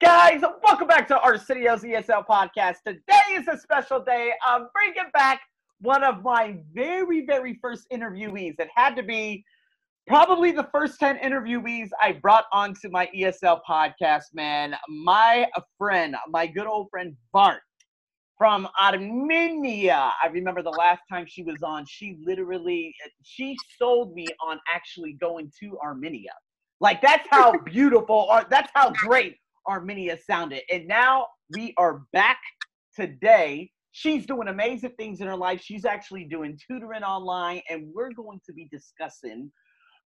Guys, 0.00 0.42
welcome 0.62 0.86
back 0.86 1.08
to 1.08 1.18
our 1.18 1.32
Arsenio's 1.32 1.82
ESL 1.82 2.24
podcast. 2.24 2.76
Today 2.86 3.32
is 3.32 3.48
a 3.48 3.58
special 3.58 3.98
day. 3.98 4.30
I'm 4.46 4.68
bringing 4.72 5.10
back 5.12 5.40
one 5.80 6.04
of 6.04 6.22
my 6.22 6.56
very, 6.72 7.26
very 7.26 7.58
first 7.60 7.84
interviewees. 7.92 8.54
It 8.60 8.68
had 8.72 8.94
to 8.94 9.02
be 9.02 9.44
probably 10.06 10.52
the 10.52 10.68
first 10.72 11.00
10 11.00 11.18
interviewees 11.18 11.88
I 12.00 12.12
brought 12.12 12.44
onto 12.52 12.88
my 12.90 13.08
ESL 13.12 13.58
podcast, 13.68 14.26
man. 14.34 14.76
My 14.88 15.48
friend, 15.76 16.14
my 16.28 16.46
good 16.46 16.68
old 16.68 16.90
friend 16.90 17.16
Vart 17.34 17.58
from 18.36 18.68
Armenia. 18.80 20.12
I 20.22 20.28
remember 20.28 20.62
the 20.62 20.70
last 20.70 21.02
time 21.10 21.26
she 21.26 21.42
was 21.42 21.60
on, 21.64 21.84
she 21.88 22.18
literally 22.24 22.94
she 23.24 23.56
sold 23.76 24.14
me 24.14 24.28
on 24.46 24.60
actually 24.72 25.14
going 25.14 25.50
to 25.58 25.76
Armenia. 25.80 26.34
Like 26.80 27.02
that's 27.02 27.26
how 27.32 27.58
beautiful 27.64 28.28
or 28.30 28.44
that's 28.48 28.70
how 28.76 28.92
great 28.92 29.34
Armenia 29.68 30.18
sounded. 30.26 30.62
And 30.70 30.86
now 30.88 31.26
we 31.50 31.74
are 31.76 32.02
back 32.12 32.38
today. 32.94 33.70
She's 33.92 34.26
doing 34.26 34.48
amazing 34.48 34.92
things 34.98 35.20
in 35.20 35.26
her 35.26 35.36
life. 35.36 35.60
She's 35.62 35.84
actually 35.84 36.24
doing 36.24 36.58
tutoring 36.66 37.02
online, 37.02 37.62
and 37.68 37.88
we're 37.94 38.12
going 38.12 38.40
to 38.46 38.52
be 38.52 38.68
discussing 38.70 39.50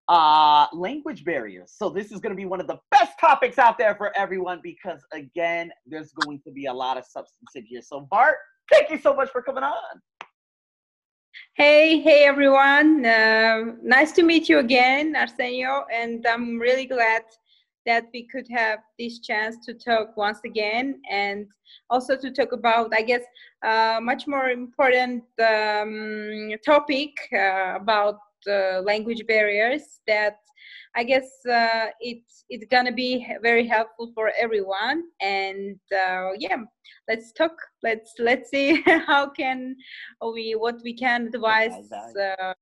uh, 0.08 0.66
language 0.72 1.24
barriers. 1.24 1.72
So 1.76 1.88
this 1.88 2.10
is 2.12 2.20
going 2.20 2.30
to 2.30 2.36
be 2.36 2.44
one 2.44 2.60
of 2.60 2.66
the 2.66 2.78
best 2.90 3.12
topics 3.20 3.58
out 3.58 3.78
there 3.78 3.94
for 3.94 4.16
everyone 4.16 4.60
because 4.62 5.00
again, 5.12 5.70
there's 5.86 6.12
going 6.12 6.40
to 6.44 6.50
be 6.50 6.66
a 6.66 6.72
lot 6.72 6.98
of 6.98 7.04
substance 7.04 7.50
in 7.54 7.64
here. 7.64 7.82
So 7.82 8.08
Vart, 8.12 8.34
thank 8.70 8.90
you 8.90 8.98
so 8.98 9.14
much 9.14 9.30
for 9.30 9.42
coming 9.42 9.62
on. 9.62 10.00
Hey, 11.54 12.00
hey 12.00 12.24
everyone. 12.24 13.04
Uh, 13.06 13.72
nice 13.82 14.12
to 14.12 14.22
meet 14.22 14.48
you 14.48 14.58
again, 14.58 15.14
Arsenio, 15.16 15.84
and 15.92 16.26
I'm 16.26 16.58
really 16.58 16.86
glad 16.86 17.22
that 17.86 18.04
we 18.12 18.26
could 18.30 18.46
have 18.50 18.80
this 18.98 19.20
chance 19.20 19.56
to 19.66 19.74
talk 19.74 20.16
once 20.16 20.40
again 20.44 21.00
and 21.10 21.46
also 21.90 22.16
to 22.16 22.30
talk 22.30 22.52
about, 22.52 22.92
I 22.94 23.02
guess, 23.02 23.22
uh, 23.64 23.98
much 24.02 24.26
more 24.26 24.48
important 24.50 25.24
um, 25.40 26.50
topic 26.64 27.10
uh, 27.32 27.74
about 27.76 28.18
uh, 28.48 28.80
language 28.82 29.22
barriers 29.26 30.00
that 30.06 30.36
I 30.94 31.04
guess 31.04 31.28
uh, 31.50 31.86
it's 32.00 32.44
it's 32.48 32.66
gonna 32.70 32.92
be 32.92 33.26
very 33.42 33.66
helpful 33.66 34.12
for 34.14 34.30
everyone. 34.38 35.04
And 35.20 35.78
uh, 35.92 36.30
yeah, 36.38 36.58
let's 37.08 37.32
talk. 37.32 37.52
Let's 37.82 38.12
let's 38.18 38.50
see 38.50 38.82
how 39.06 39.30
can 39.30 39.76
we 40.34 40.54
what 40.58 40.76
we 40.84 40.94
can 40.94 41.28
advise 41.34 41.78
uh, 42.20 42.52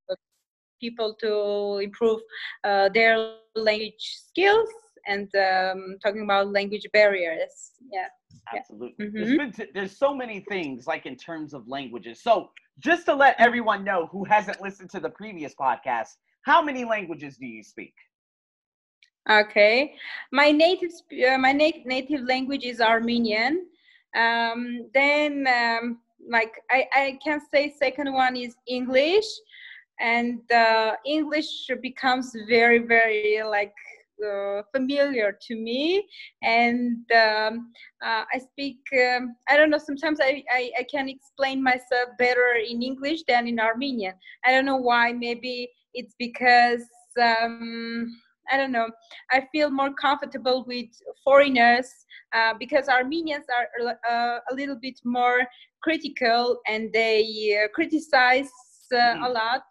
people 0.81 1.15
to 1.21 1.79
improve 1.83 2.21
uh, 2.65 2.89
their 2.95 3.19
language 3.19 3.95
skills 3.99 4.69
and 5.07 5.29
um, 5.37 5.97
talking 6.03 6.23
about 6.23 6.53
language 6.53 6.87
barriers. 6.93 7.73
Yeah. 7.93 8.09
Absolutely. 8.57 9.07
Mm-hmm. 9.07 9.17
There's, 9.17 9.57
been 9.57 9.69
there's 9.75 9.97
so 9.97 10.15
many 10.15 10.41
things 10.49 10.87
like 10.87 11.07
in 11.07 11.17
terms 11.17 11.55
of 11.55 11.69
languages. 11.69 12.23
So 12.23 12.51
just 12.79 13.07
to 13.07 13.15
let 13.15 13.37
everyone 13.39 13.85
know 13.85 14.09
who 14.11 14.25
hasn't 14.25 14.61
listened 14.61 14.91
to 14.91 15.01
the 15.01 15.11
previous 15.11 15.55
podcast, 15.55 16.17
how 16.43 16.63
many 16.63 16.85
languages 16.85 17.37
do 17.37 17.47
you 17.47 17.63
speak? 17.63 17.95
Okay, 19.31 19.95
my 20.33 20.51
native 20.51 20.91
uh, 21.29 21.39
my 21.39 21.53
na- 21.53 21.85
native 21.85 22.23
language 22.23 22.65
is 22.65 22.81
Armenian. 22.81 23.67
Um, 24.17 24.89
then, 24.95 25.47
um, 25.47 25.99
like 26.29 26.55
I, 26.71 26.87
I 26.95 27.19
can 27.23 27.41
say, 27.53 27.73
second 27.79 28.13
one 28.13 28.35
is 28.35 28.57
English, 28.67 29.27
and 30.01 30.41
uh, 30.51 30.95
English 31.05 31.71
becomes 31.83 32.35
very 32.49 32.79
very 32.79 33.43
like 33.45 33.75
uh, 34.23 34.63
familiar 34.75 35.37
to 35.49 35.57
me. 35.57 36.07
And 36.43 37.05
um, 37.13 37.73
uh, 38.03 38.25
i 38.33 38.39
speak 38.39 38.79
um, 38.95 39.37
i 39.49 39.57
don't 39.57 39.71
know 39.71 39.79
sometimes 39.79 40.19
I, 40.21 40.43
I, 40.53 40.71
I 40.81 40.87
can 40.91 41.09
explain 41.09 41.63
myself 41.63 42.09
better 42.19 42.55
in 42.69 42.83
english 42.83 43.21
than 43.29 43.47
in 43.47 43.61
armenian. 43.61 44.15
I 44.45 44.53
don't 44.53 44.65
know 44.65 44.77
why 44.77 45.13
maybe 45.13 45.69
it's 45.95 46.15
because 46.19 46.83
um, 47.21 48.07
i 48.51 48.57
don't 48.57 48.73
know 48.73 48.89
i 49.31 49.47
feel 49.53 49.71
more 49.71 49.93
comfortable 49.95 50.65
with 50.67 50.89
foreigners 51.25 51.89
uh, 52.33 52.55
because 52.59 52.89
armenians 52.89 53.47
are 53.57 53.97
uh, 54.09 54.39
a 54.51 54.55
little 54.55 54.77
bit 54.77 54.99
more 55.05 55.41
critical 55.83 56.59
and 56.69 56.93
they 56.93 57.61
uh, 57.63 57.69
criticize 57.75 58.51
mm-hmm. 58.93 59.25
a 59.25 59.29
lot. 59.29 59.63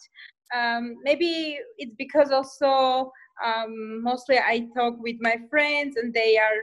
Um, 0.56 0.96
maybe 1.04 1.60
it's 1.78 1.94
because 1.98 2.32
also 2.32 3.12
um, 3.46 4.04
mostly 4.04 4.38
I 4.38 4.68
talk 4.76 4.96
with 5.00 5.18
my 5.20 5.38
friends, 5.50 5.96
and 5.98 6.14
they 6.14 6.38
are 6.38 6.60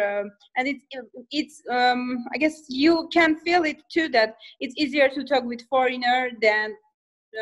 uh, 0.00 0.24
and 0.56 0.68
it's 0.68 0.84
it's 1.30 1.62
um, 1.70 2.24
I 2.34 2.38
guess 2.38 2.62
you 2.68 3.08
can 3.12 3.36
feel 3.40 3.64
it 3.64 3.78
too 3.92 4.08
that 4.10 4.36
it's 4.60 4.74
easier 4.76 5.08
to 5.08 5.24
talk 5.24 5.44
with 5.44 5.66
foreigner 5.68 6.30
than 6.40 6.74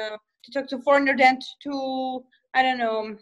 uh, 0.01 0.17
to 0.45 0.53
talk 0.53 0.69
to 0.69 0.79
foreigner 0.83 1.17
than 1.17 1.39
to 1.65 2.25
I 2.55 2.63
don't 2.63 2.79
know 2.79 3.17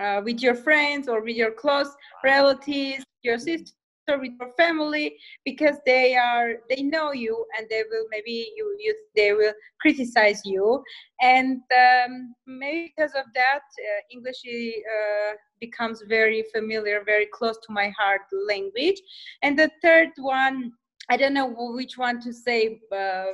uh, 0.00 0.22
with 0.24 0.40
your 0.40 0.54
friends 0.54 1.08
or 1.08 1.22
with 1.22 1.36
your 1.36 1.52
close 1.52 1.94
relatives, 2.24 3.04
your 3.22 3.38
sister 3.38 3.75
with 4.14 4.32
your 4.38 4.52
family 4.56 5.16
because 5.44 5.76
they 5.84 6.16
are 6.16 6.54
they 6.68 6.82
know 6.82 7.12
you 7.12 7.44
and 7.56 7.66
they 7.68 7.82
will 7.90 8.06
maybe 8.10 8.52
you, 8.56 8.76
you 8.78 8.94
they 9.16 9.32
will 9.32 9.52
criticize 9.80 10.42
you. 10.44 10.82
And 11.20 11.60
um, 11.76 12.34
maybe 12.46 12.92
because 12.96 13.12
of 13.14 13.24
that 13.34 13.60
uh, 13.60 14.00
english 14.12 14.42
uh, 14.46 15.34
becomes 15.60 16.02
very 16.08 16.44
familiar 16.54 17.02
very 17.04 17.26
close 17.32 17.56
to 17.66 17.72
my 17.72 17.92
heart 17.98 18.22
language. 18.48 19.00
And 19.42 19.58
the 19.58 19.70
third 19.82 20.10
one 20.18 20.72
i 21.08 21.16
don't 21.16 21.34
know 21.34 21.54
which 21.74 21.96
one 21.96 22.20
to 22.20 22.32
say 22.32 22.80
uh, 22.92 23.24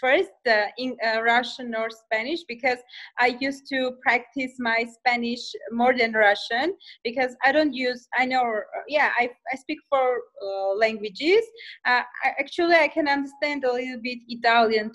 first 0.00 0.30
uh, 0.48 0.66
in 0.78 0.96
uh, 1.06 1.22
Russian 1.22 1.74
or 1.74 1.88
Spanish 1.90 2.40
because 2.48 2.78
I 3.18 3.36
used 3.40 3.66
to 3.68 3.92
practice 4.02 4.52
my 4.58 4.86
Spanish 4.98 5.40
more 5.72 5.96
than 5.96 6.12
Russian 6.12 6.74
because 7.02 7.36
I 7.44 7.52
don't 7.52 7.72
use 7.72 8.06
I 8.16 8.26
know 8.26 8.44
yeah 8.88 9.10
I, 9.18 9.30
I 9.52 9.56
speak 9.56 9.78
four 9.88 10.20
uh, 10.42 10.74
languages 10.74 11.44
uh, 11.86 12.02
I, 12.24 12.28
actually 12.38 12.74
I 12.74 12.88
can 12.88 13.08
understand 13.08 13.64
a 13.64 13.72
little 13.72 14.00
bit 14.02 14.18
Italian 14.28 14.90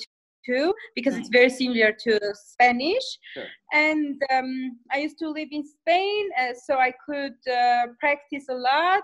too 0.45 0.73
because 0.95 1.15
it's 1.15 1.29
very 1.29 1.49
similar 1.49 1.91
to 1.91 2.19
Spanish. 2.33 3.03
Sure. 3.33 3.45
And 3.73 4.21
um, 4.31 4.79
I 4.91 4.99
used 4.99 5.19
to 5.19 5.29
live 5.29 5.49
in 5.51 5.63
Spain, 5.65 6.29
uh, 6.39 6.53
so 6.65 6.77
I 6.77 6.93
could 7.05 7.35
uh, 7.51 7.87
practice 7.99 8.45
a 8.49 8.55
lot 8.55 9.03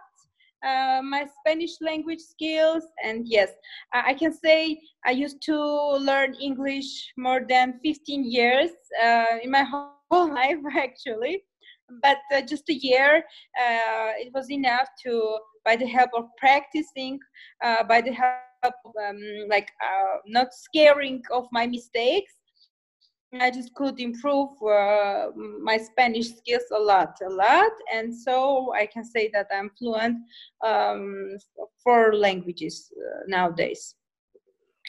uh, 0.66 1.02
my 1.04 1.26
Spanish 1.40 1.72
language 1.82 2.20
skills. 2.20 2.84
And 3.04 3.28
yes, 3.28 3.50
I 3.94 4.14
can 4.14 4.34
say 4.34 4.80
I 5.06 5.12
used 5.12 5.42
to 5.44 5.58
learn 6.00 6.36
English 6.42 7.14
more 7.18 7.42
than 7.48 7.80
15 7.84 8.30
years 8.32 8.72
uh, 9.04 9.38
in 9.44 9.52
my 9.52 9.64
whole 9.72 9.94
life, 9.94 10.26
actually. 10.78 11.12
But 12.02 12.18
uh, 12.34 12.42
just 12.42 12.44
a 12.70 12.74
year, 12.74 13.24
uh, 13.60 14.12
it 14.18 14.32
was 14.34 14.50
enough 14.52 14.88
to, 15.06 15.38
by 15.64 15.76
the 15.76 15.86
help 15.86 16.10
of 16.16 16.26
practicing, 16.38 17.20
uh, 17.64 17.84
by 17.84 18.02
the 18.02 18.12
help 18.12 18.40
of 18.64 18.74
um, 19.08 19.20
like 19.50 19.70
not 20.28 20.48
scaring 20.54 21.22
of 21.32 21.46
my 21.52 21.68
mistakes, 21.68 22.34
I 23.42 23.52
just 23.52 23.74
could 23.74 24.00
improve 24.00 24.50
uh, 24.64 25.28
my 25.62 25.78
Spanish 25.78 26.30
skills 26.36 26.64
a 26.74 26.80
lot, 26.80 27.18
a 27.26 27.30
lot, 27.30 27.72
and 27.94 28.16
so 28.16 28.74
I 28.74 28.86
can 28.86 29.04
say 29.04 29.30
that 29.34 29.48
I'm 29.54 29.70
fluent 29.78 30.18
um, 30.66 31.38
for 31.84 32.16
languages 32.16 32.92
uh, 32.98 33.24
nowadays. 33.28 33.96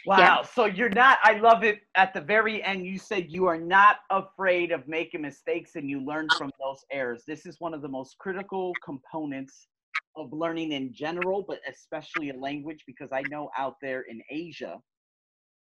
Wow! 0.06 0.18
Yeah. 0.18 0.42
So 0.42 0.66
you're 0.66 0.88
not. 0.88 1.18
I 1.22 1.38
love 1.38 1.64
it. 1.64 1.80
At 1.96 2.14
the 2.14 2.20
very 2.20 2.62
end, 2.62 2.86
you 2.86 2.98
said 2.98 3.26
you 3.28 3.46
are 3.46 3.58
not 3.58 3.96
afraid 4.10 4.70
of 4.70 4.86
making 4.86 5.22
mistakes, 5.22 5.72
and 5.74 5.88
you 5.88 6.04
learn 6.04 6.28
from 6.38 6.50
those 6.60 6.84
errors. 6.92 7.24
This 7.26 7.46
is 7.46 7.56
one 7.58 7.74
of 7.74 7.82
the 7.82 7.88
most 7.88 8.16
critical 8.18 8.72
components 8.84 9.68
of 10.16 10.32
learning 10.32 10.72
in 10.72 10.92
general, 10.94 11.44
but 11.46 11.58
especially 11.68 12.30
a 12.30 12.34
language, 12.34 12.84
because 12.86 13.10
I 13.12 13.22
know 13.30 13.50
out 13.58 13.74
there 13.82 14.02
in 14.08 14.20
Asia, 14.30 14.78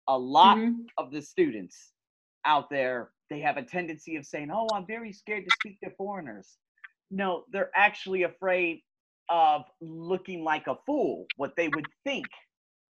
a 0.07 0.17
lot 0.17 0.57
mm-hmm. 0.57 0.81
of 0.97 1.11
the 1.11 1.21
students 1.21 1.93
out 2.45 2.69
there, 2.69 3.09
they 3.29 3.39
have 3.39 3.57
a 3.57 3.63
tendency 3.63 4.15
of 4.15 4.25
saying, 4.25 4.49
Oh, 4.53 4.67
I'm 4.73 4.85
very 4.85 5.11
scared 5.11 5.45
to 5.45 5.55
speak 5.61 5.79
to 5.83 5.89
foreigners. 5.97 6.57
No, 7.11 7.43
they're 7.51 7.71
actually 7.75 8.23
afraid 8.23 8.81
of 9.29 9.63
looking 9.81 10.43
like 10.43 10.67
a 10.67 10.75
fool, 10.85 11.25
what 11.37 11.55
they 11.55 11.69
would 11.69 11.85
think 12.03 12.25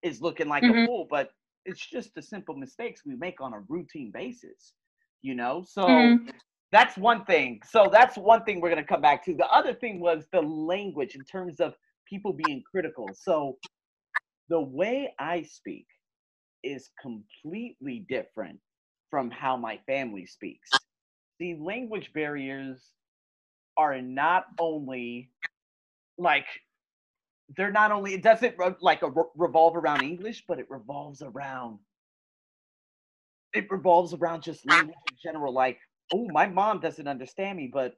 is 0.03 0.21
looking 0.21 0.47
like 0.47 0.63
mm-hmm. 0.63 0.79
a 0.79 0.85
fool, 0.85 1.07
but 1.09 1.31
it's 1.65 1.85
just 1.85 2.13
the 2.15 2.21
simple 2.21 2.55
mistakes 2.55 3.01
we 3.05 3.15
make 3.15 3.41
on 3.41 3.53
a 3.53 3.59
routine 3.67 4.11
basis, 4.13 4.73
you 5.21 5.35
know? 5.35 5.63
So 5.67 5.83
mm-hmm. 5.83 6.29
that's 6.71 6.97
one 6.97 7.25
thing. 7.25 7.59
So 7.69 7.89
that's 7.91 8.17
one 8.17 8.43
thing 8.43 8.61
we're 8.61 8.69
going 8.69 8.81
to 8.81 8.87
come 8.87 9.01
back 9.01 9.23
to. 9.25 9.33
The 9.35 9.47
other 9.47 9.73
thing 9.73 9.99
was 9.99 10.25
the 10.31 10.41
language 10.41 11.15
in 11.15 11.23
terms 11.25 11.59
of 11.59 11.73
people 12.07 12.33
being 12.33 12.63
critical. 12.69 13.09
So 13.13 13.57
the 14.49 14.61
way 14.61 15.13
I 15.19 15.43
speak 15.43 15.87
is 16.63 16.89
completely 17.01 18.05
different 18.09 18.59
from 19.09 19.31
how 19.31 19.55
my 19.57 19.79
family 19.85 20.25
speaks. 20.25 20.69
The 21.39 21.55
language 21.55 22.11
barriers 22.13 22.93
are 23.77 24.01
not 24.01 24.45
only 24.59 25.29
like 26.17 26.45
they're 27.55 27.71
not 27.71 27.91
only 27.91 28.13
it 28.13 28.23
doesn't 28.23 28.55
like 28.81 29.03
a 29.03 29.11
revolve 29.35 29.75
around 29.75 30.01
English, 30.01 30.43
but 30.47 30.59
it 30.59 30.65
revolves 30.69 31.21
around 31.21 31.79
it 33.53 33.69
revolves 33.71 34.13
around 34.13 34.43
just 34.43 34.67
language 34.67 34.95
in 35.09 35.17
general. 35.23 35.53
Like, 35.53 35.79
oh, 36.13 36.27
my 36.31 36.47
mom 36.47 36.79
doesn't 36.79 37.07
understand 37.07 37.57
me, 37.57 37.69
but 37.71 37.93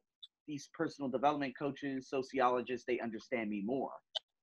these 0.47 0.69
personal 0.73 1.09
development 1.09 1.53
coaches, 1.57 2.09
sociologists, 2.09 2.85
they 2.87 2.99
understand 2.99 3.49
me 3.49 3.61
more. 3.65 3.91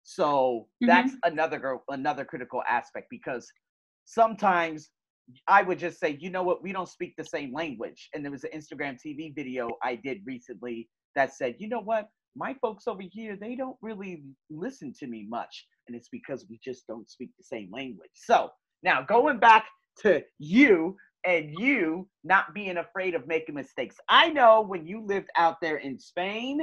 So 0.03 0.69
mm-hmm. 0.83 0.87
that's 0.87 1.12
another 1.25 1.79
another 1.89 2.25
critical 2.25 2.62
aspect 2.69 3.09
because 3.11 3.51
sometimes 4.05 4.91
I 5.49 5.62
would 5.62 5.78
just 5.78 5.99
say, 5.99 6.17
you 6.20 6.31
know 6.31 6.43
what, 6.43 6.62
we 6.62 6.73
don't 6.73 6.88
speak 6.88 7.14
the 7.17 7.25
same 7.25 7.52
language. 7.52 8.08
And 8.14 8.25
there 8.25 8.32
was 8.32 8.44
an 8.44 8.50
Instagram 8.55 8.99
TV 9.05 9.34
video 9.34 9.70
I 9.82 9.96
did 9.96 10.20
recently 10.25 10.88
that 11.14 11.34
said, 11.34 11.56
you 11.58 11.69
know 11.69 11.81
what, 11.81 12.08
my 12.37 12.55
folks 12.61 12.87
over 12.87 13.02
here, 13.11 13.37
they 13.37 13.56
don't 13.56 13.76
really 13.82 14.23
listen 14.50 14.93
to 15.00 15.06
me 15.06 15.26
much. 15.28 15.67
And 15.88 15.96
it's 15.96 16.08
because 16.08 16.46
we 16.49 16.61
just 16.62 16.87
don't 16.87 17.08
speak 17.08 17.31
the 17.38 17.44
same 17.44 17.70
language. 17.73 18.11
So 18.14 18.50
now 18.82 19.02
going 19.02 19.38
back 19.38 19.67
to 20.02 20.23
you 20.38 20.96
and 21.25 21.52
you 21.58 22.08
not 22.25 22.55
being 22.55 22.76
afraid 22.76 23.14
of 23.14 23.26
making 23.26 23.55
mistakes. 23.55 23.96
I 24.08 24.31
know 24.31 24.61
when 24.61 24.87
you 24.87 25.05
lived 25.05 25.28
out 25.37 25.61
there 25.61 25.78
in 25.78 25.99
Spain, 25.99 26.61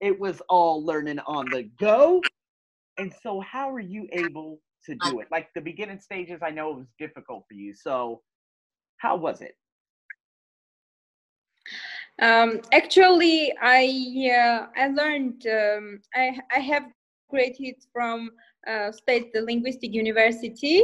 it 0.00 0.18
was 0.18 0.40
all 0.48 0.84
learning 0.84 1.20
on 1.26 1.46
the 1.50 1.64
go. 1.78 2.22
And 2.98 3.12
so, 3.22 3.40
how 3.40 3.70
are 3.70 3.80
you 3.80 4.08
able 4.12 4.58
to 4.86 4.94
do 4.94 5.20
it? 5.20 5.28
Like 5.30 5.48
the 5.54 5.60
beginning 5.60 6.00
stages, 6.00 6.40
I 6.42 6.50
know 6.50 6.70
it 6.70 6.76
was 6.78 6.86
difficult 6.98 7.44
for 7.48 7.54
you. 7.54 7.74
So, 7.74 8.22
how 8.98 9.16
was 9.16 9.40
it? 9.42 9.56
Um, 12.20 12.60
actually, 12.72 13.52
I 13.60 13.84
uh, 14.32 14.66
I 14.76 14.88
learned 14.88 15.46
um, 15.46 16.00
I 16.14 16.38
I 16.54 16.60
have 16.60 16.84
graduated 17.28 17.84
from 17.92 18.30
uh, 18.66 18.90
State 18.90 19.34
Linguistic 19.34 19.92
University, 19.92 20.82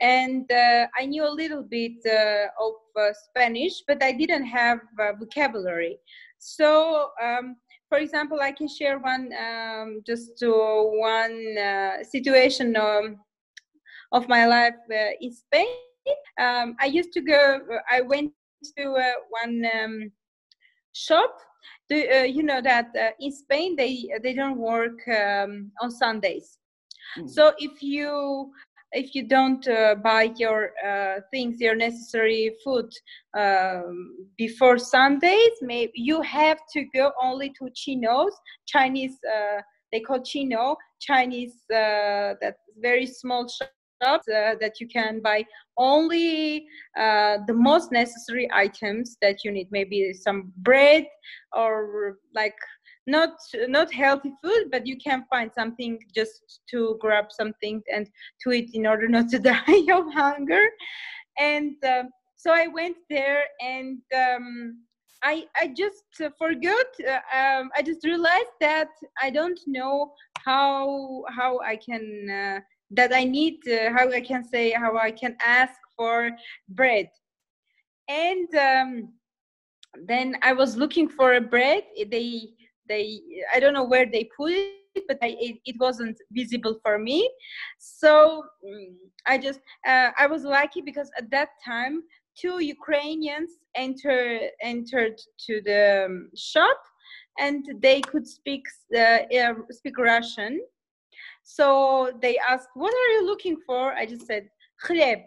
and 0.00 0.50
uh, 0.50 0.86
I 0.98 1.06
knew 1.06 1.24
a 1.24 1.30
little 1.30 1.62
bit 1.62 2.04
uh, 2.04 2.46
of 2.60 2.74
uh, 3.00 3.12
Spanish, 3.28 3.82
but 3.86 4.02
I 4.02 4.12
didn't 4.12 4.46
have 4.46 4.80
uh, 4.98 5.12
vocabulary. 5.18 5.98
So 6.38 7.10
um, 7.22 7.56
for 7.88 7.98
example, 7.98 8.40
I 8.40 8.52
can 8.52 8.68
share 8.68 8.98
one 8.98 9.30
um, 9.38 10.02
just 10.06 10.38
to 10.38 10.50
one 10.96 11.56
uh, 11.58 12.02
situation 12.02 12.74
um, 12.74 13.18
of 14.12 14.28
my 14.28 14.46
life 14.46 14.74
uh, 14.90 15.10
in 15.20 15.32
Spain. 15.32 15.66
Um, 16.38 16.76
I 16.80 16.86
used 16.86 17.12
to 17.14 17.20
go. 17.20 17.60
I 17.90 18.00
went 18.00 18.32
to 18.76 18.92
uh, 18.92 19.12
one 19.28 19.64
um, 19.74 20.12
shop. 20.92 21.36
Do, 21.88 21.96
uh, 22.12 22.22
you 22.22 22.42
know 22.42 22.60
that 22.60 22.88
uh, 22.98 23.10
in 23.20 23.32
Spain 23.32 23.76
they 23.76 24.08
they 24.22 24.34
don't 24.34 24.58
work 24.58 24.98
um, 25.08 25.70
on 25.80 25.90
Sundays. 25.90 26.58
Mm. 27.18 27.28
So 27.28 27.52
if 27.58 27.82
you 27.82 28.52
if 28.92 29.14
you 29.14 29.26
don't 29.26 29.66
uh, 29.68 29.94
buy 29.94 30.32
your 30.36 30.72
uh, 30.86 31.20
things, 31.30 31.60
your 31.60 31.74
necessary 31.74 32.54
food 32.62 32.90
um, 33.36 34.28
before 34.36 34.78
Sundays, 34.78 35.52
maybe 35.62 35.92
you 35.94 36.20
have 36.22 36.58
to 36.74 36.84
go 36.94 37.12
only 37.20 37.50
to 37.58 37.70
chinos, 37.74 38.34
Chinese. 38.66 39.18
Uh, 39.24 39.62
they 39.92 40.00
call 40.00 40.22
chino, 40.22 40.76
Chinese. 41.00 41.54
Uh, 41.70 42.34
that 42.40 42.56
very 42.80 43.06
small 43.06 43.46
uh, 44.02 44.54
that 44.60 44.80
you 44.80 44.88
can 44.88 45.20
buy 45.20 45.44
only 45.76 46.66
uh, 46.98 47.38
the 47.46 47.54
most 47.54 47.92
necessary 47.92 48.48
items 48.52 49.16
that 49.22 49.44
you 49.44 49.52
need. 49.52 49.68
Maybe 49.70 50.12
some 50.12 50.52
bread 50.58 51.06
or 51.52 52.18
like 52.34 52.54
not 53.06 53.30
not 53.68 53.92
healthy 53.92 54.32
food 54.42 54.70
but 54.70 54.86
you 54.86 54.96
can 54.96 55.24
find 55.28 55.50
something 55.52 55.98
just 56.14 56.60
to 56.70 56.96
grab 57.00 57.26
something 57.30 57.82
and 57.92 58.08
to 58.40 58.52
eat 58.52 58.70
in 58.74 58.86
order 58.86 59.08
not 59.08 59.28
to 59.28 59.38
die 59.52 59.86
of 59.92 60.04
hunger 60.12 60.62
and 61.38 61.74
uh, 61.84 62.04
so 62.36 62.52
i 62.52 62.68
went 62.68 62.96
there 63.10 63.42
and 63.60 63.98
um, 64.16 64.78
I, 65.24 65.44
I 65.56 65.68
just 65.68 66.02
forgot. 66.36 66.86
Uh, 67.00 67.38
um, 67.38 67.70
I 67.76 67.82
just 67.82 68.04
realized 68.04 68.56
that 68.60 68.88
I 69.20 69.30
don't 69.30 69.58
know 69.68 70.12
how 70.44 71.22
how 71.28 71.60
I 71.60 71.76
can 71.76 72.28
uh, 72.28 72.60
that 72.92 73.12
I 73.14 73.24
need 73.24 73.58
uh, 73.68 73.92
how 73.96 74.10
I 74.10 74.20
can 74.20 74.44
say 74.44 74.70
how 74.72 74.96
I 74.98 75.10
can 75.10 75.36
ask 75.44 75.74
for 75.96 76.30
bread, 76.68 77.08
and 78.08 78.48
um, 78.54 79.08
then 80.06 80.36
I 80.42 80.52
was 80.52 80.76
looking 80.76 81.08
for 81.08 81.34
a 81.34 81.40
bread. 81.40 81.82
They 82.10 82.48
they 82.88 83.20
i 83.54 83.60
don't 83.60 83.74
know 83.74 83.84
where 83.84 84.06
they 84.06 84.28
put 84.36 84.52
it 84.52 84.68
but 85.08 85.18
I, 85.22 85.36
it, 85.40 85.56
it 85.64 85.76
wasn't 85.80 86.16
visible 86.32 86.76
for 86.82 86.98
me. 86.98 87.30
So 87.78 88.42
mm, 88.64 88.86
i 89.26 89.38
just 89.38 89.60
uh, 89.86 90.10
i 90.18 90.26
was 90.26 90.42
lucky 90.44 90.80
because 90.80 91.10
at 91.18 91.30
that 91.30 91.48
time 91.64 92.02
two 92.40 92.56
ukrainians 92.62 93.50
enter 93.74 94.38
entered 94.62 95.16
to 95.46 95.60
the 95.64 96.04
um, 96.06 96.30
shop 96.36 96.78
and 97.38 97.64
they 97.80 98.00
could 98.00 98.26
speak 98.26 98.62
uh, 98.96 99.20
uh, 99.40 99.54
speak 99.70 99.96
russian 99.98 100.60
so 101.51 102.11
they 102.21 102.37
asked 102.49 102.69
what 102.75 102.93
are 102.93 103.11
you 103.15 103.25
looking 103.25 103.57
for 103.65 103.93
i 103.93 104.05
just 104.05 104.25
said 104.25 104.49
хлеб 104.85 105.21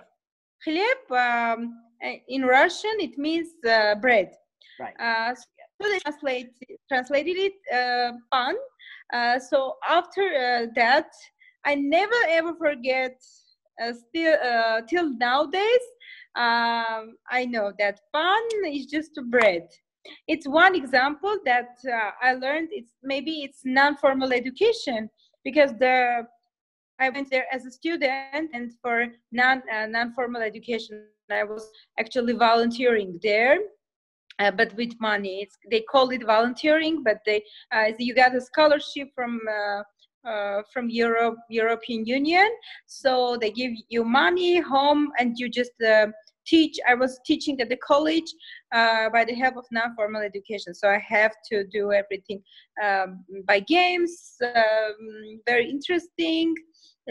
хлеб 0.66 1.00
um, 1.26 1.74
in 2.28 2.42
russian 2.44 2.96
it 2.98 3.16
means 3.18 3.48
uh, 3.68 3.94
bread 3.96 4.30
right 4.78 4.94
uh, 4.98 5.34
so 5.80 5.88
they 5.88 5.98
translate, 6.00 6.50
translated 6.88 7.36
it 7.36 7.54
uh, 7.72 8.12
pan. 8.32 8.54
Uh, 9.12 9.38
so 9.38 9.76
after 9.88 10.22
uh, 10.22 10.66
that, 10.76 11.10
I 11.64 11.74
never 11.74 12.14
ever 12.28 12.54
forget. 12.54 13.16
Uh, 13.82 13.92
still, 13.94 14.36
uh, 14.44 14.82
till 14.82 15.16
nowadays, 15.16 15.86
um, 16.36 17.16
I 17.30 17.46
know 17.48 17.72
that 17.78 18.00
pan 18.14 18.42
is 18.66 18.86
just 18.86 19.18
bread. 19.30 19.68
It's 20.28 20.46
one 20.46 20.74
example 20.74 21.36
that 21.46 21.76
uh, 21.90 22.10
I 22.20 22.34
learned. 22.34 22.68
It's 22.72 22.92
maybe 23.02 23.42
it's 23.42 23.62
non-formal 23.64 24.32
education 24.32 25.08
because 25.45 25.71
the 25.79 26.27
I 26.99 27.09
went 27.09 27.29
there 27.29 27.45
as 27.51 27.65
a 27.65 27.71
student, 27.71 28.49
and 28.53 28.71
for 28.81 29.07
non 29.31 29.61
non-formal 29.89 30.41
education, 30.41 31.05
I 31.31 31.43
was 31.43 31.69
actually 31.97 32.33
volunteering 32.33 33.19
there 33.23 33.59
uh, 34.39 34.51
but 34.51 34.73
with 34.75 34.93
money. 34.99 35.41
It's, 35.41 35.57
they 35.69 35.81
call 35.81 36.09
it 36.09 36.25
volunteering, 36.25 37.03
but 37.03 37.19
they 37.25 37.43
uh, 37.71 37.91
you 37.97 38.13
got 38.13 38.35
a 38.35 38.41
scholarship 38.41 39.09
from 39.15 39.39
uh, 40.25 40.61
from 40.71 40.89
Europe 40.89 41.35
European 41.49 42.05
Union, 42.05 42.49
so 42.85 43.37
they 43.39 43.51
give 43.51 43.73
you 43.89 44.03
money 44.03 44.59
home, 44.59 45.11
and 45.19 45.37
you 45.37 45.49
just 45.49 45.73
uh, 45.81 46.07
teach. 46.45 46.77
I 46.87 46.95
was 46.95 47.19
teaching 47.25 47.59
at 47.61 47.69
the 47.69 47.77
college 47.77 48.33
uh, 48.73 49.09
by 49.09 49.25
the 49.25 49.35
help 49.35 49.57
of 49.57 49.65
non-formal 49.71 50.21
education, 50.21 50.73
so 50.73 50.89
I 50.89 50.99
have 51.07 51.33
to 51.51 51.65
do 51.65 51.91
everything 51.91 52.41
um, 52.83 53.23
by 53.47 53.59
games. 53.59 54.35
Um, 54.41 55.41
very 55.45 55.69
interesting 55.69 56.55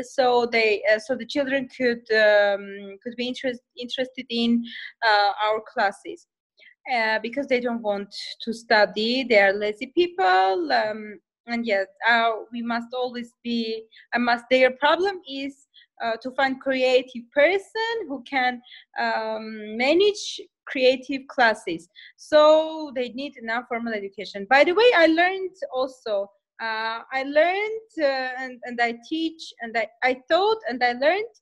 so 0.03 0.49
they 0.51 0.83
uh, 0.93 0.99
so 0.99 1.15
the 1.15 1.27
children 1.27 1.69
could 1.77 2.03
um, 2.13 2.97
could 3.03 3.15
be 3.17 3.29
interest, 3.29 3.61
interested 3.79 4.27
in 4.31 4.65
uh, 5.07 5.33
our 5.45 5.63
classes 5.73 6.27
because 7.23 7.47
they 7.47 7.61
don't 7.61 7.83
want 7.83 8.15
to 8.43 8.53
study. 8.53 9.25
They 9.25 9.41
are 9.41 9.53
lazy 9.53 9.93
people. 9.95 10.69
And 11.47 11.67
yes, 11.67 11.87
uh, 12.09 12.31
we 12.53 12.63
must 12.63 12.89
always 12.95 13.35
be, 13.43 13.85
I 14.15 14.19
must, 14.19 14.45
their 14.51 14.71
problem 14.73 15.21
is 15.29 15.67
uh, 16.03 16.17
to 16.23 16.31
find 16.33 16.61
creative 16.61 17.31
person 17.33 18.09
who 18.09 18.23
can 18.23 18.63
um, 18.99 19.77
manage 19.77 20.41
creative 20.67 21.27
classes. 21.29 21.89
So 22.17 22.93
they 22.95 23.11
need 23.11 23.35
non-formal 23.43 23.93
education. 23.93 24.47
By 24.49 24.65
the 24.65 24.73
way, 24.73 24.91
I 24.97 25.07
learned 25.07 25.57
also, 25.73 26.31
uh, 26.63 27.01
I 27.13 27.25
learned 27.25 27.91
uh, 27.99 28.43
and, 28.43 28.59
and 28.65 28.81
I 28.81 28.95
teach 29.09 29.53
and 29.61 29.77
I, 29.77 29.89
I 30.03 30.21
taught 30.31 30.59
and 30.69 30.83
I 30.83 30.93
learned 30.93 31.35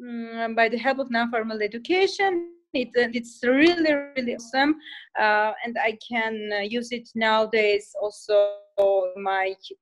um, 0.00 0.54
by 0.54 0.68
the 0.68 0.76
help 0.76 0.98
of 0.98 1.10
non-formal 1.10 1.62
education 1.62 2.52
it, 2.74 2.90
it's 2.94 3.40
really 3.42 3.94
really 4.16 4.34
awesome 4.34 4.76
uh, 5.18 5.52
and 5.64 5.76
i 5.82 5.96
can 6.06 6.50
uh, 6.52 6.60
use 6.60 6.92
it 6.92 7.08
nowadays 7.14 7.94
also 8.00 8.58
my 8.78 9.28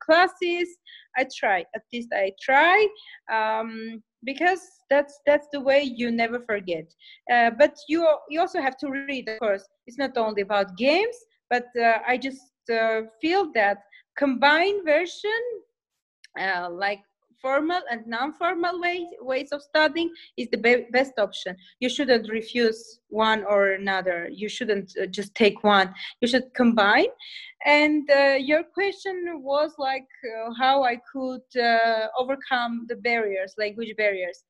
classes. 0.01 0.69
I 1.17 1.27
try 1.39 1.65
at 1.75 1.83
least 1.93 2.09
i 2.15 2.31
try 2.41 2.87
um, 3.33 4.03
because 4.25 4.61
that's 4.91 5.21
that's 5.27 5.49
the 5.53 5.61
way 5.61 5.83
you 5.83 6.11
never 6.11 6.41
forget. 6.41 6.87
Uh, 7.33 7.51
but 7.59 7.75
you 7.89 8.07
you 8.29 8.41
also 8.41 8.61
have 8.61 8.77
to 8.79 8.89
read 8.91 9.19
of 9.19 9.29
course. 9.29 9.55
It's 9.87 9.99
not 9.99 10.17
only 10.17 10.43
about 10.43 10.77
games 10.77 11.17
but 11.51 11.67
uh, 11.81 11.99
i 12.07 12.17
just 12.17 12.53
uh, 12.73 13.03
feel 13.21 13.51
that 13.55 13.79
combined 14.17 14.83
version 14.85 15.41
uh, 16.41 16.69
like 16.71 17.01
formal 17.41 17.81
and 17.91 18.07
non-formal 18.07 18.81
ways 18.81 19.07
ways 19.21 19.51
of 19.53 19.63
studying 19.63 20.11
is 20.37 20.49
the 20.51 20.59
be- 20.59 20.87
best 20.93 21.13
option. 21.19 21.57
You 21.81 21.89
shouldn't 21.89 22.31
refuse 22.31 23.01
one 23.09 23.45
or 23.45 23.73
another. 23.73 24.29
You 24.33 24.49
shouldn't 24.49 24.93
uh, 25.01 25.07
just 25.07 25.35
take 25.35 25.63
one. 25.65 25.95
You 26.21 26.29
should 26.29 26.53
combine. 26.55 27.13
And 27.65 28.09
uh, 28.11 28.37
your 28.39 28.63
question 28.63 29.17
was 29.43 29.75
like 29.79 30.09
uh, 30.25 30.53
how 30.59 30.83
i 30.85 30.97
could 31.13 31.49
uh, 31.61 32.09
overcome 32.19 32.87
the 32.89 32.97
barriers 32.97 33.55
language 33.59 33.95
barriers. 33.97 34.45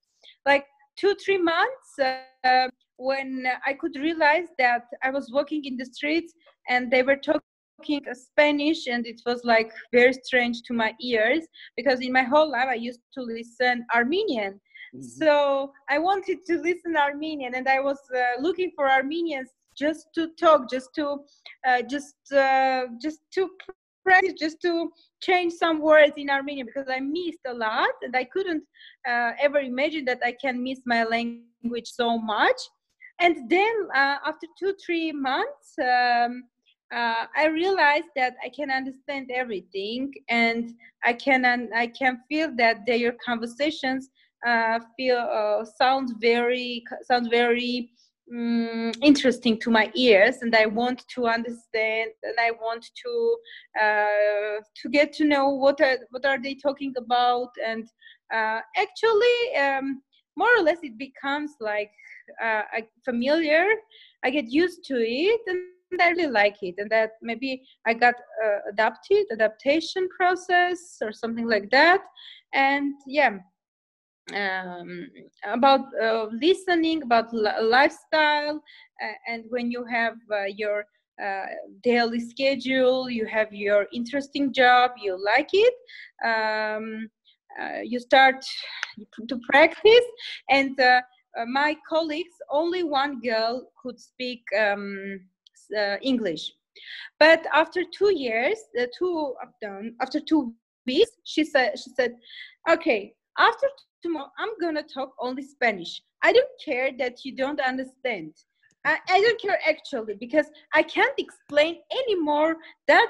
Like 0.45 0.67
two 0.97 1.15
three 1.25 1.39
months 1.39 1.99
uh, 1.99 2.69
when 2.97 3.47
i 3.67 3.73
could 3.73 3.95
realize 3.97 4.49
that 4.59 4.85
i 5.03 5.11
was 5.11 5.31
walking 5.33 5.63
in 5.65 5.77
the 5.77 5.85
streets 5.85 6.33
and 6.69 6.91
they 6.91 7.03
were 7.03 7.17
talking 7.17 7.56
talking 7.77 8.03
Spanish 8.15 8.87
and 8.87 9.07
it 9.07 9.21
was 9.27 9.45
like 9.45 9.71
very 9.93 10.13
strange 10.13 10.63
to 10.63 10.75
my 10.75 10.95
ears 11.01 11.45
because 11.77 12.01
in 12.01 12.13
my 12.13 12.23
whole 12.23 12.51
life 12.51 12.69
I 12.69 12.75
used 12.75 13.01
to 13.15 13.23
listen 13.23 13.85
Armenian. 13.95 14.61
Mm-hmm. 14.95 15.03
So 15.03 15.73
I 15.89 15.99
wanted 15.99 16.39
to 16.47 16.59
listen 16.59 16.97
Armenian 16.97 17.55
and 17.55 17.69
I 17.69 17.81
was 17.81 17.99
uh, 18.15 18.41
looking 18.41 18.73
for 18.75 18.91
Armenians 18.91 19.51
just 19.77 20.07
to 20.15 20.29
talk, 20.41 20.71
just 20.71 20.95
to, 20.95 21.19
uh, 21.67 21.83
just, 21.83 22.15
uh, 22.33 22.87
just 23.01 23.21
to 23.35 23.51
practice, 24.05 24.35
just 24.39 24.63
to 24.63 24.91
change 25.21 25.53
some 25.53 25.81
words 25.81 26.15
in 26.17 26.31
Armenian 26.31 26.67
because 26.67 26.89
I 26.89 27.01
missed 27.01 27.41
a 27.47 27.53
lot 27.53 27.91
and 28.03 28.17
I 28.17 28.25
couldn't 28.25 28.63
uh, 29.07 29.33
ever 29.41 29.59
imagine 29.59 30.05
that 30.07 30.21
I 30.25 30.35
can 30.41 30.63
miss 30.63 30.81
my 30.87 31.05
language 31.05 31.89
so 31.89 32.19
much. 32.19 32.57
And 33.19 33.51
then 33.51 33.75
uh, 33.95 34.17
after 34.27 34.47
two, 34.59 34.75
three 34.85 35.11
months, 35.11 35.75
um, 35.83 36.45
uh, 36.95 37.27
I 37.37 37.47
realized 37.47 38.09
that 38.15 38.37
I 38.45 38.49
can 38.49 38.71
understand 38.71 39.31
everything, 39.35 40.13
and 40.29 40.73
I 41.05 41.13
can 41.15 41.45
I 41.75 41.89
can 41.89 42.21
feel 42.29 42.55
that 42.57 42.87
their 42.87 43.13
conversations 43.25 44.09
uh, 44.47 44.79
feel 44.97 45.19
uh, 45.19 45.65
sound 45.65 46.15
very 46.21 46.85
sound 47.03 47.29
very 47.31 47.91
um, 48.33 48.93
interesting 49.03 49.59
to 49.61 49.71
my 49.71 49.91
ears, 49.97 50.39
and 50.43 50.55
I 50.55 50.67
want 50.67 51.05
to 51.15 51.27
understand, 51.27 52.11
and 52.23 52.35
I 52.39 52.53
want 52.53 52.87
to 53.05 53.37
uh, 53.83 54.61
to 54.83 54.89
get 54.91 55.13
to 55.15 55.25
know 55.25 55.49
what 55.51 55.81
are 55.81 55.99
what 56.11 56.25
are 56.25 56.41
they 56.41 56.55
talking 56.55 56.95
about, 56.97 57.51
and 57.67 57.85
uh, 58.33 58.61
actually, 58.77 59.57
um, 59.59 60.03
more 60.37 60.57
or 60.57 60.63
less, 60.63 60.79
it 60.83 60.97
becomes 60.99 61.53
like 61.61 61.91
uh, 62.43 62.63
familiar. 63.05 63.67
I 64.25 64.31
get 64.31 64.47
used 64.51 64.85
to 64.85 64.95
it, 64.97 65.41
and 65.47 65.76
I 66.01 66.11
really 66.11 66.31
like 66.31 66.57
it, 66.63 66.75
and 66.79 66.91
that 66.91 67.13
maybe 67.23 67.63
I 67.87 67.95
got 67.95 68.15
uh, 68.45 68.59
adapted, 68.71 69.27
adaptation 69.33 70.09
process 70.17 70.99
or 71.03 71.13
something 71.13 71.49
like 71.49 71.71
that. 71.71 72.03
And 72.53 72.95
yeah, 73.07 73.39
um, 74.35 75.09
about 75.45 75.87
uh, 76.03 76.27
listening, 76.33 77.03
about 77.03 77.33
lifestyle, 77.33 78.63
uh, 79.03 79.13
and 79.29 79.45
when 79.49 79.71
you 79.71 79.85
have 79.85 80.15
uh, 80.33 80.45
your 80.45 80.85
uh, 81.23 81.47
daily 81.83 82.21
schedule, 82.21 83.09
you 83.09 83.27
have 83.27 83.53
your 83.53 83.87
interesting 83.93 84.53
job, 84.53 84.93
you 85.03 85.17
like 85.23 85.51
it. 85.53 85.75
Um, 86.25 87.09
uh, 87.61 87.81
you 87.83 87.99
start 87.99 88.45
to 89.29 89.41
practice 89.49 90.05
and 90.51 90.79
uh, 90.79 91.01
my 91.47 91.77
colleagues 91.89 92.35
only 92.51 92.83
one 92.83 93.21
girl 93.21 93.71
could 93.83 93.99
speak 93.99 94.43
um, 94.59 95.21
uh, 95.77 95.97
English. 96.03 96.53
But 97.19 97.47
after 97.53 97.83
two 97.85 98.13
years, 98.15 98.59
the 98.75 98.91
two 98.99 99.35
of 99.43 99.49
them, 99.63 99.97
after 100.01 100.21
two 100.21 100.55
weeks, 100.87 101.11
she 101.25 101.45
said 101.45 101.79
she 101.79 101.91
said, 101.91 102.17
okay, 102.69 103.15
after 103.39 103.67
tomorrow 104.03 104.31
I'm 104.39 104.51
gonna 104.61 104.83
talk 104.83 105.15
only 105.19 105.43
Spanish. 105.43 106.03
I 106.23 106.33
don't 106.33 106.57
care 106.65 106.91
that 106.99 107.25
you 107.25 107.35
don't 107.35 107.61
understand. 107.61 108.33
I, 108.85 108.99
I 109.09 109.21
don't 109.21 109.41
care 109.41 109.59
actually 109.67 110.15
because 110.15 110.47
I 110.75 110.83
can't 110.83 111.19
explain 111.19 111.79
anymore 111.91 112.57
that 112.89 113.09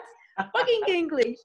fucking 0.54 0.82
English. 0.88 1.38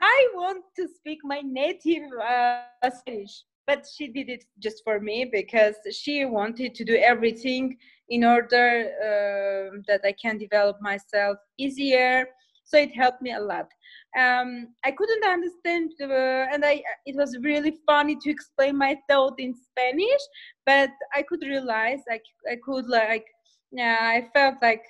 I 0.00 0.28
want 0.34 0.64
to 0.78 0.88
speak 0.88 1.20
my 1.22 1.40
native 1.40 2.10
uh, 2.20 2.62
Spanish 2.90 3.44
but 3.66 3.84
she 3.96 4.08
did 4.08 4.28
it 4.28 4.44
just 4.58 4.82
for 4.84 5.00
me 5.00 5.24
because 5.30 5.76
she 5.92 6.24
wanted 6.24 6.74
to 6.74 6.84
do 6.84 6.96
everything 6.96 7.76
in 8.08 8.24
order 8.24 8.86
uh, 9.00 9.78
that 9.88 10.00
I 10.04 10.12
can 10.20 10.38
develop 10.38 10.76
myself 10.80 11.38
easier. 11.58 12.26
So 12.64 12.78
it 12.78 12.94
helped 12.94 13.22
me 13.22 13.32
a 13.32 13.40
lot. 13.40 13.68
Um, 14.18 14.68
I 14.84 14.92
couldn't 14.92 15.24
understand, 15.24 15.90
uh, 16.00 16.46
and 16.52 16.64
I 16.64 16.82
it 17.06 17.16
was 17.16 17.36
really 17.42 17.78
funny 17.86 18.16
to 18.20 18.30
explain 18.30 18.76
my 18.76 18.96
thought 19.08 19.38
in 19.38 19.54
Spanish, 19.54 20.22
but 20.64 20.90
I 21.14 21.22
could 21.22 21.42
realize 21.42 22.00
I 22.10 22.20
I 22.50 22.56
could 22.64 22.86
like 22.88 23.26
yeah 23.72 23.98
I 24.00 24.28
felt 24.34 24.56
like 24.62 24.84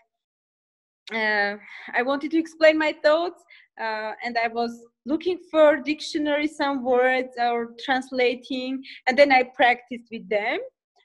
uh, 1.13 1.57
I 1.95 2.03
wanted 2.03 2.31
to 2.33 2.39
explain 2.39 2.79
my 2.79 2.95
thoughts, 3.03 3.43
uh, 3.81 4.13
and 4.25 4.37
I 4.39 4.49
was 4.49 4.87
looking 5.05 5.39
for 5.51 5.77
dictionary 5.77 6.47
some 6.47 6.85
words 6.85 7.31
or 7.39 7.71
translating 7.85 8.83
and 9.09 9.19
then 9.19 9.33
i 9.33 9.43
practiced 9.43 10.09
with 10.11 10.29
them 10.29 10.59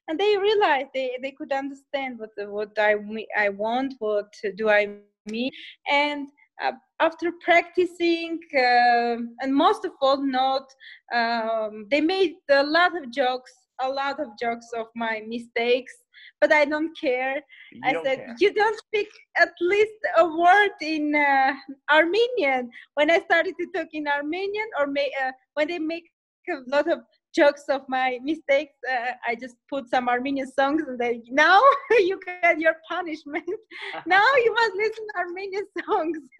and 0.07 0.19
they 0.19 0.37
realized 0.37 0.87
they, 0.93 1.17
they 1.21 1.31
could 1.31 1.51
understand 1.51 2.17
what 2.19 2.31
what 2.49 2.71
i 2.79 2.95
i 3.37 3.49
want 3.49 3.93
what 3.99 4.31
do 4.55 4.69
i 4.69 4.87
mean 5.29 5.51
and 5.91 6.27
uh, 6.63 6.71
after 6.99 7.31
practicing 7.43 8.39
uh, 8.55 9.17
and 9.41 9.53
most 9.53 9.85
of 9.85 9.91
all 10.01 10.23
not 10.25 10.67
um, 11.13 11.85
they 11.91 12.01
made 12.01 12.35
a 12.49 12.63
lot 12.63 12.97
of 12.97 13.11
jokes 13.11 13.53
a 13.81 13.89
lot 13.89 14.19
of 14.19 14.27
jokes 14.39 14.67
of 14.75 14.87
my 14.95 15.21
mistakes 15.27 15.93
but 16.41 16.51
I 16.51 16.65
don't 16.65 16.97
care. 16.99 17.35
You 17.71 17.81
I 17.83 17.93
don't 17.93 18.05
said, 18.05 18.17
care. 18.17 18.35
You 18.39 18.53
don't 18.53 18.77
speak 18.79 19.09
at 19.37 19.49
least 19.61 19.93
a 20.17 20.25
word 20.25 20.71
in 20.81 21.15
uh, 21.15 21.53
Armenian. 21.91 22.69
When 22.95 23.11
I 23.11 23.19
started 23.19 23.55
to 23.59 23.67
talk 23.75 23.87
in 23.93 24.07
Armenian, 24.07 24.67
or 24.79 24.87
may, 24.87 25.09
uh, 25.23 25.31
when 25.55 25.67
they 25.67 25.79
make 25.79 26.03
a 26.49 26.69
lot 26.69 26.89
of 26.91 26.99
jokes 27.35 27.63
of 27.69 27.81
my 27.87 28.19
mistakes, 28.23 28.73
uh, 28.89 29.11
I 29.27 29.35
just 29.35 29.55
put 29.69 29.89
some 29.89 30.07
Armenian 30.09 30.51
songs 30.51 30.83
and 30.87 30.97
they, 30.97 31.21
now 31.29 31.61
you 31.91 32.19
get 32.25 32.59
your 32.59 32.75
punishment. 32.89 33.49
now 34.05 34.25
you 34.43 34.53
must 34.53 34.75
listen 34.75 35.05
to 35.07 35.19
Armenian 35.19 35.65
songs. 35.85 36.19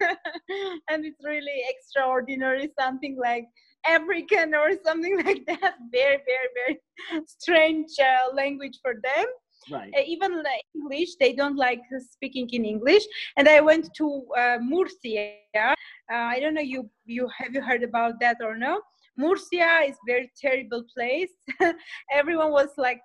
and 0.90 1.04
it's 1.04 1.20
really 1.24 1.62
extraordinary, 1.68 2.70
something 2.78 3.16
like 3.20 3.46
African 3.86 4.54
or 4.54 4.70
something 4.84 5.16
like 5.24 5.44
that. 5.46 5.74
Very, 5.92 6.18
very, 6.30 6.48
very 6.56 6.80
strange 7.26 7.90
uh, 8.00 8.34
language 8.34 8.78
for 8.82 8.94
them 8.94 9.26
right. 9.70 9.92
Uh, 9.96 10.02
even 10.06 10.42
English, 10.74 11.16
they 11.20 11.32
don't 11.32 11.56
like 11.56 11.80
speaking 12.10 12.48
in 12.52 12.64
English. 12.64 13.04
And 13.36 13.48
I 13.48 13.60
went 13.60 13.92
to 13.96 14.24
uh, 14.36 14.58
Murcia. 14.60 15.30
Uh, 15.54 15.64
I 16.08 16.40
don't 16.40 16.54
know 16.54 16.60
you 16.60 16.88
you 17.06 17.28
have 17.38 17.54
you 17.54 17.62
heard 17.62 17.82
about 17.82 18.20
that 18.20 18.36
or 18.42 18.56
no? 18.56 18.80
Murcia 19.16 19.82
is 19.88 19.96
very 20.06 20.30
terrible 20.40 20.84
place. 20.94 21.32
Everyone 22.12 22.52
was 22.52 22.70
like, 22.76 23.00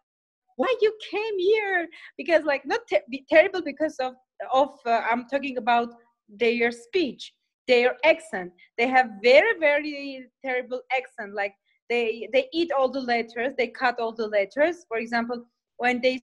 "Why 0.56 0.74
you 0.82 0.94
came 1.12 1.40
here?" 1.40 1.88
Because 2.18 2.44
like 2.44 2.66
not 2.66 2.82
te- 2.88 3.26
terrible 3.30 3.62
because 3.64 3.96
of 4.00 4.14
of 4.54 4.70
uh, 4.86 5.02
I'm 5.10 5.26
talking 5.28 5.58
about 5.58 5.90
their 6.30 6.72
speech, 6.72 7.34
their 7.68 7.96
accent. 8.04 8.52
They 8.78 8.88
have 8.88 9.08
very 9.24 9.58
very 9.60 10.28
terrible 10.44 10.82
accent. 10.96 11.34
Like 11.36 11.54
they 11.90 12.28
they 12.34 12.48
eat 12.54 12.72
all 12.78 12.90
the 12.90 13.02
letters, 13.02 13.54
they 13.58 13.68
cut 13.68 14.00
all 14.00 14.14
the 14.14 14.28
letters. 14.28 14.86
For 14.88 14.98
example, 14.98 15.46
when 15.78 16.02
they 16.02 16.22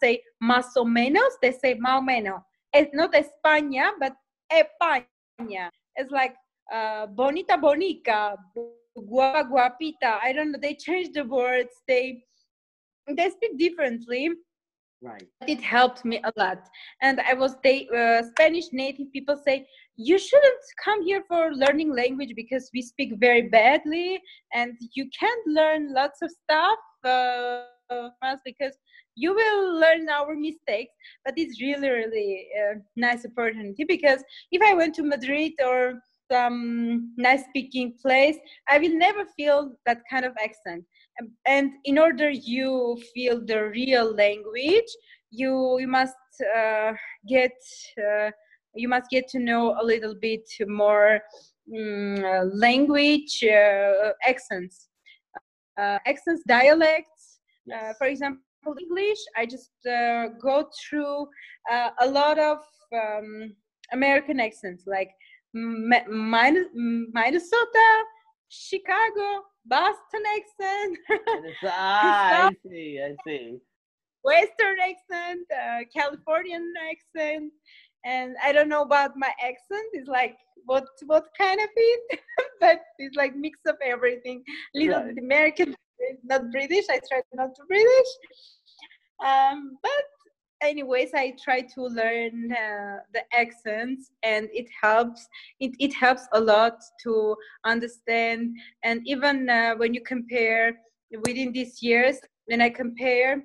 say 0.00 0.22
más 0.42 0.76
o 0.76 0.84
menos, 0.84 1.38
they 1.40 1.52
say 1.52 1.74
más 1.74 1.98
o 1.98 2.02
menos. 2.02 2.42
It's 2.72 2.94
not 2.94 3.12
España, 3.14 3.90
but 3.98 4.12
España. 4.52 5.70
It's 5.96 6.10
like 6.10 6.34
uh, 6.72 7.06
bonita 7.06 7.56
bonica, 7.58 8.36
guapa 8.96 9.48
guapita. 9.48 10.18
I 10.22 10.32
don't 10.32 10.52
know. 10.52 10.58
They 10.60 10.74
change 10.74 11.12
the 11.12 11.24
words. 11.24 11.74
They 11.88 12.22
they 13.16 13.30
speak 13.30 13.58
differently. 13.58 14.30
Right. 15.02 15.26
It 15.48 15.62
helped 15.62 16.04
me 16.04 16.20
a 16.22 16.32
lot. 16.36 16.68
And 17.00 17.20
I 17.20 17.32
was 17.34 17.56
they 17.64 17.88
uh, 17.88 18.22
Spanish 18.30 18.66
native 18.72 19.10
people 19.12 19.40
say 19.44 19.66
you 19.96 20.18
shouldn't 20.18 20.62
come 20.84 21.02
here 21.02 21.24
for 21.26 21.52
learning 21.54 21.94
language 21.94 22.34
because 22.36 22.70
we 22.74 22.82
speak 22.82 23.14
very 23.18 23.48
badly 23.48 24.20
and 24.54 24.74
you 24.94 25.08
can't 25.18 25.46
learn 25.46 25.92
lots 25.94 26.22
of 26.22 26.30
stuff 26.30 26.78
uh, 27.04 27.62
because 28.44 28.76
you 29.16 29.34
will 29.34 29.80
learn 29.80 30.08
our 30.08 30.34
mistakes 30.34 30.92
but 31.24 31.34
it's 31.36 31.60
really 31.60 31.88
really 31.88 32.46
a 32.56 32.74
nice 32.96 33.24
opportunity 33.24 33.84
because 33.84 34.22
if 34.52 34.62
i 34.62 34.74
went 34.74 34.94
to 34.94 35.02
madrid 35.02 35.52
or 35.64 35.94
some 36.30 37.12
nice 37.16 37.44
speaking 37.48 37.92
place 38.00 38.36
i 38.68 38.78
will 38.78 38.96
never 38.96 39.24
feel 39.36 39.72
that 39.86 40.00
kind 40.10 40.24
of 40.24 40.32
accent 40.42 40.84
and 41.46 41.72
in 41.84 41.98
order 41.98 42.30
you 42.30 42.96
feel 43.12 43.44
the 43.44 43.64
real 43.68 44.14
language 44.14 44.90
you 45.30 45.78
you 45.80 45.88
must 45.88 46.16
uh, 46.56 46.92
get 47.28 47.56
uh, 47.98 48.30
you 48.74 48.88
must 48.88 49.10
get 49.10 49.26
to 49.28 49.38
know 49.38 49.76
a 49.80 49.84
little 49.84 50.14
bit 50.14 50.48
more 50.68 51.20
um, 51.76 52.16
language 52.52 53.42
uh, 53.44 54.12
accents 54.26 54.90
uh, 55.80 55.98
accents, 56.06 56.42
dialects. 56.46 57.19
Uh, 57.72 57.88
yes. 57.88 57.98
for 57.98 58.06
example, 58.06 58.42
English, 58.80 59.18
I 59.36 59.46
just 59.46 59.72
uh, 59.86 60.28
go 60.40 60.68
through 60.78 61.28
uh, 61.70 61.90
a 62.00 62.08
lot 62.08 62.38
of 62.38 62.58
um, 62.94 63.54
American 63.92 64.40
accents, 64.40 64.84
like 64.86 65.10
Minnesota, 65.52 66.06
Chicago, 68.48 69.44
Boston 69.66 70.22
accent. 70.36 70.98
ah, 71.64 72.48
I 72.48 72.56
see, 72.68 73.00
I 73.02 73.14
see. 73.26 73.58
Western 74.22 74.78
accent, 74.80 75.46
uh, 75.50 75.80
Californian 75.94 76.72
accent, 76.90 77.52
and 78.04 78.36
I 78.42 78.52
don't 78.52 78.68
know 78.68 78.82
about 78.82 79.16
my 79.16 79.32
accent. 79.42 79.86
It's 79.92 80.08
like 80.08 80.36
what 80.66 80.84
what 81.06 81.24
kind 81.38 81.60
of 81.60 81.68
it, 81.74 82.20
but 82.60 82.80
it's 82.98 83.16
like 83.16 83.34
mix 83.34 83.58
of 83.66 83.76
everything. 83.82 84.42
Little 84.74 85.04
right. 85.04 85.18
American, 85.18 85.74
not 86.24 86.50
British. 86.50 86.84
I 86.90 87.00
try 87.08 87.22
not 87.34 87.54
to 87.54 87.62
British, 87.68 88.10
um, 89.24 89.78
but 89.82 90.04
anyways 90.62 91.10
i 91.14 91.32
try 91.42 91.60
to 91.60 91.82
learn 91.82 92.52
uh, 92.52 92.98
the 93.14 93.22
accents 93.32 94.10
and 94.22 94.48
it 94.52 94.68
helps 94.80 95.26
it, 95.58 95.72
it 95.78 95.92
helps 95.94 96.26
a 96.34 96.40
lot 96.40 96.78
to 97.02 97.34
understand 97.64 98.54
and 98.84 99.00
even 99.06 99.48
uh, 99.48 99.74
when 99.76 99.94
you 99.94 100.02
compare 100.02 100.78
within 101.26 101.52
these 101.52 101.82
years 101.82 102.18
when 102.46 102.60
i 102.60 102.68
compare 102.68 103.42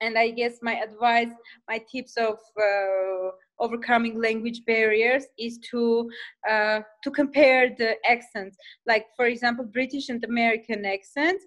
and 0.00 0.18
i 0.18 0.30
guess 0.30 0.58
my 0.62 0.74
advice 0.74 1.32
my 1.68 1.80
tips 1.90 2.16
of 2.16 2.36
uh, 2.60 3.30
overcoming 3.62 4.20
language 4.20 4.60
barriers 4.66 5.24
is 5.38 5.58
to 5.70 6.10
uh, 6.50 6.80
to 7.04 7.10
compare 7.10 7.70
the 7.78 7.90
accents. 8.08 8.56
Like 8.86 9.06
for 9.16 9.26
example 9.26 9.64
british 9.64 10.08
and 10.08 10.22
american 10.24 10.84
accents 10.84 11.44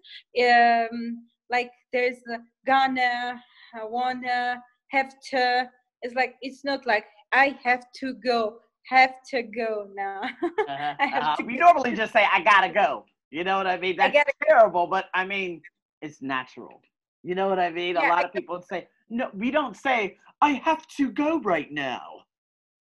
um, 0.48 1.25
like 1.50 1.72
there's 1.93 2.22
gonna 2.65 3.41
wanna 3.84 4.62
have 4.91 5.13
to. 5.31 5.69
It's 6.01 6.15
like 6.15 6.36
it's 6.41 6.63
not 6.63 6.86
like 6.86 7.05
i 7.34 7.57
have 7.63 7.84
to 8.00 8.13
go 8.13 8.57
have 8.88 9.13
to 9.31 9.43
go 9.43 9.88
now. 9.95 10.22
Uh-huh. 10.67 10.93
uh-huh. 11.00 11.36
we 11.45 11.57
normally 11.57 11.95
just 11.95 12.12
say 12.13 12.25
i 12.31 12.41
gotta 12.41 12.72
go. 12.74 13.05
You 13.31 13.43
know 13.43 13.57
what 13.57 13.67
i 13.67 13.77
mean? 13.77 13.95
That's 13.98 14.15
I 14.15 14.24
terrible 14.48 14.88
but 14.88 15.05
i 15.13 15.25
mean 15.25 15.62
it's 16.01 16.22
natural. 16.22 16.81
You 17.24 17.36
know 17.36 17.48
what 17.48 17.60
i 17.60 17.69
mean? 17.69 17.95
Yeah, 17.95 18.07
a 18.07 18.10
lot 18.10 18.25
of 18.25 18.34
people 18.34 18.62
say 18.62 18.88
no 19.10 19.30
we 19.34 19.52
don't 19.52 19.76
say 19.76 20.18
i 20.42 20.52
have 20.52 20.88
to 20.88 21.10
go 21.12 21.40
right 21.42 21.72
now 21.72 22.02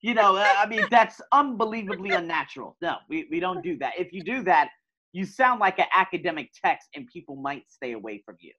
you 0.01 0.15
know 0.15 0.37
uh, 0.37 0.49
i 0.59 0.67
mean 0.67 0.85
that's 0.91 1.21
unbelievably 1.33 2.11
unnatural 2.11 2.77
no 2.83 2.97
we, 3.09 3.27
we 3.31 3.41
don't 3.41 3.63
do 3.63 3.77
that 3.77 3.93
if 3.99 4.13
you 4.13 4.23
do 4.23 4.43
that 4.43 4.69
you 5.13 5.25
sound 5.25 5.61
like 5.61 5.79
an 5.79 5.87
academic 5.95 6.51
text 6.65 6.89
and 6.95 7.07
people 7.07 7.37
might 7.37 7.65
stay 7.71 7.93
away 7.93 8.23
from 8.25 8.37
you 8.41 8.53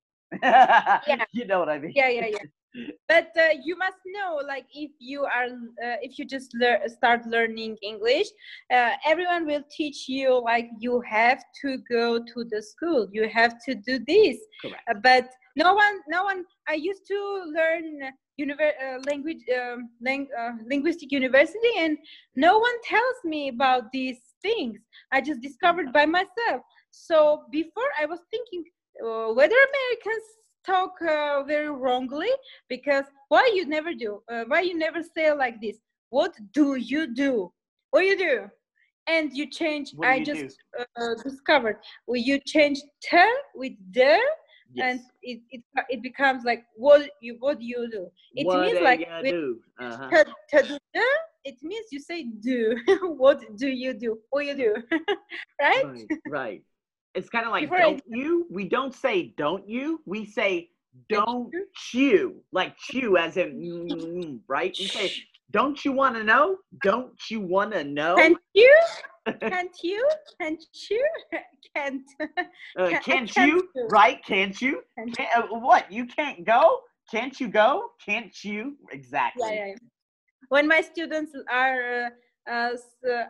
yeah. 0.44 1.26
you 1.34 1.46
know 1.46 1.60
what 1.60 1.70
I 1.70 1.80
mean? 1.80 1.94
Yeah, 1.96 2.10
yeah, 2.10 2.28
yeah. 2.28 2.84
but 3.08 3.30
uh, 3.38 3.50
you 3.64 3.78
must 3.78 3.98
know, 4.06 4.42
like, 4.46 4.66
if 4.74 4.92
you 5.00 5.24
are, 5.24 5.46
uh, 5.46 5.98
if 6.02 6.20
you 6.20 6.26
just 6.26 6.54
lear- 6.56 6.82
start 6.88 7.26
learning 7.26 7.78
English, 7.82 8.28
uh, 8.72 8.92
everyone 9.06 9.46
will 9.46 9.64
teach 9.70 10.08
you, 10.08 10.42
like, 10.44 10.68
you 10.80 11.02
have 11.02 11.44
to 11.62 11.78
go 11.90 12.20
to 12.20 12.44
the 12.50 12.62
school, 12.62 13.08
you 13.12 13.30
have 13.30 13.56
to 13.66 13.76
do 13.76 14.00
this. 14.08 14.38
Correct. 14.62 15.04
But 15.04 15.30
no 15.56 15.74
one, 15.74 16.00
no 16.08 16.24
one. 16.24 16.46
I 16.68 16.74
used 16.74 17.06
to 17.08 17.52
learn 17.56 18.02
univer- 18.40 18.78
uh, 18.84 19.00
language, 19.10 19.44
um, 19.56 19.90
uh, 20.08 20.52
linguistic 20.66 21.12
university, 21.12 21.74
and 21.78 21.98
no 22.36 22.60
one 22.60 22.82
tells 22.84 23.18
me 23.24 23.50
about 23.50 23.92
these 23.92 24.20
things. 24.42 24.80
I 25.12 25.22
just 25.22 25.42
discovered 25.42 25.94
by 25.94 26.06
myself. 26.06 26.62
So 26.92 27.44
before, 27.52 27.90
I 28.00 28.06
was 28.06 28.20
thinking 28.32 28.64
uh, 29.04 29.34
whether 29.34 29.56
Americans 29.56 30.26
talk 30.66 30.94
uh, 31.02 31.44
very 31.44 31.70
wrongly 31.70 32.30
because 32.70 33.06
why 33.30 33.52
you 33.54 33.66
never 33.66 33.94
do 33.94 34.22
uh, 34.32 34.44
why 34.48 34.62
you 34.62 34.78
never 34.78 35.02
say 35.04 35.32
like 35.32 35.62
this 35.62 35.78
what 36.10 36.34
do 36.54 36.76
you 36.76 37.14
do 37.14 37.52
what 37.92 38.06
you 38.06 38.18
do 38.18 38.50
and 39.08 39.32
you 39.34 39.46
change 39.48 39.94
i 40.04 40.20
just 40.20 40.58
uh, 40.80 41.14
discovered 41.24 41.78
well, 42.08 42.18
you 42.20 42.40
change 42.40 42.80
te 43.02 43.24
with 43.54 43.74
the 43.92 44.18
yes. 44.76 44.92
and 44.92 45.00
it, 45.24 45.42
it 45.52 45.62
it 45.90 46.02
becomes 46.02 46.44
like 46.44 46.66
what 46.76 47.10
you 47.22 47.38
what 47.40 47.60
do 47.60 47.66
you 47.66 47.90
do 47.92 48.08
it 48.36 48.46
what 48.46 48.62
means 48.62 48.82
like 48.82 49.08
do? 49.24 49.60
Uh-huh. 49.80 50.24
Te, 50.52 50.62
te, 50.62 50.78
it 51.46 51.56
means 51.62 51.86
you 51.92 52.00
say 52.00 52.26
do 52.42 52.76
what 53.18 53.42
do 53.58 53.68
you 53.68 53.94
do 53.94 54.20
what 54.30 54.46
you 54.46 54.56
do 54.56 54.76
right 55.62 55.86
right, 55.86 56.08
right. 56.30 56.62
It's 57.16 57.30
kind 57.30 57.46
of 57.46 57.52
like 57.52 57.64
Before 57.64 57.78
don't 57.78 57.98
I, 57.98 58.02
you? 58.08 58.46
We 58.52 58.68
don't 58.68 58.94
say 58.94 59.34
don't 59.38 59.68
you. 59.70 60.02
We 60.06 60.26
say 60.26 60.70
don't 61.10 61.50
chew, 61.76 62.36
like 62.52 62.76
chew 62.78 63.16
as 63.18 63.38
in 63.38 63.88
mm, 63.90 64.40
right. 64.48 64.76
We 64.78 64.88
say 64.88 65.14
don't 65.52 65.84
you 65.86 65.94
want 65.94 66.16
to 66.16 66.24
know? 66.24 66.58
Don't 66.84 67.18
you 67.30 67.40
want 67.40 67.72
to 67.72 67.84
know? 67.86 68.16
Can't 68.18 68.38
you? 68.54 68.78
Can't 69.42 69.76
you? 69.84 70.08
Can't 70.40 70.64
you? 70.90 71.08
Can't. 71.76 72.04
Uh, 72.78 72.90
can't, 72.90 73.04
can't 73.04 73.36
you? 73.36 73.70
Right? 73.90 74.24
Can't 74.26 74.62
you? 74.62 74.82
Can't, 74.98 75.20
uh, 75.36 75.48
what? 75.48 75.92
You 75.92 76.06
can't 76.06 76.46
go? 76.46 76.80
Can't 77.12 77.38
you 77.40 77.48
go? 77.48 77.90
Can't 78.04 78.34
you? 78.44 78.78
Exactly. 78.92 79.44
Yeah, 79.52 79.66
yeah. 79.68 79.76
When 80.50 80.68
my 80.68 80.82
students 80.82 81.34
are 81.52 82.12
uh, 82.50 82.70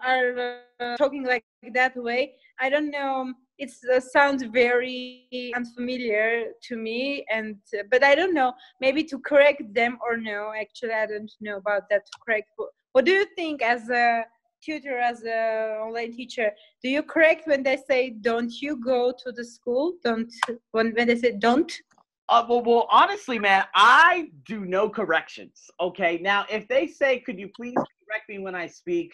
are 0.04 0.60
uh, 0.80 0.98
talking 0.98 1.24
like 1.24 1.46
that 1.74 1.96
way, 1.96 2.36
I 2.60 2.70
don't 2.70 2.92
know 2.92 3.34
it 3.58 3.72
uh, 3.94 4.00
sounds 4.00 4.44
very 4.44 5.54
unfamiliar 5.56 6.46
to 6.62 6.76
me 6.76 7.26
and 7.32 7.56
uh, 7.78 7.84
but 7.90 8.04
i 8.04 8.14
don't 8.16 8.34
know 8.34 8.54
maybe 8.82 9.04
to 9.04 9.20
correct 9.20 9.62
them 9.74 9.98
or 10.06 10.18
no 10.18 10.52
actually 10.60 10.94
i 10.94 11.06
don't 11.06 11.32
know 11.42 11.58
about 11.58 11.84
that 11.90 12.06
to 12.06 12.12
correct 12.26 12.50
what 12.92 13.06
do 13.06 13.12
you 13.12 13.26
think 13.36 13.62
as 13.62 13.90
a 13.90 14.26
tutor 14.66 14.98
as 14.98 15.24
a 15.24 15.78
online 15.86 16.12
teacher 16.12 16.52
do 16.82 16.90
you 16.90 17.04
correct 17.04 17.48
when 17.48 17.62
they 17.64 17.78
say 17.90 18.10
don't 18.10 18.62
you 18.62 18.78
go 18.78 19.14
to 19.24 19.32
the 19.32 19.46
school 19.46 19.94
don't 20.04 20.34
when, 20.72 20.92
when 20.94 21.08
they 21.08 21.16
say 21.16 21.32
don't 21.32 21.82
uh, 22.28 22.44
well, 22.50 22.64
well, 22.64 22.88
honestly, 22.90 23.38
man, 23.38 23.66
I 23.76 24.32
do 24.48 24.66
no 24.66 24.90
corrections. 24.90 25.70
Okay, 25.80 26.18
now 26.24 26.44
if 26.50 26.68
they 26.68 26.88
say, 26.88 27.20
"Could 27.20 27.38
you 27.38 27.50
please 27.56 27.76
correct 27.76 28.28
me 28.28 28.40
when 28.40 28.56
I 28.56 28.66
speak?" 28.66 29.14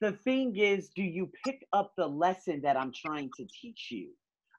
the 0.00 0.12
thing 0.12 0.56
is, 0.56 0.90
do 0.94 1.02
you 1.02 1.30
pick 1.44 1.66
up 1.72 1.92
the 1.96 2.06
lesson 2.06 2.60
that 2.62 2.76
I'm 2.76 2.92
trying 2.92 3.30
to 3.36 3.46
teach 3.46 3.88
you? 3.90 4.10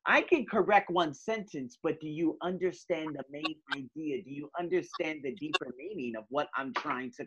I 0.05 0.21
can 0.21 0.45
correct 0.45 0.89
one 0.89 1.13
sentence, 1.13 1.77
but 1.83 1.99
do 1.99 2.07
you 2.07 2.37
understand 2.41 3.15
the 3.15 3.23
main 3.29 3.55
idea? 3.71 4.23
Do 4.23 4.31
you 4.31 4.49
understand 4.57 5.19
the 5.23 5.35
deeper 5.35 5.67
meaning 5.77 6.15
of 6.15 6.23
what 6.29 6.47
I'm 6.55 6.73
trying 6.73 7.11
to 7.17 7.25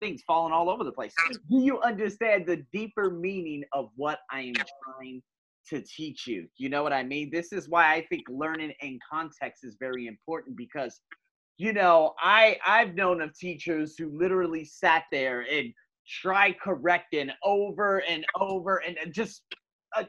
things 0.00 0.22
falling 0.26 0.52
all 0.52 0.70
over 0.70 0.84
the 0.84 0.92
place. 0.92 1.14
Do 1.50 1.60
you 1.60 1.80
understand 1.80 2.46
the 2.46 2.64
deeper 2.72 3.10
meaning 3.10 3.64
of 3.72 3.90
what 3.96 4.20
I 4.30 4.40
am 4.40 4.54
trying 4.54 5.22
to 5.70 5.82
teach 5.82 6.26
you? 6.26 6.46
You 6.56 6.68
know 6.68 6.82
what 6.82 6.92
I 6.92 7.02
mean? 7.02 7.30
This 7.30 7.52
is 7.52 7.68
why 7.68 7.92
I 7.94 8.06
think 8.08 8.22
learning 8.28 8.72
in 8.80 8.98
context 9.10 9.64
is 9.64 9.76
very 9.78 10.06
important 10.06 10.56
because 10.56 11.00
you 11.58 11.72
know, 11.72 12.14
I 12.20 12.56
I've 12.64 12.94
known 12.94 13.20
of 13.20 13.36
teachers 13.36 13.96
who 13.98 14.16
literally 14.16 14.64
sat 14.64 15.04
there 15.10 15.40
and 15.40 15.74
try 16.08 16.52
correcting 16.52 17.30
over 17.42 18.02
and 18.08 18.24
over 18.40 18.76
and 18.76 18.96
just 19.12 19.42
uh, 19.96 20.04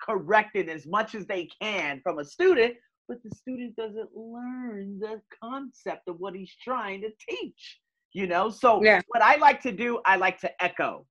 correcting 0.00 0.68
as 0.68 0.86
much 0.86 1.14
as 1.14 1.26
they 1.26 1.48
can 1.60 2.00
from 2.02 2.18
a 2.18 2.24
student, 2.24 2.74
but 3.08 3.16
the 3.24 3.34
student 3.34 3.74
doesn't 3.76 4.10
learn 4.14 5.00
the 5.00 5.20
concept 5.42 6.06
of 6.06 6.20
what 6.20 6.34
he's 6.34 6.54
trying 6.62 7.00
to 7.00 7.10
teach. 7.28 7.80
You 8.12 8.26
know, 8.26 8.50
so 8.50 8.82
yeah. 8.82 9.00
what 9.08 9.22
I 9.22 9.36
like 9.36 9.60
to 9.62 9.72
do, 9.72 10.00
I 10.04 10.16
like 10.16 10.38
to 10.40 10.64
echo. 10.64 11.06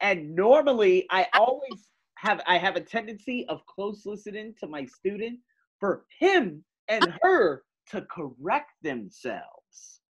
And 0.00 0.34
normally 0.34 1.06
I 1.10 1.26
always 1.34 1.90
have 2.16 2.40
I 2.46 2.58
have 2.58 2.76
a 2.76 2.80
tendency 2.80 3.46
of 3.48 3.64
close 3.66 4.06
listening 4.06 4.54
to 4.60 4.66
my 4.66 4.86
student 4.86 5.38
for 5.78 6.04
him 6.18 6.64
and 6.88 7.12
her 7.22 7.62
to 7.90 8.02
correct 8.02 8.72
themselves 8.82 10.00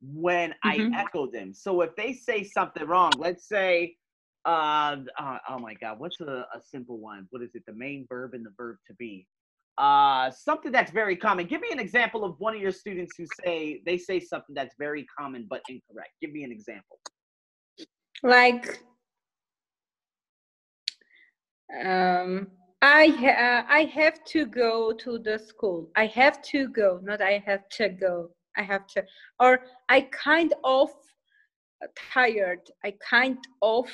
when 0.00 0.50
mm-hmm. 0.64 0.94
I 0.94 1.00
echo 1.00 1.30
them. 1.30 1.52
So 1.52 1.80
if 1.82 1.94
they 1.96 2.12
say 2.12 2.44
something 2.44 2.86
wrong, 2.86 3.12
let's 3.18 3.48
say, 3.48 3.96
uh, 4.44 4.96
uh 5.18 5.38
oh 5.48 5.58
my 5.58 5.74
God, 5.74 5.98
what's 5.98 6.20
a, 6.20 6.46
a, 6.54 6.60
simple 6.62 6.98
one? 6.98 7.26
What 7.30 7.42
is 7.42 7.54
it? 7.54 7.64
The 7.66 7.74
main 7.74 8.06
verb 8.08 8.34
and 8.34 8.46
the 8.46 8.52
verb 8.56 8.76
to 8.86 8.94
be. 8.94 9.26
Uh, 9.78 10.28
something 10.32 10.72
that's 10.72 10.90
very 10.90 11.14
common. 11.14 11.46
Give 11.46 11.60
me 11.60 11.68
an 11.70 11.78
example 11.78 12.24
of 12.24 12.34
one 12.40 12.52
of 12.52 12.60
your 12.60 12.72
students 12.72 13.14
who 13.16 13.26
say 13.44 13.80
they 13.86 13.96
say 13.96 14.18
something 14.18 14.52
that's 14.52 14.74
very 14.76 15.06
common 15.16 15.46
but 15.48 15.62
incorrect. 15.68 16.10
Give 16.20 16.32
me 16.32 16.42
an 16.42 16.50
example. 16.50 16.98
Like, 18.24 18.80
um, 21.84 22.48
I 22.82 23.06
ha- 23.06 23.66
I 23.68 23.84
have 23.94 24.24
to 24.24 24.46
go 24.46 24.92
to 24.92 25.18
the 25.18 25.38
school. 25.38 25.90
I 25.94 26.06
have 26.06 26.42
to 26.42 26.68
go, 26.70 26.98
not 27.00 27.22
I 27.22 27.40
have 27.46 27.68
to 27.78 27.88
go. 27.88 28.30
I 28.56 28.62
have 28.62 28.84
to, 28.88 29.04
or 29.38 29.60
I 29.88 30.00
kind 30.10 30.52
of 30.64 30.90
tired. 32.12 32.68
I 32.84 32.94
kind 33.08 33.38
of 33.62 33.86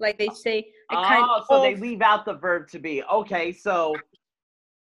like 0.00 0.18
they 0.18 0.28
say 0.28 0.66
oh, 0.90 1.02
kind 1.02 1.24
of 1.36 1.44
so 1.48 1.62
they 1.62 1.76
leave 1.76 2.02
out 2.02 2.24
the 2.24 2.34
verb 2.34 2.68
to 2.68 2.78
be 2.78 3.02
okay 3.04 3.52
so 3.52 3.94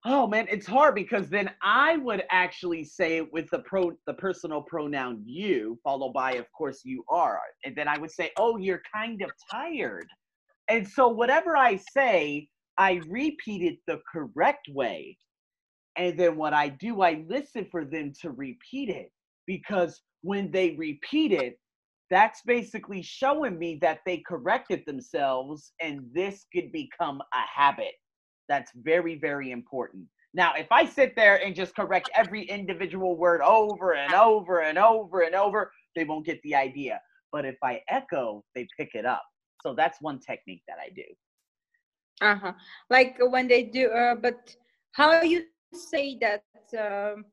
oh 0.05 0.27
man 0.27 0.47
it's 0.49 0.67
hard 0.67 0.95
because 0.95 1.29
then 1.29 1.49
i 1.63 1.97
would 1.97 2.23
actually 2.31 2.83
say 2.83 3.17
it 3.17 3.33
with 3.33 3.49
the 3.51 3.59
pro 3.59 3.91
the 4.07 4.13
personal 4.13 4.61
pronoun 4.61 5.21
you 5.25 5.77
followed 5.83 6.13
by 6.13 6.33
of 6.33 6.45
course 6.57 6.81
you 6.83 7.03
are 7.09 7.39
and 7.65 7.75
then 7.75 7.87
i 7.87 7.97
would 7.97 8.11
say 8.11 8.31
oh 8.37 8.57
you're 8.57 8.81
kind 8.93 9.21
of 9.21 9.31
tired 9.51 10.07
and 10.69 10.87
so 10.87 11.07
whatever 11.07 11.57
i 11.57 11.75
say 11.75 12.47
i 12.77 13.01
repeat 13.09 13.61
it 13.61 13.79
the 13.87 13.99
correct 14.11 14.67
way 14.69 15.17
and 15.97 16.19
then 16.19 16.37
what 16.37 16.53
i 16.53 16.69
do 16.69 17.01
i 17.01 17.23
listen 17.27 17.67
for 17.71 17.83
them 17.85 18.11
to 18.21 18.31
repeat 18.31 18.89
it 18.89 19.11
because 19.47 20.01
when 20.21 20.51
they 20.51 20.75
repeat 20.77 21.31
it 21.31 21.57
that's 22.11 22.41
basically 22.45 23.01
showing 23.01 23.57
me 23.57 23.79
that 23.81 23.99
they 24.05 24.23
corrected 24.27 24.83
themselves 24.85 25.73
and 25.81 26.01
this 26.13 26.45
could 26.53 26.71
become 26.71 27.19
a 27.33 27.41
habit. 27.61 27.93
That's 28.49 28.71
very, 28.75 29.17
very 29.17 29.51
important. 29.51 30.05
Now, 30.34 30.53
if 30.55 30.67
I 30.71 30.86
sit 30.86 31.15
there 31.15 31.43
and 31.43 31.55
just 31.55 31.75
correct 31.75 32.10
every 32.13 32.43
individual 32.43 33.15
word 33.15 33.41
over 33.41 33.95
and 33.95 34.13
over 34.13 34.62
and 34.62 34.77
over 34.77 35.21
and 35.21 35.34
over, 35.34 35.71
they 35.95 36.03
won't 36.03 36.25
get 36.25 36.41
the 36.43 36.55
idea. 36.55 36.99
But 37.31 37.45
if 37.45 37.55
I 37.63 37.81
echo, 37.89 38.43
they 38.53 38.67
pick 38.77 38.95
it 38.95 39.05
up. 39.05 39.23
So 39.62 39.73
that's 39.73 40.01
one 40.01 40.19
technique 40.19 40.62
that 40.67 40.77
I 40.79 40.89
do. 40.89 41.03
Uh 42.21 42.36
huh. 42.36 42.53
Like 42.89 43.17
when 43.19 43.47
they 43.47 43.63
do, 43.63 43.89
uh, 43.89 44.15
but 44.15 44.55
how 44.91 45.21
you 45.21 45.45
say 45.73 46.17
that? 46.21 46.43
Um, 46.77 47.25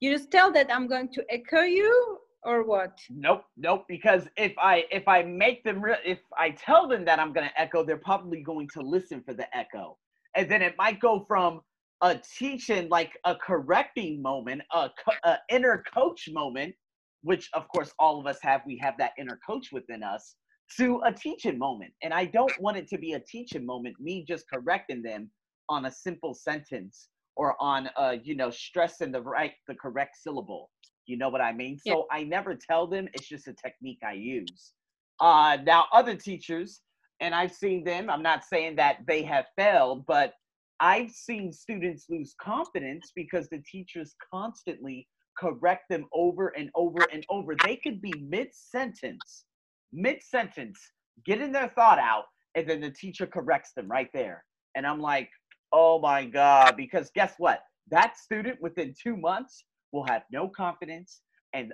you 0.00 0.12
just 0.12 0.30
tell 0.30 0.52
that 0.52 0.72
I'm 0.72 0.86
going 0.86 1.08
to 1.12 1.24
echo 1.30 1.62
you, 1.62 2.20
or 2.42 2.62
what 2.62 2.98
nope 3.10 3.44
nope 3.56 3.84
because 3.88 4.26
if 4.36 4.52
i 4.58 4.84
if 4.90 5.06
i 5.06 5.22
make 5.22 5.62
them 5.62 5.80
re- 5.82 5.98
if 6.04 6.20
i 6.38 6.50
tell 6.50 6.88
them 6.88 7.04
that 7.04 7.18
i'm 7.18 7.32
going 7.32 7.46
to 7.46 7.60
echo 7.60 7.84
they're 7.84 7.96
probably 7.98 8.40
going 8.40 8.68
to 8.68 8.80
listen 8.80 9.22
for 9.22 9.34
the 9.34 9.44
echo 9.56 9.96
and 10.36 10.50
then 10.50 10.62
it 10.62 10.74
might 10.78 11.00
go 11.00 11.24
from 11.26 11.60
a 12.02 12.18
teaching 12.38 12.88
like 12.88 13.12
a 13.24 13.34
correcting 13.34 14.22
moment 14.22 14.62
a, 14.72 14.90
a 15.24 15.38
inner 15.50 15.82
coach 15.94 16.28
moment 16.32 16.74
which 17.22 17.48
of 17.52 17.68
course 17.68 17.92
all 17.98 18.18
of 18.18 18.26
us 18.26 18.38
have 18.42 18.62
we 18.66 18.78
have 18.78 18.94
that 18.98 19.12
inner 19.18 19.38
coach 19.46 19.68
within 19.72 20.02
us 20.02 20.36
to 20.76 21.00
a 21.04 21.12
teaching 21.12 21.58
moment 21.58 21.92
and 22.02 22.14
i 22.14 22.24
don't 22.24 22.58
want 22.60 22.76
it 22.76 22.88
to 22.88 22.96
be 22.96 23.12
a 23.12 23.20
teaching 23.20 23.66
moment 23.66 23.94
me 24.00 24.24
just 24.26 24.44
correcting 24.52 25.02
them 25.02 25.30
on 25.68 25.86
a 25.86 25.90
simple 25.90 26.32
sentence 26.32 27.08
or 27.36 27.54
on 27.60 27.88
uh 27.96 28.16
you 28.22 28.34
know 28.34 28.50
stressing 28.50 29.12
the 29.12 29.20
right 29.20 29.52
the 29.68 29.74
correct 29.74 30.16
syllable 30.16 30.70
you 31.10 31.16
know 31.16 31.28
what 31.28 31.40
I 31.40 31.52
mean? 31.52 31.78
Yeah. 31.84 31.94
So 31.94 32.06
I 32.12 32.22
never 32.22 32.54
tell 32.54 32.86
them. 32.86 33.08
It's 33.14 33.26
just 33.26 33.48
a 33.48 33.52
technique 33.52 33.98
I 34.06 34.12
use. 34.12 34.72
Uh, 35.18 35.58
now, 35.64 35.86
other 35.92 36.14
teachers, 36.14 36.82
and 37.20 37.34
I've 37.34 37.52
seen 37.52 37.84
them, 37.84 38.10
I'm 38.10 38.22
not 38.22 38.44
saying 38.44 38.76
that 38.76 38.98
they 39.06 39.22
have 39.22 39.46
failed, 39.56 40.06
but 40.06 40.34
I've 40.80 41.10
seen 41.10 41.52
students 41.52 42.06
lose 42.08 42.34
confidence 42.40 43.12
because 43.14 43.48
the 43.48 43.62
teachers 43.70 44.14
constantly 44.32 45.06
correct 45.38 45.84
them 45.90 46.06
over 46.14 46.48
and 46.56 46.70
over 46.74 47.06
and 47.12 47.24
over. 47.28 47.54
They 47.64 47.76
could 47.76 48.00
be 48.00 48.14
mid 48.20 48.48
sentence, 48.52 49.44
mid 49.92 50.22
sentence, 50.22 50.80
getting 51.26 51.52
their 51.52 51.68
thought 51.68 51.98
out, 51.98 52.24
and 52.54 52.68
then 52.68 52.80
the 52.80 52.90
teacher 52.90 53.26
corrects 53.26 53.72
them 53.74 53.88
right 53.88 54.08
there. 54.14 54.44
And 54.74 54.86
I'm 54.86 55.00
like, 55.00 55.28
oh 55.72 55.98
my 56.00 56.24
God, 56.24 56.76
because 56.76 57.10
guess 57.14 57.34
what? 57.38 57.60
That 57.90 58.16
student 58.16 58.60
within 58.60 58.94
two 59.00 59.16
months 59.16 59.64
will 59.92 60.04
have 60.06 60.22
no 60.32 60.48
confidence 60.48 61.20
and 61.52 61.72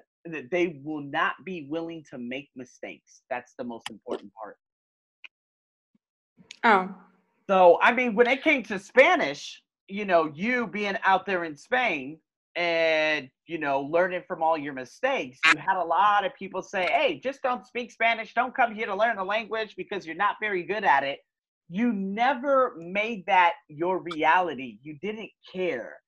they 0.51 0.81
will 0.85 1.03
not 1.03 1.35
be 1.45 1.67
willing 1.71 2.05
to 2.11 2.19
make 2.19 2.49
mistakes. 2.57 3.23
That's 3.31 3.53
the 3.59 3.65
most 3.65 3.91
important 3.91 4.33
part. 4.35 4.57
Oh. 6.67 6.93
So, 7.49 7.79
I 7.81 7.93
mean, 7.93 8.17
when 8.17 8.27
it 8.27 8.43
came 8.43 8.65
to 8.65 8.81
Spanish, 8.81 9.63
you 9.87 10.05
know, 10.05 10.33
you 10.35 10.67
being 10.67 10.97
out 11.05 11.25
there 11.25 11.45
in 11.45 11.57
Spain 11.57 12.19
and, 12.57 13.31
you 13.47 13.59
know, 13.59 13.83
learning 13.83 14.25
from 14.27 14.43
all 14.43 14.59
your 14.59 14.73
mistakes, 14.73 15.39
you 15.47 15.53
had 15.61 15.81
a 15.81 15.85
lot 15.85 16.27
of 16.27 16.35
people 16.35 16.63
say, 16.63 16.89
hey, 16.91 17.21
just 17.23 17.41
don't 17.41 17.65
speak 17.65 17.93
Spanish. 17.93 18.35
Don't 18.35 18.53
come 18.53 18.75
here 18.75 18.87
to 18.87 18.97
learn 18.97 19.15
the 19.15 19.23
language 19.23 19.77
because 19.77 20.05
you're 20.05 20.17
not 20.17 20.35
very 20.41 20.65
good 20.65 20.83
at 20.83 21.05
it. 21.05 21.21
You 21.69 21.93
never 21.93 22.75
made 22.79 23.25
that 23.27 23.53
your 23.69 24.03
reality. 24.03 24.81
You 24.83 24.99
didn't 25.01 25.31
care. 25.53 25.99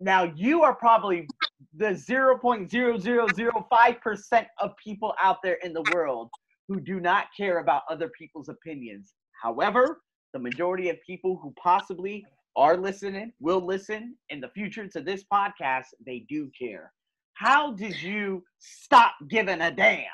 Now 0.00 0.24
you 0.34 0.64
are 0.64 0.74
probably 0.74 1.28
the 1.76 1.90
0.0005% 1.90 4.46
of 4.58 4.76
people 4.82 5.14
out 5.22 5.36
there 5.44 5.58
in 5.62 5.72
the 5.72 5.84
world 5.92 6.28
who 6.66 6.80
do 6.80 6.98
not 6.98 7.26
care 7.36 7.58
about 7.58 7.82
other 7.88 8.10
people's 8.18 8.48
opinions. 8.48 9.14
However, 9.40 10.00
the 10.32 10.38
majority 10.38 10.88
of 10.88 10.96
people 11.06 11.38
who 11.42 11.52
possibly 11.62 12.24
are 12.56 12.76
listening, 12.76 13.32
will 13.40 13.64
listen 13.64 14.16
in 14.30 14.40
the 14.40 14.48
future 14.48 14.86
to 14.88 15.00
this 15.00 15.24
podcast, 15.32 15.86
they 16.04 16.24
do 16.28 16.50
care. 16.58 16.92
How 17.34 17.72
did 17.72 18.00
you 18.00 18.44
stop 18.58 19.14
giving 19.28 19.60
a 19.60 19.70
damn? 19.70 20.06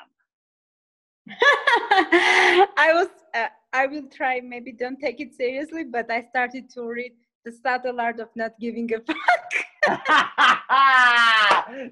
I 1.29 2.91
was, 2.93 3.09
uh, 3.35 3.47
I 3.73 3.85
will 3.87 4.07
try, 4.09 4.41
maybe 4.43 4.71
don't 4.71 4.99
take 4.99 5.19
it 5.21 5.35
seriously, 5.35 5.83
but 5.83 6.09
I 6.09 6.23
started 6.23 6.69
to 6.71 6.83
read 6.83 7.11
The 7.45 7.51
Subtle 7.51 8.01
Art 8.01 8.19
of 8.19 8.29
Not 8.35 8.59
Giving 8.59 8.91
a 8.93 8.99
Fuck. 9.01 9.17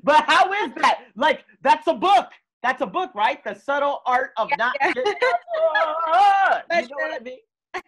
but 0.04 0.24
how 0.26 0.52
is 0.54 0.74
that? 0.82 1.06
Like, 1.16 1.46
that's 1.62 1.86
a 1.88 1.94
book. 1.94 2.30
That's 2.62 2.82
a 2.82 2.86
book, 2.86 3.12
right? 3.16 3.44
The 3.44 3.56
subtle 3.56 4.02
art 4.06 4.32
of 4.38 4.50
not. 4.58 4.76
you 4.96 5.04
know 5.06 5.14
what 6.72 7.22
I 7.22 7.24
mean? 7.24 7.40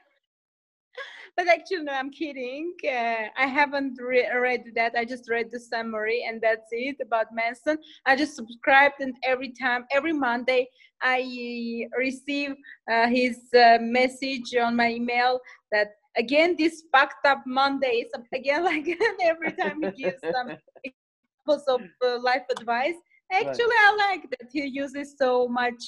But 1.38 1.48
actually, 1.48 1.84
no, 1.84 1.94
I'm 1.94 2.12
kidding. 2.12 2.74
Uh, 2.84 3.30
I 3.38 3.48
haven't 3.48 3.98
re- 4.02 4.30
read 4.36 4.64
that. 4.76 4.94
I 4.98 5.06
just 5.06 5.30
read 5.30 5.50
the 5.50 5.62
summary, 5.62 6.26
and 6.28 6.42
that's 6.42 6.68
it 6.72 6.98
about 7.02 7.28
Manson. 7.34 7.78
I 8.06 8.18
just 8.18 8.36
subscribed, 8.36 8.96
and 9.00 9.16
every 9.24 9.54
time, 9.54 9.86
every 9.92 10.12
Monday, 10.12 10.68
I 11.02 11.88
receive 11.98 12.54
uh, 12.92 13.08
his 13.08 13.40
uh, 13.54 13.78
message 13.80 14.54
on 14.56 14.76
my 14.76 14.92
email 14.92 15.40
that 15.72 15.96
again 16.18 16.56
this 16.58 16.84
fucked 16.92 17.26
up 17.26 17.42
mondays 17.46 18.08
again 18.34 18.64
like 18.64 18.88
every 19.22 19.52
time 19.54 19.82
he 19.82 20.04
gives 20.04 20.22
some 20.34 20.58
examples 20.84 21.64
of 21.68 21.82
uh, 22.06 22.20
life 22.22 22.44
advice 22.58 22.96
actually 23.32 23.66
right. 23.66 23.98
i 24.00 24.10
like 24.10 24.30
that 24.30 24.50
he 24.52 24.66
uses 24.66 25.16
so 25.18 25.48
much 25.48 25.82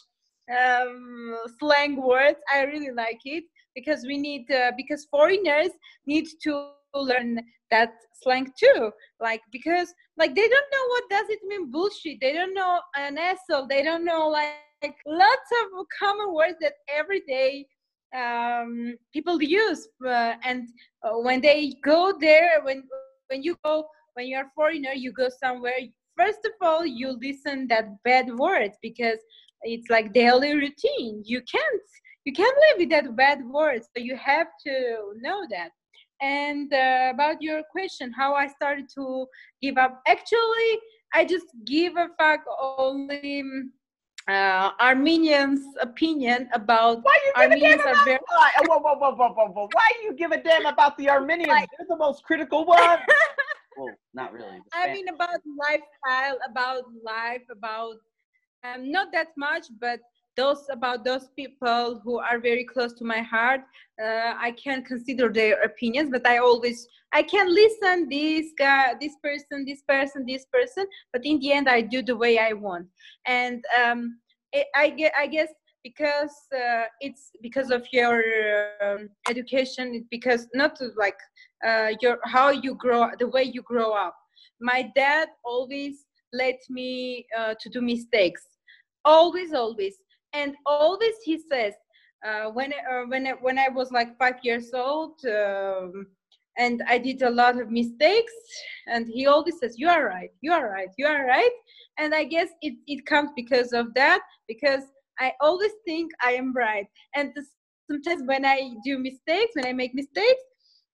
um, 0.51 1.37
slang 1.59 2.01
words. 2.01 2.39
I 2.53 2.63
really 2.63 2.91
like 2.91 3.19
it 3.25 3.43
because 3.75 4.03
we 4.07 4.17
need 4.17 4.49
uh, 4.51 4.71
because 4.77 5.05
foreigners 5.09 5.69
need 6.05 6.27
to 6.43 6.69
learn 6.93 7.39
that 7.71 7.93
slang 8.21 8.51
too. 8.57 8.91
Like 9.19 9.41
because 9.51 9.93
like 10.17 10.35
they 10.35 10.47
don't 10.47 10.71
know 10.71 10.87
what 10.89 11.03
does 11.09 11.29
it 11.29 11.39
mean 11.47 11.71
bullshit. 11.71 12.17
They 12.21 12.33
don't 12.33 12.53
know 12.53 12.79
an 12.97 13.17
asshole. 13.17 13.67
They 13.67 13.83
don't 13.83 14.05
know 14.05 14.27
like, 14.29 14.95
lots 15.07 15.49
of 15.61 15.85
common 15.97 16.33
words 16.33 16.57
that 16.59 16.73
every 16.93 17.21
day 17.21 17.65
um, 18.13 18.95
people 19.13 19.41
use 19.41 19.87
uh, 20.05 20.33
and 20.43 20.67
uh, 21.03 21.17
when 21.19 21.39
they 21.41 21.73
go 21.83 22.13
there 22.19 22.61
when 22.63 22.83
when 23.29 23.41
you 23.43 23.55
go 23.63 23.85
when 24.13 24.27
you're 24.27 24.41
a 24.41 24.51
foreigner 24.53 24.91
you 24.91 25.11
go 25.13 25.29
somewhere 25.41 25.79
first 26.17 26.39
of 26.45 26.51
all 26.61 26.85
you 26.85 27.17
listen 27.21 27.67
that 27.67 27.85
bad 28.03 28.33
words 28.35 28.77
because 28.81 29.19
it's 29.63 29.89
like 29.89 30.13
daily 30.13 30.53
routine 30.55 31.21
you 31.25 31.41
can't 31.41 31.81
you 32.25 32.33
can't 32.33 32.55
live 32.69 32.77
with 32.79 32.89
that 32.89 33.15
bad 33.15 33.39
words 33.45 33.87
so 33.95 34.01
you 34.03 34.15
have 34.15 34.47
to 34.65 35.13
know 35.19 35.45
that 35.49 35.71
and 36.21 36.71
uh, 36.73 37.11
about 37.13 37.41
your 37.41 37.61
question 37.71 38.11
how 38.11 38.33
i 38.33 38.47
started 38.47 38.85
to 38.93 39.25
give 39.61 39.77
up 39.77 40.01
actually 40.07 40.71
i 41.13 41.25
just 41.25 41.47
give 41.65 41.95
a 41.97 42.07
fuck 42.19 42.41
only 42.77 43.43
uh, 44.27 44.71
Armenians' 44.79 45.65
opinion 45.81 46.47
about 46.53 47.03
why 47.03 47.17
you 47.25 47.41
Armenians 47.41 47.81
are 47.81 47.91
about, 47.91 48.05
very. 48.05 48.19
Whoa, 48.29 48.79
whoa, 48.79 48.93
whoa, 48.95 49.15
whoa, 49.15 49.33
whoa, 49.33 49.47
whoa! 49.49 49.69
Why 49.73 49.91
you 50.01 50.13
give 50.13 50.31
a 50.31 50.41
damn 50.41 50.65
about 50.65 50.97
the 50.97 51.09
Armenians? 51.09 51.49
Like, 51.49 51.69
They're 51.77 51.87
the 51.89 51.97
most 51.97 52.23
critical 52.23 52.65
one. 52.65 52.79
well, 53.77 53.95
not 54.13 54.33
really. 54.33 54.61
I 54.73 54.91
mean, 54.91 55.07
about 55.07 55.39
lifestyle, 55.59 56.37
about 56.49 56.83
life, 57.03 57.43
about 57.51 57.97
um, 58.63 58.91
not 58.91 59.11
that 59.11 59.29
much, 59.37 59.67
but 59.79 59.99
those 60.35 60.65
about 60.71 61.05
those 61.05 61.29
people 61.35 62.01
who 62.03 62.17
are 62.17 62.39
very 62.39 62.63
close 62.63 62.93
to 62.93 63.05
my 63.05 63.19
heart. 63.19 63.61
Uh, 64.01 64.33
I 64.37 64.55
can 64.63 64.83
consider 64.83 65.31
their 65.31 65.61
opinions, 65.61 66.09
but 66.11 66.27
I 66.27 66.37
always 66.37 66.87
I 67.11 67.23
can 67.23 67.53
listen 67.53 68.09
this 68.09 68.47
guy, 68.57 68.95
this 68.99 69.13
person, 69.21 69.65
this 69.65 69.83
person, 69.87 70.25
this 70.25 70.45
person. 70.51 70.85
But 71.11 71.25
in 71.25 71.39
the 71.39 71.51
end, 71.51 71.69
I 71.69 71.81
do 71.81 72.01
the 72.01 72.15
way 72.15 72.39
I 72.39 72.53
want, 72.53 72.87
and 73.25 73.63
um, 73.83 74.19
I 74.75 74.89
get 74.89 75.13
I 75.17 75.27
guess 75.27 75.49
because 75.83 76.35
uh, 76.55 76.83
it's 77.01 77.31
because 77.41 77.71
of 77.71 77.85
your 77.91 78.21
um, 78.83 79.09
education 79.29 80.05
because 80.11 80.47
not 80.53 80.77
like 80.97 81.17
uh, 81.65 81.91
your 82.01 82.17
how 82.25 82.49
you 82.49 82.75
grow 82.75 83.09
the 83.19 83.27
way 83.27 83.43
you 83.43 83.61
grow 83.61 83.91
up. 83.91 84.15
My 84.61 84.89
dad 84.95 85.27
always 85.43 86.05
let 86.33 86.59
me 86.69 87.25
uh, 87.37 87.55
to 87.59 87.69
do 87.69 87.81
mistakes. 87.81 88.43
Always 89.05 89.53
always. 89.53 89.95
And 90.33 90.55
always 90.65 91.15
he 91.23 91.37
says 91.37 91.73
uh, 92.25 92.49
when 92.51 92.71
uh, 92.73 93.03
when 93.07 93.27
I, 93.27 93.31
when 93.41 93.57
I 93.57 93.69
was 93.69 93.91
like 93.91 94.17
five 94.17 94.35
years 94.43 94.71
old, 94.73 95.19
um, 95.25 96.07
and 96.57 96.81
I 96.87 96.97
did 96.97 97.21
a 97.21 97.29
lot 97.29 97.59
of 97.59 97.69
mistakes, 97.71 98.33
and 98.87 99.07
he 99.07 99.27
always 99.27 99.59
says, 99.59 99.75
"You 99.77 99.89
are 99.89 100.05
right, 100.05 100.29
you 100.41 100.51
are 100.51 100.69
right, 100.69 100.89
you 100.97 101.05
are 101.07 101.25
right," 101.25 101.55
and 101.99 102.13
I 102.15 102.23
guess 102.23 102.49
it 102.61 102.75
it 102.87 103.05
comes 103.05 103.31
because 103.35 103.73
of 103.73 103.93
that 103.95 104.21
because 104.47 104.83
I 105.19 105.33
always 105.41 105.71
think 105.85 106.11
I 106.21 106.31
am 106.33 106.53
right, 106.53 106.87
and 107.15 107.33
sometimes 107.89 108.23
when 108.25 108.45
I 108.45 108.71
do 108.83 108.97
mistakes, 108.99 109.51
when 109.55 109.65
I 109.65 109.73
make 109.73 109.93
mistakes, 109.93 110.43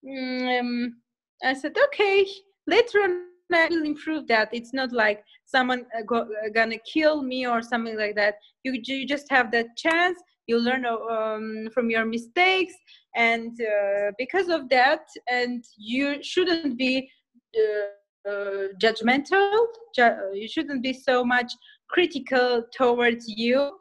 um, 0.07 0.95
I 1.43 1.53
said, 1.53 1.77
"Okay, 1.85 2.25
later 2.67 2.99
on 3.03 3.29
I 3.53 3.67
will 3.69 3.83
improve 3.83 4.27
that. 4.27 4.49
It's 4.51 4.73
not 4.73 4.91
like 4.91 5.23
someone 5.45 5.85
uh, 5.97 6.03
go, 6.03 6.17
uh, 6.21 6.49
gonna 6.53 6.77
kill 6.91 7.23
me 7.23 7.47
or 7.47 7.61
something 7.61 7.97
like 7.97 8.15
that. 8.15 8.35
You 8.63 8.79
you 8.83 9.07
just 9.07 9.29
have 9.29 9.51
that 9.51 9.75
chance. 9.77 10.19
You 10.47 10.59
learn 10.59 10.85
um, 10.85 11.69
from 11.73 11.89
your 11.89 12.05
mistakes, 12.05 12.73
and 13.15 13.51
uh, 13.61 14.11
because 14.17 14.49
of 14.49 14.69
that, 14.69 15.01
and 15.31 15.63
you 15.77 16.21
shouldn't 16.23 16.77
be 16.77 17.09
uh, 17.57 18.29
uh 18.29 18.67
judgmental. 18.81 19.65
Ju- 19.95 20.31
you 20.33 20.47
shouldn't 20.47 20.83
be 20.83 20.93
so 20.93 21.23
much 21.23 21.51
critical 21.89 22.63
towards 22.75 23.25
you, 23.27 23.71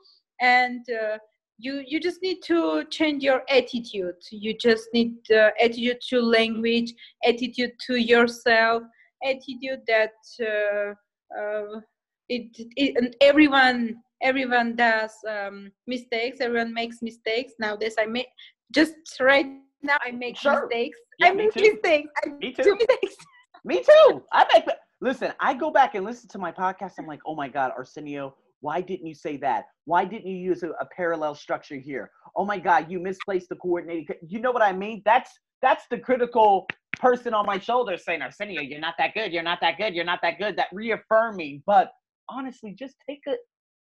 and 0.40 0.85
uh, 0.90 1.18
you 1.59 1.83
you 1.87 2.01
just 2.01 2.22
need 2.22 2.38
to 2.44 2.85
change 2.85 3.22
your 3.22 3.42
attitude. 3.51 4.14
You 4.31 4.57
just 4.57 4.88
need 4.94 5.16
uh, 5.31 5.51
attitude 5.61 5.98
to 6.11 6.20
language 6.20 6.92
attitude 7.24 7.72
to 7.87 7.96
yourself 7.96 8.83
attitude 9.24 9.81
that 9.88 10.12
uh, 10.40 10.94
uh, 11.38 11.81
it, 12.29 12.51
it, 12.77 12.96
and 12.96 13.16
everyone 13.20 13.96
everyone 14.22 14.77
does 14.77 15.12
um, 15.29 15.70
mistakes. 15.87 16.40
Everyone 16.40 16.72
makes 16.72 16.98
mistakes. 17.03 17.55
Nowadays 17.59 17.96
i 17.98 18.07
make 18.07 18.29
just 18.72 18.94
right 19.20 19.46
now 19.83 19.96
i 20.07 20.12
make 20.12 20.37
sure. 20.37 20.68
mistakes. 20.68 20.98
Yeah, 21.18 21.29
i 21.29 21.33
make 21.33 21.53
too. 21.53 21.72
mistakes. 21.72 22.11
I 22.24 22.29
me 22.31 22.53
too. 22.53 22.77
mistakes. 22.77 23.16
me 23.64 23.83
too. 23.83 24.22
I 24.33 24.46
make 24.55 24.64
listen 25.01 25.33
i 25.40 25.55
go 25.55 25.70
back 25.70 25.94
and 25.96 26.05
listen 26.05 26.29
to 26.29 26.38
my 26.38 26.53
podcast. 26.53 26.92
I'm 26.98 27.07
like 27.07 27.20
oh 27.27 27.35
my 27.35 27.48
god 27.48 27.72
arsenio 27.77 28.35
why 28.61 28.81
didn't 28.81 29.07
you 29.07 29.14
say 29.14 29.37
that 29.37 29.64
why 29.85 30.05
didn't 30.05 30.27
you 30.27 30.37
use 30.37 30.62
a, 30.62 30.71
a 30.81 30.87
parallel 30.97 31.35
structure 31.35 31.77
here 31.77 32.11
oh 32.37 32.44
my 32.44 32.59
god 32.59 32.90
you 32.90 32.99
misplaced 32.99 33.49
the 33.49 33.57
coordinating 33.57 34.07
you 34.27 34.40
know 34.40 34.51
what 34.51 34.62
i 34.62 34.73
mean 34.73 35.03
that's 35.05 35.31
that's 35.62 35.85
the 35.90 35.99
critical 35.99 36.66
person 36.99 37.35
on 37.35 37.47
my 37.47 37.59
shoulder 37.59 37.97
saying, 37.97 38.23
Arsenio, 38.23 38.61
you're 38.61 38.81
not 38.81 38.94
that 38.99 39.14
good, 39.14 39.33
you're 39.33 39.42
not 39.42 39.61
that 39.61 39.79
good, 39.79 39.94
you're 39.94 40.05
not 40.05 40.21
that 40.23 40.38
good, 40.38 40.57
that 40.57 40.68
reaffirming. 40.73 41.62
But 41.66 41.92
honestly, 42.29 42.75
just 42.79 42.97
take 43.09 43.21
it. 43.27 43.38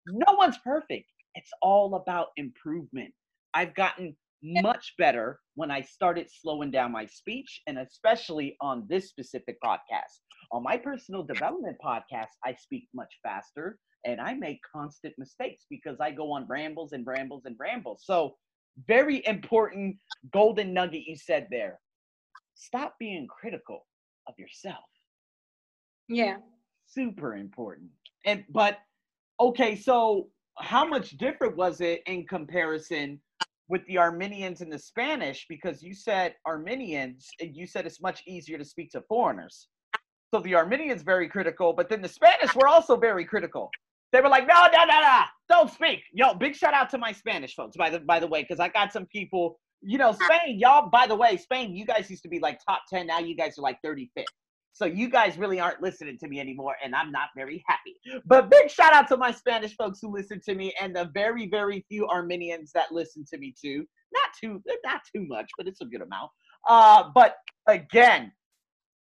No 0.07 0.33
one's 0.33 0.57
perfect. 0.63 1.05
It's 1.35 1.51
all 1.61 1.95
about 1.95 2.27
improvement. 2.37 3.13
I've 3.53 3.75
gotten 3.75 4.15
much 4.43 4.93
better 4.97 5.39
when 5.55 5.71
I 5.71 5.81
started 5.81 6.27
slowing 6.29 6.71
down 6.71 6.91
my 6.91 7.05
speech, 7.05 7.61
and 7.67 7.79
especially 7.79 8.55
on 8.61 8.85
this 8.89 9.09
specific 9.09 9.57
podcast. 9.63 10.21
On 10.51 10.63
my 10.63 10.77
personal 10.77 11.23
development 11.23 11.77
podcast, 11.83 12.33
I 12.45 12.53
speak 12.53 12.87
much 12.93 13.13
faster 13.23 13.79
and 14.05 14.21
I 14.21 14.35
make 14.35 14.59
constant 14.71 15.13
mistakes 15.17 15.65
because 15.69 15.97
I 15.99 16.11
go 16.11 16.31
on 16.31 16.45
rambles 16.47 16.93
and 16.93 17.05
rambles 17.05 17.43
and 17.45 17.55
rambles. 17.59 18.03
So, 18.05 18.35
very 18.87 19.25
important 19.25 19.97
golden 20.31 20.71
nugget 20.71 21.01
you 21.07 21.15
said 21.15 21.47
there 21.49 21.79
stop 22.57 22.95
being 22.99 23.27
critical 23.27 23.85
of 24.27 24.33
yourself. 24.37 24.83
Yeah. 26.09 26.37
Super 26.87 27.35
important. 27.35 27.89
And 28.25 28.43
but 28.49 28.79
okay, 29.39 29.75
so 29.75 30.29
how 30.57 30.85
much 30.85 31.11
different 31.11 31.55
was 31.55 31.81
it 31.81 32.01
in 32.07 32.25
comparison 32.25 33.21
with 33.67 33.85
the 33.87 33.97
Armenians 33.97 34.61
and 34.61 34.71
the 34.71 34.79
Spanish? 34.79 35.45
Because 35.49 35.83
you 35.83 35.93
said 35.93 36.35
Armenians, 36.45 37.27
and 37.39 37.55
you 37.55 37.67
said 37.67 37.85
it's 37.85 38.01
much 38.01 38.23
easier 38.27 38.57
to 38.57 38.65
speak 38.65 38.91
to 38.91 39.01
foreigners. 39.07 39.67
So 40.33 40.41
the 40.41 40.55
Armenians 40.55 41.03
very 41.03 41.29
critical, 41.29 41.73
but 41.73 41.89
then 41.89 42.01
the 42.01 42.09
Spanish 42.09 42.53
were 42.55 42.67
also 42.67 42.97
very 42.97 43.25
critical. 43.25 43.69
They 44.11 44.21
were 44.21 44.29
like, 44.29 44.47
no, 44.47 44.67
no, 44.71 44.85
no, 44.85 45.01
no, 45.01 45.21
don't 45.49 45.69
speak. 45.69 46.01
Yo, 46.13 46.33
big 46.33 46.55
shout 46.55 46.73
out 46.73 46.89
to 46.91 46.97
my 46.97 47.11
Spanish 47.11 47.55
folks, 47.55 47.75
by 47.77 47.89
the 47.89 47.99
by 47.99 48.19
the 48.19 48.27
way, 48.27 48.41
because 48.41 48.59
I 48.59 48.69
got 48.69 48.91
some 48.91 49.05
people 49.05 49.59
you 49.81 49.97
know, 49.97 50.11
Spain, 50.11 50.59
y'all, 50.59 50.89
by 50.89 51.07
the 51.07 51.15
way, 51.15 51.37
Spain, 51.37 51.75
you 51.75 51.85
guys 51.85 52.09
used 52.09 52.23
to 52.23 52.29
be 52.29 52.39
like 52.39 52.59
top 52.65 52.81
10. 52.89 53.07
Now 53.07 53.19
you 53.19 53.35
guys 53.35 53.57
are 53.57 53.61
like 53.61 53.77
35th. 53.85 54.25
So 54.73 54.85
you 54.85 55.09
guys 55.09 55.37
really 55.37 55.59
aren't 55.59 55.81
listening 55.81 56.19
to 56.19 56.27
me 56.27 56.39
anymore, 56.39 56.75
and 56.83 56.93
I'm 56.93 57.11
not 57.11 57.29
very 57.35 57.63
happy. 57.67 57.95
But 58.25 58.51
big 58.51 58.69
shout 58.69 58.93
out 58.93 59.07
to 59.07 59.17
my 59.17 59.31
Spanish 59.31 59.75
folks 59.75 59.99
who 60.01 60.13
listen 60.13 60.39
to 60.45 60.53
me, 60.53 60.73
and 60.79 60.95
the 60.95 61.09
very, 61.13 61.47
very 61.47 61.83
few 61.89 62.07
Armenians 62.07 62.71
that 62.73 62.91
listen 62.91 63.25
to 63.31 63.37
me 63.39 63.55
too. 63.59 63.85
Not 64.13 64.29
too, 64.39 64.61
not 64.85 65.01
too 65.15 65.25
much, 65.27 65.49
but 65.57 65.67
it's 65.67 65.81
a 65.81 65.85
good 65.85 66.01
amount. 66.01 66.29
Uh, 66.69 67.09
but 67.13 67.37
again, 67.67 68.31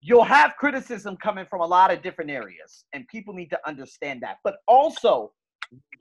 you'll 0.02 0.24
have 0.24 0.54
criticism 0.58 1.18
coming 1.18 1.46
from 1.50 1.62
a 1.62 1.66
lot 1.66 1.92
of 1.92 2.04
different 2.04 2.30
areas, 2.30 2.86
and 2.94 3.08
people 3.08 3.34
need 3.34 3.50
to 3.50 3.60
understand 3.68 4.22
that. 4.22 4.38
But 4.44 4.58
also, 4.68 5.32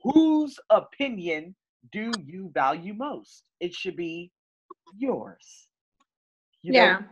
whose 0.03 0.59
opinion 0.69 1.55
do 1.91 2.11
you 2.23 2.51
value 2.53 2.93
most? 2.93 3.49
It 3.59 3.73
should 3.73 3.95
be 3.95 4.31
yours. 4.97 5.67
You 6.61 6.73
yeah. 6.73 6.93
Know? 6.93 7.05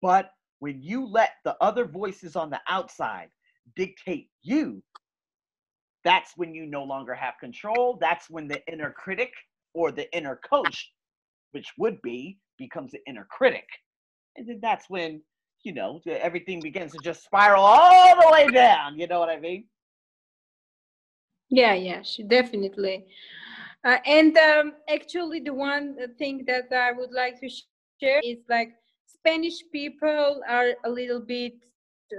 But 0.00 0.30
when 0.60 0.82
you 0.82 1.06
let 1.06 1.32
the 1.44 1.56
other 1.60 1.84
voices 1.84 2.36
on 2.36 2.50
the 2.50 2.60
outside 2.68 3.28
dictate 3.76 4.28
you, 4.42 4.82
that's 6.04 6.32
when 6.36 6.54
you 6.54 6.66
no 6.66 6.84
longer 6.84 7.14
have 7.14 7.34
control. 7.40 7.98
That's 8.00 8.30
when 8.30 8.48
the 8.48 8.60
inner 8.70 8.90
critic 8.90 9.32
or 9.74 9.92
the 9.92 10.10
inner 10.16 10.40
coach, 10.48 10.92
which 11.52 11.72
would 11.78 12.00
be, 12.02 12.38
becomes 12.56 12.92
the 12.92 13.00
inner 13.06 13.26
critic. 13.30 13.66
And 14.36 14.48
then 14.48 14.58
that's 14.62 14.88
when, 14.88 15.22
you 15.64 15.74
know, 15.74 16.00
everything 16.06 16.62
begins 16.62 16.92
to 16.92 17.00
just 17.00 17.24
spiral 17.24 17.62
all 17.64 18.20
the 18.20 18.30
way 18.32 18.50
down. 18.50 18.98
You 18.98 19.06
know 19.06 19.20
what 19.20 19.28
I 19.28 19.38
mean? 19.38 19.66
Yeah, 21.50 21.74
yeah, 21.74 22.02
definitely. 22.26 23.06
Uh, 23.84 23.98
and 24.06 24.36
um, 24.36 24.72
actually, 24.88 25.40
the 25.40 25.54
one 25.54 25.96
thing 26.18 26.44
that 26.46 26.72
I 26.72 26.92
would 26.92 27.12
like 27.12 27.40
to 27.40 27.48
share 28.00 28.20
is 28.22 28.38
like 28.48 28.72
Spanish 29.28 29.62
people 29.70 30.40
are 30.48 30.72
a 30.84 30.90
little 30.90 31.20
bit 31.20 31.52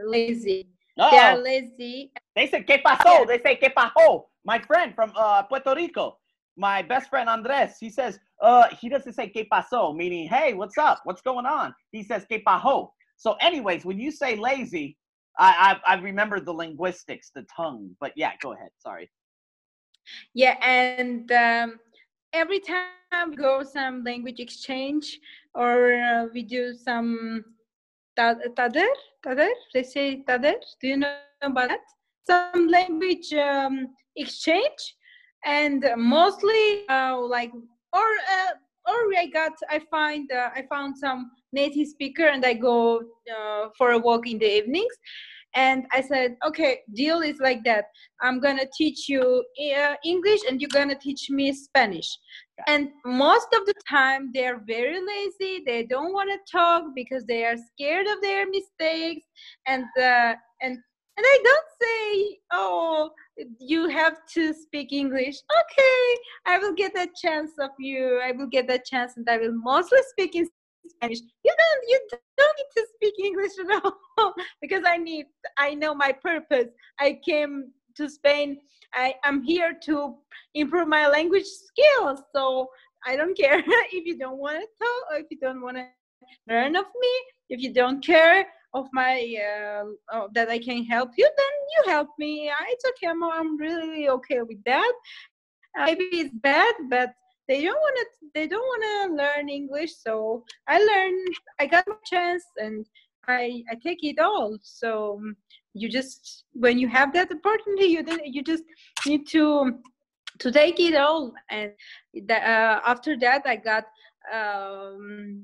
lazy. 0.05 0.67
They 0.95 1.17
are 1.17 1.37
lazy. 1.37 2.11
They 2.35 2.45
say 2.47 2.63
"qué 2.63 2.83
pasó?" 2.83 3.25
They 3.25 3.39
say 3.41 3.57
"qué 3.61 3.73
pasó?" 3.73 4.25
My 4.45 4.59
friend 4.59 4.93
from 4.93 5.11
uh, 5.15 5.43
Puerto 5.43 5.73
Rico, 5.75 6.17
my 6.55 6.83
best 6.83 7.09
friend 7.09 7.27
Andres, 7.27 7.77
he 7.79 7.89
says 7.89 8.19
uh, 8.41 8.67
he 8.79 8.89
doesn't 8.89 9.13
say 9.13 9.31
"qué 9.35 9.47
pasó," 9.51 9.95
meaning 9.95 10.27
"Hey, 10.27 10.53
what's 10.53 10.77
up? 10.77 11.01
What's 11.03 11.21
going 11.21 11.47
on?" 11.47 11.73
He 11.91 12.03
says 12.03 12.27
"qué 12.29 12.43
pasó?" 12.43 12.89
So, 13.17 13.35
anyways, 13.41 13.85
when 13.85 13.97
you 13.99 14.11
say 14.11 14.35
lazy, 14.35 14.95
I, 15.39 15.79
I 15.87 15.93
I 15.93 15.95
remember 16.01 16.39
the 16.39 16.53
linguistics, 16.53 17.31
the 17.33 17.43
tongue. 17.55 17.95
But 17.99 18.11
yeah, 18.15 18.33
go 18.39 18.53
ahead. 18.53 18.69
Sorry. 18.77 19.09
Yeah, 20.35 20.57
and 20.61 21.31
um, 21.31 21.79
every 22.33 22.59
time 22.59 23.31
we 23.31 23.35
go 23.35 23.63
some 23.63 24.03
language 24.03 24.39
exchange 24.39 25.19
or 25.55 25.93
uh, 25.93 26.27
we 26.33 26.43
do 26.43 26.73
some 26.73 27.43
tader, 28.17 28.87
tader, 29.25 29.49
they 29.73 29.83
say 29.83 30.23
tader. 30.27 30.55
Do 30.81 30.87
you 30.87 30.97
know 30.97 31.15
about 31.41 31.69
that? 31.69 31.79
Some 32.27 32.67
language 32.67 33.33
um, 33.33 33.87
exchange, 34.15 34.95
and 35.45 35.83
mostly 35.97 36.87
uh, 36.89 37.17
like 37.17 37.51
or 37.93 38.09
uh, 38.31 38.51
or 38.87 39.13
I 39.17 39.27
got 39.33 39.53
I 39.69 39.79
find 39.89 40.31
uh, 40.31 40.49
I 40.55 40.63
found 40.69 40.97
some 40.97 41.31
native 41.53 41.87
speaker 41.87 42.27
and 42.27 42.45
I 42.45 42.53
go 42.53 42.99
uh, 42.99 43.69
for 43.77 43.91
a 43.91 43.97
walk 43.97 44.27
in 44.27 44.39
the 44.39 44.57
evenings. 44.57 44.93
And 45.55 45.87
i 45.91 46.01
said 46.01 46.37
okay 46.45 46.81
deal 46.93 47.21
is 47.21 47.39
like 47.39 47.63
that. 47.63 47.85
I'm 48.21 48.39
gonna 48.39 48.67
teach 48.77 49.09
you 49.09 49.43
uh, 49.79 49.95
english 50.05 50.41
and 50.47 50.61
you're 50.61 50.77
gonna 50.79 50.99
teach 51.07 51.29
me 51.31 51.51
spanish 51.53 52.09
and 52.67 52.89
most 53.05 53.47
of 53.53 53.65
the 53.65 53.73
time 53.89 54.31
they're 54.33 54.61
very 54.65 54.99
lazy. 54.99 55.63
They 55.65 55.83
don't 55.83 56.13
want 56.13 56.29
to 56.31 56.51
talk 56.51 56.83
because 56.95 57.25
they 57.25 57.45
are 57.45 57.55
scared 57.73 58.07
of 58.07 58.21
their 58.21 58.45
mistakes. 58.49 59.25
And 59.67 59.85
uh, 59.97 60.35
and 60.61 60.77
and 61.17 61.25
i 61.27 61.39
don't 61.43 61.65
say 61.81 62.37
oh 62.53 63.11
you 63.59 63.89
have 63.89 64.17
to 64.33 64.53
speak 64.53 64.93
english. 64.93 65.35
Okay 65.61 66.17
i 66.45 66.57
will 66.57 66.73
get 66.73 66.93
that 66.95 67.09
chance 67.21 67.51
of 67.59 67.71
you. 67.79 68.21
I 68.23 68.31
will 68.31 68.47
get 68.47 68.67
that 68.67 68.85
chance 68.85 69.13
and 69.17 69.27
i 69.29 69.37
will 69.37 69.53
mostly 69.53 69.99
speak 70.11 70.35
in 70.35 70.47
Spanish. 70.87 71.19
You 71.43 71.53
don't 71.57 71.89
you 71.89 71.99
don't 72.37 72.55
need 72.57 72.81
to 72.81 72.87
speak 72.95 73.13
English 73.23 73.51
at 73.59 73.81
all 73.83 74.33
because 74.61 74.83
I 74.85 74.97
need 74.97 75.25
I 75.57 75.73
know 75.73 75.93
my 75.93 76.11
purpose. 76.11 76.69
I 76.99 77.19
came 77.25 77.71
to 77.99 78.09
Spain. 78.09 78.57
I 78.93 79.15
am 79.23 79.43
here 79.43 79.73
to 79.83 80.15
improve 80.55 80.87
my 80.87 81.07
language 81.07 81.45
skills. 81.45 82.21
So 82.35 82.67
I 83.05 83.15
don't 83.15 83.37
care 83.37 83.59
if 83.97 84.05
you 84.05 84.17
don't 84.17 84.39
want 84.39 84.59
to 84.61 84.67
talk 84.83 85.03
or 85.11 85.17
if 85.17 85.27
you 85.29 85.37
don't 85.39 85.61
want 85.61 85.77
to 85.77 85.85
learn 86.47 86.75
of 86.75 86.85
me. 86.99 87.13
If 87.49 87.61
you 87.61 87.73
don't 87.73 88.05
care 88.05 88.45
of 88.73 88.87
my 88.93 89.15
uh, 89.47 89.85
oh, 90.13 90.29
that 90.33 90.49
I 90.49 90.59
can 90.59 90.85
help 90.85 91.11
you, 91.17 91.27
then 91.37 91.53
you 91.73 91.91
help 91.91 92.09
me. 92.17 92.51
It's 92.69 92.85
okay. 92.89 93.07
I'm, 93.07 93.23
I'm 93.23 93.57
really 93.57 94.09
okay 94.09 94.41
with 94.41 94.63
that. 94.65 94.93
Uh, 95.77 95.85
maybe 95.85 96.05
it's 96.13 96.33
bad, 96.33 96.73
but 96.89 97.13
they 97.49 97.63
don't 97.63 97.75
want 97.75 97.97
to 97.97 98.05
they 98.35 98.47
don't 98.47 98.69
want 98.71 98.83
to 98.83 99.15
learn 99.15 99.49
english 99.49 99.91
so 99.95 100.43
i 100.67 100.77
learned 100.77 101.27
i 101.59 101.65
got 101.65 101.83
my 101.87 101.95
chance 102.05 102.45
and 102.57 102.85
i 103.27 103.63
i 103.71 103.75
take 103.83 104.03
it 104.03 104.19
all 104.19 104.57
so 104.61 105.19
you 105.73 105.89
just 105.89 106.45
when 106.53 106.77
you 106.79 106.87
have 106.87 107.13
that 107.13 107.29
opportunity 107.31 107.85
you 107.85 108.03
you 108.23 108.43
just 108.43 108.63
need 109.05 109.27
to 109.27 109.79
to 110.39 110.51
take 110.51 110.79
it 110.79 110.95
all. 110.95 111.33
And 111.49 111.71
the, 112.13 112.35
uh, 112.35 112.81
after 112.85 113.17
that 113.19 113.43
i 113.45 113.55
got 113.55 113.85
um 114.33 115.41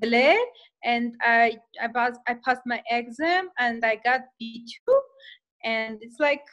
and 0.84 1.16
i 1.22 1.58
i 1.82 1.88
passed 1.88 2.20
i 2.28 2.34
passed 2.34 2.62
my 2.66 2.82
exam 2.92 3.50
and 3.58 3.84
i 3.86 3.96
got 4.04 4.22
b2 4.42 4.78
and 5.64 5.98
it's 6.02 6.20
like 6.20 6.44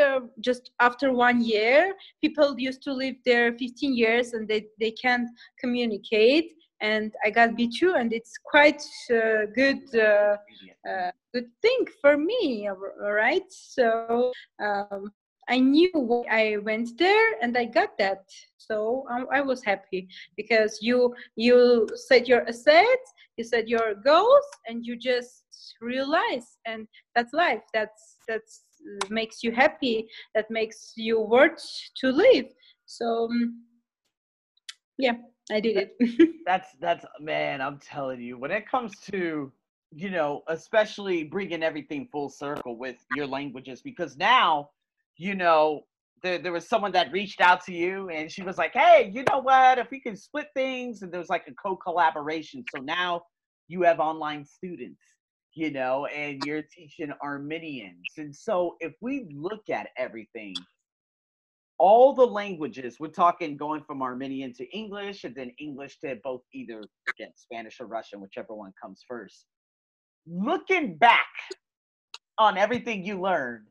uh, 0.00 0.20
just 0.40 0.70
after 0.80 1.12
one 1.12 1.42
year 1.42 1.92
people 2.22 2.54
used 2.58 2.82
to 2.82 2.92
live 2.92 3.16
there 3.26 3.52
15 3.58 3.94
years 3.94 4.32
and 4.32 4.48
they, 4.48 4.66
they 4.80 4.92
can't 4.92 5.28
communicate 5.60 6.52
and 6.82 7.14
i 7.24 7.30
got 7.30 7.50
b2 7.50 7.98
and 7.98 8.12
it's 8.12 8.34
quite 8.44 8.82
uh, 9.10 9.46
good 9.54 9.82
uh, 9.94 10.36
uh 10.88 11.10
good 11.32 11.48
thing 11.62 11.86
for 12.00 12.18
me 12.18 12.68
right 13.00 13.50
so 13.50 14.32
um, 14.62 15.10
i 15.48 15.58
knew 15.58 16.24
i 16.30 16.58
went 16.62 16.90
there 16.98 17.40
and 17.40 17.56
i 17.56 17.64
got 17.64 17.96
that. 17.98 18.24
So 18.58 19.04
I, 19.10 19.38
I 19.38 19.40
was 19.40 19.64
happy 19.64 20.08
because 20.36 20.78
you 20.80 21.14
you 21.34 21.88
set 21.94 22.28
your 22.28 22.42
assets 22.48 23.08
you 23.36 23.44
set 23.44 23.68
your 23.68 23.94
goals 23.94 24.44
and 24.66 24.86
you 24.86 24.96
just 24.96 25.44
realize 25.80 26.58
and 26.66 26.86
that's 27.14 27.32
life. 27.32 27.62
That's 27.72 28.18
that's 28.28 28.64
makes 29.10 29.42
you 29.42 29.52
happy. 29.52 30.06
That 30.34 30.50
makes 30.50 30.92
you 30.96 31.20
worth 31.20 31.64
to 32.00 32.10
live. 32.10 32.46
So 32.86 33.24
um, 33.30 33.62
yeah 34.98 35.14
i 35.52 35.60
did 35.60 35.76
it. 35.76 36.30
that's 36.46 36.70
that's 36.80 37.04
man 37.20 37.60
i'm 37.60 37.78
telling 37.78 38.20
you 38.20 38.38
when 38.38 38.50
it 38.50 38.68
comes 38.68 38.92
to 39.10 39.52
you 39.92 40.10
know 40.10 40.42
especially 40.48 41.24
bringing 41.24 41.62
everything 41.62 42.08
full 42.10 42.28
circle 42.28 42.76
with 42.76 42.96
your 43.16 43.26
languages 43.26 43.82
because 43.82 44.16
now 44.16 44.70
you 45.16 45.34
know 45.34 45.82
there, 46.22 46.38
there 46.38 46.52
was 46.52 46.68
someone 46.68 46.92
that 46.92 47.12
reached 47.12 47.40
out 47.40 47.64
to 47.64 47.74
you 47.74 48.08
and 48.10 48.30
she 48.30 48.42
was 48.42 48.58
like 48.58 48.72
hey 48.74 49.10
you 49.12 49.24
know 49.24 49.40
what? 49.40 49.78
If 49.78 49.90
we 49.90 50.00
can 50.00 50.16
split 50.16 50.48
things 50.54 51.02
and 51.02 51.12
there's 51.12 51.28
like 51.28 51.46
a 51.48 51.54
co-collaboration. 51.54 52.64
So 52.68 52.80
now 52.80 53.24
you 53.68 53.82
have 53.82 54.00
online 54.00 54.44
students 54.44 55.00
you 55.54 55.70
know, 55.70 56.06
and 56.06 56.42
you're 56.42 56.62
teaching 56.62 57.12
Armenians. 57.22 58.14
And 58.16 58.34
so 58.34 58.76
if 58.80 58.94
we 59.00 59.26
look 59.34 59.68
at 59.70 59.88
everything, 59.98 60.66
all 61.82 62.14
the 62.14 62.24
languages, 62.24 62.98
we're 63.00 63.08
talking 63.08 63.56
going 63.56 63.82
from 63.82 64.02
Armenian 64.02 64.52
to 64.54 64.64
English 64.70 65.24
and 65.24 65.34
then 65.34 65.50
English 65.58 65.98
to 65.98 66.16
both 66.22 66.42
either 66.54 66.88
again 67.08 67.32
Spanish 67.34 67.80
or 67.80 67.86
Russian, 67.86 68.20
whichever 68.20 68.54
one 68.54 68.72
comes 68.80 69.04
first. 69.06 69.46
Looking 70.24 70.96
back 70.96 71.26
on 72.38 72.56
everything 72.56 73.04
you 73.04 73.20
learned 73.20 73.66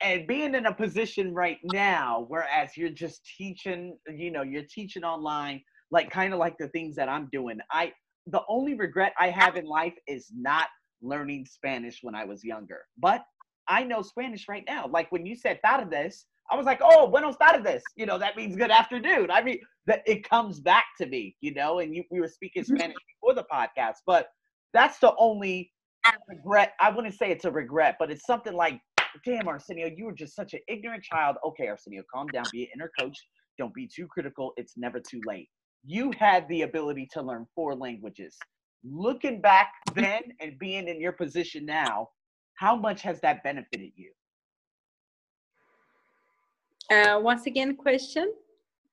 and 0.00 0.28
being 0.28 0.54
in 0.54 0.66
a 0.66 0.72
position 0.72 1.34
right 1.34 1.58
now, 1.64 2.24
whereas 2.28 2.76
you're 2.76 2.88
just 2.88 3.28
teaching, 3.36 3.98
you 4.08 4.30
know, 4.30 4.42
you're 4.42 4.62
teaching 4.72 5.02
online, 5.02 5.60
like 5.90 6.08
kind 6.08 6.32
of 6.32 6.38
like 6.38 6.54
the 6.56 6.68
things 6.68 6.94
that 6.94 7.08
I'm 7.08 7.28
doing. 7.32 7.58
I 7.72 7.92
the 8.28 8.42
only 8.48 8.74
regret 8.74 9.12
I 9.18 9.28
have 9.30 9.56
in 9.56 9.64
life 9.64 9.94
is 10.06 10.28
not 10.32 10.68
learning 11.02 11.46
Spanish 11.46 11.98
when 12.02 12.14
I 12.14 12.26
was 12.26 12.44
younger. 12.44 12.82
But 12.96 13.24
I 13.66 13.82
know 13.82 14.02
Spanish 14.02 14.46
right 14.48 14.64
now. 14.68 14.86
Like 14.86 15.10
when 15.10 15.26
you 15.26 15.34
said 15.34 15.58
tardes, 15.64 16.26
I 16.50 16.56
was 16.56 16.66
like, 16.66 16.80
oh, 16.82 17.08
buenos 17.08 17.36
tardes. 17.36 17.82
You 17.96 18.06
know, 18.06 18.18
that 18.18 18.36
means 18.36 18.56
good 18.56 18.70
afternoon. 18.70 19.30
I 19.30 19.42
mean, 19.42 19.58
that 19.86 20.02
it 20.06 20.28
comes 20.28 20.60
back 20.60 20.84
to 21.00 21.06
me, 21.06 21.36
you 21.40 21.54
know, 21.54 21.78
and 21.78 21.94
you, 21.94 22.04
we 22.10 22.20
were 22.20 22.28
speaking 22.28 22.64
mm-hmm. 22.64 22.76
Spanish 22.76 22.96
before 23.20 23.34
the 23.34 23.46
podcast, 23.52 23.96
but 24.06 24.28
that's 24.72 24.98
the 24.98 25.14
only 25.18 25.70
regret. 26.28 26.74
I 26.80 26.90
wouldn't 26.90 27.14
say 27.14 27.30
it's 27.30 27.44
a 27.44 27.50
regret, 27.50 27.96
but 27.98 28.10
it's 28.10 28.26
something 28.26 28.54
like, 28.54 28.80
damn, 29.24 29.48
Arsenio, 29.48 29.90
you 29.94 30.04
were 30.04 30.12
just 30.12 30.34
such 30.34 30.54
an 30.54 30.60
ignorant 30.68 31.02
child. 31.02 31.36
Okay, 31.44 31.68
Arsenio, 31.68 32.02
calm 32.12 32.26
down, 32.28 32.44
be 32.52 32.62
an 32.62 32.68
inner 32.74 32.90
coach. 32.98 33.16
Don't 33.58 33.74
be 33.74 33.88
too 33.88 34.06
critical. 34.06 34.52
It's 34.56 34.74
never 34.76 35.00
too 35.00 35.20
late. 35.26 35.48
You 35.84 36.12
had 36.18 36.48
the 36.48 36.62
ability 36.62 37.08
to 37.12 37.22
learn 37.22 37.46
four 37.54 37.74
languages 37.74 38.36
looking 38.84 39.40
back 39.40 39.72
then 39.94 40.22
and 40.40 40.58
being 40.58 40.88
in 40.88 41.00
your 41.00 41.12
position 41.12 41.66
now, 41.66 42.08
how 42.54 42.76
much 42.76 43.02
has 43.02 43.20
that 43.20 43.42
benefited 43.42 43.90
you? 43.96 44.10
Uh, 46.90 47.20
once 47.22 47.46
again, 47.46 47.76
question. 47.76 48.32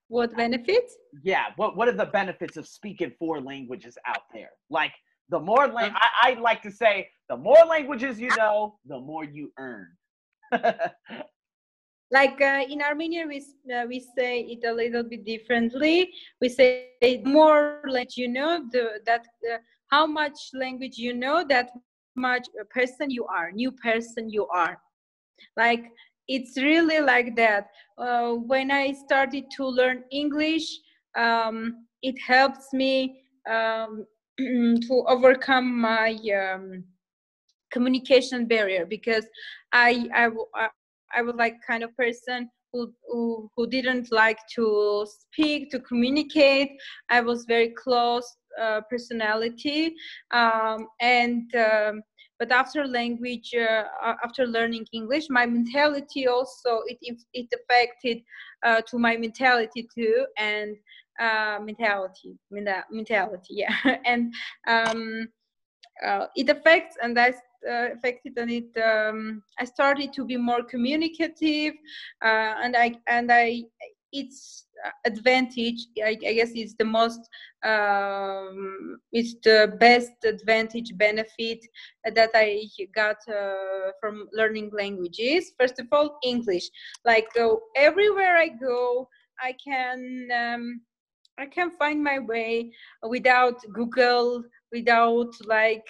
What 0.08 0.36
benefits? 0.38 0.96
Yeah. 1.24 1.46
What 1.56 1.76
What 1.76 1.88
are 1.88 1.94
the 1.94 2.06
benefits 2.06 2.56
of 2.56 2.68
speaking 2.68 3.12
four 3.20 3.42
languages 3.42 3.98
out 4.06 4.24
there? 4.34 4.52
Like 4.70 4.94
the 5.30 5.40
more 5.40 5.68
lang- 5.68 5.96
I, 5.96 6.32
I 6.32 6.40
like 6.40 6.62
to 6.64 6.72
say, 6.72 7.10
the 7.28 7.36
more 7.36 7.66
languages 7.68 8.20
you 8.20 8.30
know, 8.38 8.78
the 8.86 9.00
more 9.00 9.26
you 9.26 9.52
earn. 9.58 9.88
like 12.12 12.40
uh, 12.42 12.64
in 12.70 12.82
Armenian, 12.82 13.28
we 13.28 13.44
uh, 13.74 13.86
we 13.88 14.00
say 14.18 14.42
it 14.42 14.64
a 14.66 14.72
little 14.72 15.04
bit 15.04 15.26
differently. 15.26 16.10
We 16.40 16.48
say 16.50 17.22
more 17.26 17.82
like 17.88 18.16
you 18.16 18.30
know 18.30 18.64
the 18.72 19.02
that 19.06 19.26
uh, 19.52 19.58
how 19.88 20.06
much 20.06 20.52
language 20.54 20.98
you 20.98 21.14
know 21.14 21.44
that 21.50 21.72
much 22.16 22.48
person 22.70 23.10
you 23.10 23.26
are 23.26 23.52
new 23.52 23.72
person 23.72 24.30
you 24.30 24.48
are 24.48 24.82
like 25.56 25.86
it's 26.28 26.58
really 26.58 27.00
like 27.00 27.36
that. 27.36 27.68
Uh, 27.98 28.34
when 28.34 28.70
i 28.70 28.92
started 28.92 29.46
to 29.50 29.66
learn 29.66 30.04
english 30.12 30.68
um, 31.18 31.88
it 32.04 32.16
helps 32.22 32.72
me 32.74 33.24
um, 33.50 34.06
to 34.38 35.04
overcome 35.08 35.82
my 35.82 36.16
um, 36.40 36.84
communication 37.72 38.46
barrier 38.46 38.86
because 38.86 39.26
I, 39.74 40.08
I 40.14 40.30
I 41.16 41.22
was 41.22 41.36
like 41.36 41.56
kind 41.66 41.84
of 41.84 41.96
person 41.96 42.50
who, 42.72 42.94
who 43.08 43.50
who 43.56 43.68
didn't 43.68 44.12
like 44.12 44.40
to 44.56 45.08
speak 45.08 45.72
to 45.72 45.80
communicate. 45.80 46.70
I 47.10 47.22
was 47.22 47.46
very 47.46 47.70
close 47.70 48.36
uh, 48.62 48.82
personality. 48.90 49.96
Um, 50.32 50.88
and 51.00 51.54
um, 51.56 52.02
but 52.40 52.52
after 52.52 52.86
language 52.86 53.54
uh, 53.56 53.84
after 54.24 54.46
learning 54.46 54.86
english 54.94 55.26
my 55.30 55.46
mentality 55.46 56.28
also 56.28 56.82
it 56.88 56.98
it 57.34 57.48
affected 57.54 58.22
uh, 58.66 58.82
to 58.88 58.98
my 58.98 59.18
mentality 59.18 59.88
too 59.94 60.26
and 60.38 60.76
uh, 61.20 61.60
mentality 61.64 62.38
mentality 62.52 63.54
yeah. 63.54 63.76
And 64.06 64.34
um, 64.68 65.28
uh, 66.06 66.28
it 66.36 66.50
affects 66.50 66.96
and 67.02 67.18
I 67.20 67.30
uh, 67.68 67.90
affected 67.94 68.38
and 68.38 68.52
it 68.52 68.78
um, 68.78 69.42
I 69.60 69.66
started 69.66 70.14
to 70.14 70.26
be 70.26 70.38
more 70.38 70.64
communicative 70.64 71.74
uh, 72.24 72.54
and 72.64 72.76
I 72.76 72.96
and 73.08 73.32
I 73.32 73.64
its 74.12 74.67
advantage 75.06 75.88
I, 76.04 76.10
I, 76.10 76.34
guess 76.34 76.52
is 76.52 76.76
the 76.76 76.86
most 76.86 77.20
um, 77.64 79.00
it's 79.12 79.36
the 79.44 79.76
best 79.80 80.12
advantage 80.26 80.96
benefit 80.98 81.60
that 82.14 82.30
i 82.34 82.64
got 82.94 83.18
uh, 83.28 83.92
from 84.00 84.28
learning 84.34 84.72
languages. 84.74 85.54
First 85.60 85.80
of 85.80 85.88
all 85.92 86.18
english. 86.24 86.70
Like 87.06 87.28
uh, 87.40 87.56
everywhere 87.76 88.38
i 88.38 88.50
go 88.50 89.08
i 89.42 89.54
can 89.64 90.30
um, 90.36 90.82
i 91.38 91.46
can 91.46 91.72
find 91.72 92.04
my 92.04 92.20
way 92.20 92.72
without 93.04 93.60
google 93.74 94.44
without 94.72 95.32
like 95.46 95.88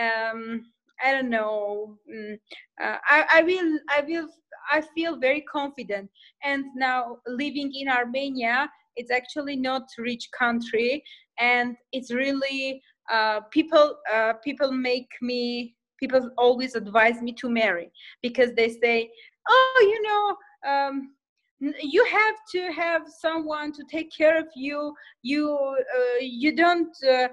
um, 0.00 0.62
I 1.04 1.12
don't 1.12 1.30
know. 1.30 1.98
Mm, 2.12 2.34
uh, 2.82 2.96
I, 3.08 3.24
I 3.32 3.42
will 3.42 3.78
I 3.90 4.00
will 4.06 4.28
I 4.72 4.82
feel 4.94 5.16
very 5.18 5.42
confident. 5.42 6.10
And 6.42 6.64
now 6.74 7.18
living 7.26 7.70
in 7.74 7.88
Armenia, 7.88 8.68
it's 8.96 9.10
actually 9.10 9.56
not 9.56 9.82
rich 9.98 10.28
country, 10.38 11.02
and 11.38 11.76
it's 11.92 12.12
really 12.12 12.82
uh, 13.10 13.40
people 13.50 13.96
uh, 14.12 14.34
people 14.44 14.72
make 14.72 15.08
me 15.22 15.74
people 16.00 16.30
always 16.36 16.74
advise 16.74 17.22
me 17.22 17.32
to 17.40 17.48
marry 17.48 17.90
because 18.22 18.52
they 18.54 18.70
say, 18.70 19.10
oh, 19.48 19.78
you 19.80 20.02
know. 20.02 20.36
Um, 20.70 21.10
you 21.58 22.04
have 22.04 22.34
to 22.52 22.70
have 22.72 23.02
someone 23.20 23.72
to 23.72 23.82
take 23.90 24.10
care 24.14 24.38
of 24.38 24.46
you 24.54 24.92
you 25.22 25.56
uh, 25.96 26.18
you 26.20 26.54
don't 26.54 26.94
uh, 27.10 27.28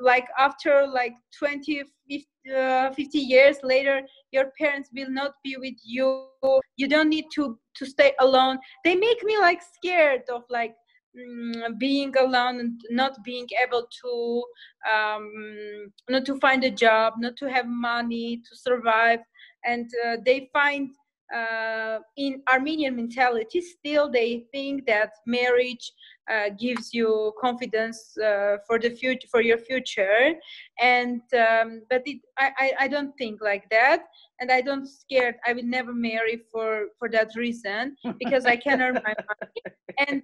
like 0.00 0.26
after 0.38 0.86
like 0.86 1.14
20 1.38 1.82
50, 2.10 2.26
uh, 2.54 2.92
50 2.92 3.18
years 3.18 3.56
later 3.62 4.02
your 4.32 4.52
parents 4.58 4.90
will 4.94 5.10
not 5.10 5.32
be 5.44 5.56
with 5.56 5.74
you. 5.84 6.26
You 6.76 6.88
don't 6.88 7.08
need 7.08 7.26
to 7.34 7.58
to 7.76 7.86
stay 7.86 8.12
alone. 8.20 8.58
They 8.84 8.94
make 8.94 9.22
me 9.24 9.38
like 9.38 9.60
scared 9.62 10.22
of 10.32 10.42
like 10.50 10.74
mm, 11.16 11.78
being 11.78 12.14
alone 12.16 12.60
and 12.60 12.80
not 12.90 13.22
being 13.24 13.46
able 13.66 13.86
to 14.02 14.44
um, 14.92 15.92
not 16.08 16.24
to 16.26 16.38
find 16.38 16.64
a 16.64 16.70
job 16.70 17.14
not 17.18 17.36
to 17.38 17.50
have 17.50 17.66
money 17.66 18.38
to 18.38 18.56
survive. 18.56 19.20
And 19.64 19.88
uh, 20.04 20.16
they 20.24 20.50
find 20.52 20.90
uh, 21.34 21.98
in 22.16 22.42
Armenian 22.52 22.96
mentality, 22.96 23.60
still 23.60 24.10
they 24.10 24.44
think 24.52 24.86
that 24.86 25.10
marriage 25.26 25.92
uh, 26.30 26.50
gives 26.58 26.92
you 26.92 27.32
confidence 27.40 28.16
uh, 28.18 28.56
for 28.66 28.78
the 28.78 28.90
future, 28.90 29.26
for 29.30 29.40
your 29.40 29.58
future. 29.58 30.34
And 30.80 31.22
um, 31.36 31.82
but 31.90 32.02
it, 32.06 32.18
I, 32.38 32.50
I, 32.58 32.72
I 32.80 32.88
don't 32.88 33.12
think 33.16 33.40
like 33.40 33.68
that, 33.70 34.04
and 34.40 34.50
I 34.50 34.60
don't 34.60 34.86
scared. 34.86 35.36
I 35.46 35.52
will 35.52 35.64
never 35.64 35.92
marry 35.92 36.42
for 36.50 36.86
for 36.98 37.08
that 37.10 37.30
reason 37.36 37.96
because 38.18 38.44
I 38.46 38.56
can 38.56 38.82
earn 38.82 38.94
my 38.94 39.14
money. 39.30 39.76
And 40.06 40.22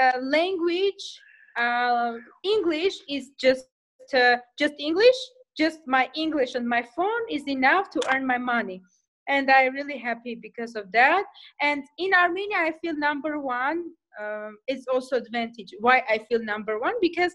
uh, 0.00 0.18
language, 0.20 1.20
uh, 1.56 2.14
English 2.44 2.94
is 3.08 3.30
just 3.40 3.66
uh, 4.14 4.36
just 4.58 4.74
English. 4.78 5.16
Just 5.56 5.80
my 5.88 6.08
English 6.14 6.54
and 6.54 6.68
my 6.68 6.84
phone 6.94 7.24
is 7.28 7.48
enough 7.48 7.90
to 7.90 8.00
earn 8.14 8.24
my 8.24 8.38
money 8.38 8.80
and 9.28 9.50
i'm 9.50 9.74
really 9.74 9.98
happy 9.98 10.34
because 10.34 10.74
of 10.74 10.90
that. 10.92 11.24
And 11.60 11.84
in 11.98 12.12
armenia 12.14 12.56
i 12.56 12.72
feel 12.80 12.96
number 12.96 13.38
one 13.38 13.84
um, 14.20 14.58
it's 14.66 14.86
also 14.88 15.16
advantage 15.16 15.72
why 15.80 16.02
i 16.08 16.18
feel 16.28 16.42
number 16.42 16.78
one 16.80 16.94
because 17.00 17.32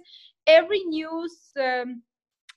every 0.47 0.83
news 0.83 1.35
um, 1.61 2.01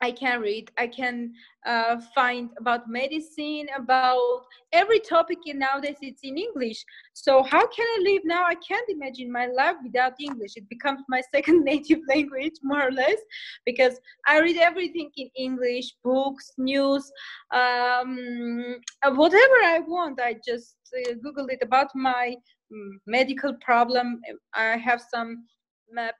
I 0.02 0.10
can 0.10 0.40
read, 0.40 0.70
I 0.78 0.88
can 0.88 1.32
uh, 1.64 1.96
find 2.14 2.50
about 2.58 2.88
medicine, 2.88 3.66
about 3.76 4.42
every 4.72 5.00
topic 5.00 5.38
nowadays 5.46 5.96
it's 6.02 6.20
in 6.22 6.36
English. 6.36 6.84
So 7.14 7.42
how 7.42 7.66
can 7.66 7.86
I 7.86 7.98
live 8.02 8.22
now? 8.24 8.44
I 8.44 8.56
can't 8.56 8.88
imagine 8.90 9.32
my 9.32 9.46
life 9.46 9.76
without 9.82 10.12
English. 10.20 10.52
It 10.56 10.68
becomes 10.68 11.00
my 11.08 11.22
second 11.34 11.64
native 11.64 12.00
language, 12.08 12.54
more 12.62 12.88
or 12.88 12.92
less, 12.92 13.18
because 13.64 13.98
I 14.26 14.40
read 14.40 14.58
everything 14.58 15.10
in 15.16 15.30
English, 15.36 15.94
books, 16.04 16.52
news, 16.58 17.10
um, 17.54 18.76
whatever 19.02 19.58
I 19.64 19.80
want. 19.86 20.20
I 20.20 20.36
just 20.46 20.76
uh, 20.94 21.14
Google 21.22 21.46
it 21.48 21.60
about 21.62 21.88
my 21.94 22.34
um, 22.72 23.00
medical 23.06 23.54
problem. 23.54 24.20
I 24.54 24.76
have 24.76 25.02
some 25.14 25.44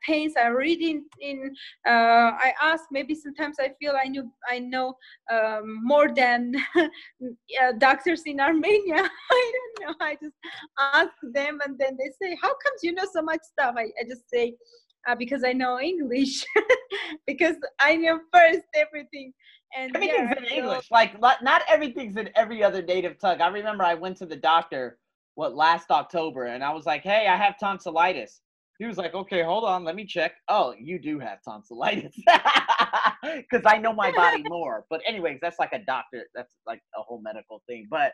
pains 0.03 0.35
i 0.43 0.47
read 0.47 0.81
in, 0.81 1.05
in 1.21 1.53
uh, 1.87 2.31
i 2.47 2.53
ask 2.63 2.85
maybe 2.91 3.15
sometimes 3.15 3.57
i 3.61 3.71
feel 3.81 3.95
i 4.01 4.07
knew 4.09 4.31
i 4.51 4.59
know 4.59 4.97
um, 5.33 5.85
more 5.85 6.15
than 6.15 6.53
doctors 7.79 8.23
in 8.27 8.41
armenia. 8.41 8.97
I 9.31 9.53
don't 9.55 9.89
know. 9.89 10.07
I 10.07 10.17
just 10.23 10.35
ask 10.79 11.13
them 11.33 11.59
and 11.65 11.79
then 11.79 11.97
they 11.99 12.11
say 12.21 12.37
how 12.43 12.49
comes 12.49 12.81
you 12.83 12.93
know 12.93 13.07
so 13.13 13.23
much 13.23 13.41
stuff? 13.43 13.75
I, 13.77 13.85
I 14.01 14.05
just 14.09 14.29
say 14.31 14.55
uh, 15.09 15.15
because 15.15 15.45
i 15.45 15.53
know 15.53 15.81
english. 15.81 16.45
Because 17.27 17.57
i 17.81 17.97
know 17.97 18.21
first 18.33 18.63
everything. 18.75 19.33
And 19.77 19.95
everything's 19.95 20.31
yeah, 20.31 20.39
in 20.39 20.45
english. 20.45 20.91
Like 20.91 21.21
not 21.21 21.63
everything's 21.69 22.17
in 22.17 22.31
every 22.35 22.63
other 22.63 22.83
native 22.83 23.19
tongue. 23.19 23.41
I 23.41 23.49
remember 23.49 23.85
i 23.85 23.95
went 23.95 24.17
to 24.19 24.27
the 24.27 24.37
doctor 24.37 24.99
what 25.35 25.55
last 25.55 25.91
october 25.91 26.47
and 26.47 26.65
i 26.65 26.73
was 26.73 26.87
like 26.87 27.03
hey 27.03 27.27
i 27.29 27.37
have 27.37 27.59
tonsillitis 27.59 28.41
he 28.79 28.87
was 28.87 28.99
like, 28.99 29.15
okay, 29.15 29.43
hold 29.43 29.65
on, 29.65 29.85
let 29.85 29.95
me 29.95 30.05
check. 30.05 30.33
Oh, 30.49 30.75
you 30.79 30.99
do 30.99 31.19
have 31.19 31.39
tonsillitis. 31.43 32.15
Because 33.23 33.63
I 33.67 33.79
know 33.79 33.93
my 33.93 34.13
body 34.13 34.45
more. 34.49 34.85
But, 34.89 35.01
anyways, 35.07 35.39
that's 35.43 35.59
like 35.59 35.73
a 35.73 35.81
doctor, 35.81 36.27
that's 36.35 36.55
like 36.67 36.81
a 36.97 37.03
whole 37.03 37.21
medical 37.21 37.63
thing. 37.67 37.89
But, 37.91 38.13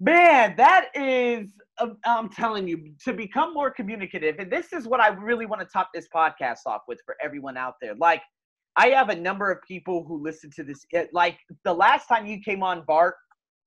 man, 0.00 0.54
that 0.56 0.86
is, 0.94 1.52
um, 1.78 1.98
I'm 2.04 2.28
telling 2.28 2.66
you, 2.66 2.92
to 3.04 3.12
become 3.12 3.54
more 3.54 3.70
communicative, 3.70 4.36
and 4.40 4.50
this 4.50 4.72
is 4.72 4.88
what 4.88 4.98
I 4.98 5.08
really 5.08 5.46
want 5.46 5.60
to 5.60 5.68
top 5.72 5.90
this 5.94 6.08
podcast 6.12 6.60
off 6.66 6.82
with 6.88 7.00
for 7.04 7.16
everyone 7.22 7.56
out 7.56 7.74
there. 7.80 7.94
Like, 7.94 8.22
I 8.76 8.88
have 8.88 9.08
a 9.08 9.16
number 9.16 9.52
of 9.52 9.58
people 9.68 10.04
who 10.04 10.22
listen 10.22 10.50
to 10.56 10.64
this. 10.64 10.84
Like, 11.12 11.38
the 11.64 11.74
last 11.74 12.08
time 12.08 12.26
you 12.26 12.40
came 12.40 12.62
on, 12.62 12.82
Vart, 12.86 13.12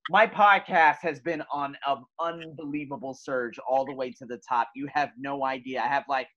my 0.10 0.26
podcast 0.26 0.98
has 1.02 1.20
been 1.20 1.44
on 1.52 1.76
an 1.88 2.04
unbelievable 2.20 3.14
surge 3.14 3.60
all 3.60 3.86
the 3.86 3.94
way 3.94 4.12
to 4.12 4.26
the 4.26 4.40
top. 4.48 4.70
You 4.76 4.88
have 4.94 5.12
no 5.18 5.46
idea. 5.46 5.82
I 5.82 5.88
have 5.88 6.04
like 6.10 6.28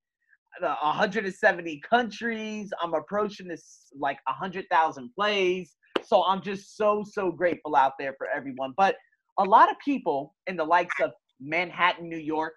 170 0.60 1.80
countries. 1.88 2.72
I'm 2.82 2.94
approaching 2.94 3.48
this 3.48 3.88
like 3.98 4.18
100,000 4.26 5.10
plays. 5.14 5.76
So 6.02 6.22
I'm 6.24 6.42
just 6.42 6.76
so, 6.76 7.04
so 7.10 7.32
grateful 7.32 7.74
out 7.74 7.94
there 7.98 8.14
for 8.18 8.28
everyone. 8.28 8.74
But 8.76 8.96
a 9.38 9.44
lot 9.44 9.70
of 9.70 9.76
people 9.82 10.34
in 10.46 10.56
the 10.56 10.64
likes 10.64 10.94
of 11.00 11.12
Manhattan, 11.40 12.08
New 12.08 12.18
York, 12.18 12.54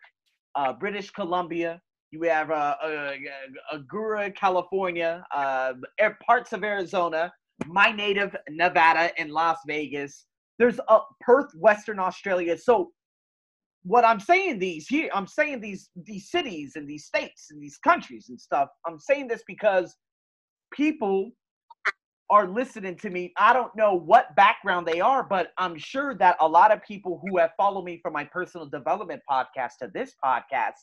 uh, 0.56 0.74
British 0.74 1.10
Columbia, 1.12 1.82
you 2.12 2.22
have 2.24 2.52
uh, 2.52 2.76
uh, 2.84 3.14
Agoura, 3.74 4.34
California, 4.36 5.26
uh, 5.34 5.74
parts 6.26 6.54
of 6.54 6.64
Arizona, 6.64 7.32
my 7.66 7.92
native 7.92 8.36
Nevada, 8.50 9.12
and 9.20 9.32
Las 9.32 9.58
Vegas 9.68 10.27
there's 10.60 10.80
a 10.90 11.00
Perth, 11.22 11.52
Western 11.56 12.00
Australia. 12.00 12.58
So 12.58 12.92
what 13.84 14.04
I'm 14.04 14.20
saying 14.20 14.60
these 14.60 14.88
here, 14.88 15.10
I'm 15.14 15.28
saying 15.28 15.62
these 15.62 15.90
these 15.96 16.30
cities 16.30 16.74
and 16.76 16.88
these 16.88 17.06
states 17.06 17.48
and 17.52 17.62
these 17.62 17.78
countries 17.78 18.28
and 18.30 18.40
stuff. 18.40 18.70
I'm 18.86 19.00
saying 19.00 19.28
this 19.28 19.44
because 19.48 19.96
people 20.74 21.32
are 22.30 22.48
listening 22.48 22.98
to 22.98 23.10
me. 23.10 23.32
I 23.38 23.54
don't 23.54 23.74
know 23.78 23.94
what 23.94 24.36
background 24.36 24.86
they 24.86 25.00
are, 25.00 25.24
but 25.24 25.52
I'm 25.58 25.78
sure 25.78 26.14
that 26.16 26.36
a 26.42 26.48
lot 26.48 26.74
of 26.74 26.84
people 26.84 27.22
who 27.26 27.38
have 27.38 27.52
followed 27.56 27.86
me 27.86 28.00
from 28.02 28.14
my 28.14 28.26
personal 28.26 28.68
development 28.68 29.22
podcast 29.30 29.78
to 29.82 29.90
this 29.94 30.14
podcast 30.24 30.74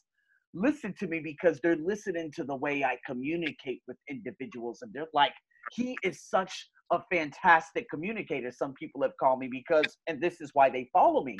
listen 0.54 0.94
to 1.00 1.06
me 1.06 1.20
because 1.20 1.60
they're 1.62 1.76
listening 1.76 2.30
to 2.36 2.44
the 2.44 2.56
way 2.56 2.84
I 2.84 2.96
communicate 3.04 3.82
with 3.86 3.96
individuals 4.08 4.78
and 4.82 4.92
they're 4.94 5.06
like, 5.12 5.32
he 5.72 5.96
is 6.02 6.22
such 6.22 6.68
a 6.92 7.00
fantastic 7.12 7.88
communicator. 7.90 8.52
Some 8.52 8.74
people 8.74 9.02
have 9.02 9.12
called 9.20 9.40
me 9.40 9.48
because, 9.50 9.96
and 10.06 10.20
this 10.20 10.40
is 10.40 10.50
why 10.54 10.70
they 10.70 10.88
follow 10.92 11.24
me. 11.24 11.36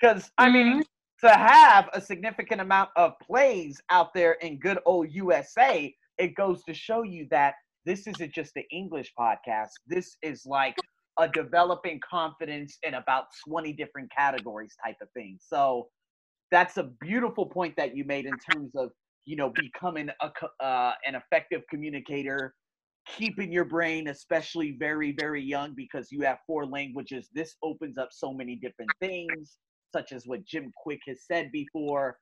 Because, 0.00 0.30
I 0.38 0.50
mean, 0.50 0.82
mm-hmm. 0.82 1.26
to 1.26 1.34
have 1.34 1.88
a 1.92 2.00
significant 2.00 2.60
amount 2.60 2.90
of 2.96 3.12
plays 3.22 3.80
out 3.90 4.12
there 4.14 4.32
in 4.42 4.58
good 4.58 4.78
old 4.86 5.08
USA, 5.12 5.94
it 6.18 6.34
goes 6.34 6.62
to 6.64 6.74
show 6.74 7.02
you 7.02 7.26
that 7.30 7.54
this 7.84 8.06
isn't 8.06 8.32
just 8.32 8.52
the 8.54 8.64
English 8.70 9.12
podcast. 9.18 9.70
This 9.86 10.16
is 10.22 10.44
like 10.46 10.76
a 11.18 11.28
developing 11.28 12.00
confidence 12.08 12.78
in 12.82 12.94
about 12.94 13.26
20 13.48 13.72
different 13.74 14.10
categories 14.16 14.74
type 14.84 14.96
of 15.00 15.08
thing. 15.14 15.38
So 15.40 15.88
that's 16.50 16.76
a 16.76 16.90
beautiful 17.00 17.46
point 17.46 17.74
that 17.76 17.96
you 17.96 18.04
made 18.04 18.26
in 18.26 18.34
terms 18.52 18.72
of, 18.76 18.90
you 19.24 19.36
know, 19.36 19.52
becoming 19.54 20.08
a, 20.20 20.64
uh, 20.64 20.92
an 21.06 21.14
effective 21.14 21.62
communicator 21.70 22.54
keeping 23.06 23.52
your 23.52 23.64
brain 23.64 24.08
especially 24.08 24.76
very 24.78 25.12
very 25.18 25.42
young 25.42 25.74
because 25.74 26.10
you 26.10 26.22
have 26.22 26.38
four 26.46 26.66
languages 26.66 27.28
this 27.34 27.56
opens 27.62 27.98
up 27.98 28.08
so 28.12 28.32
many 28.32 28.56
different 28.56 28.90
things 29.00 29.58
such 29.92 30.12
as 30.12 30.26
what 30.26 30.44
jim 30.44 30.72
Kwik 30.82 31.00
has 31.06 31.20
said 31.24 31.52
before. 31.52 32.18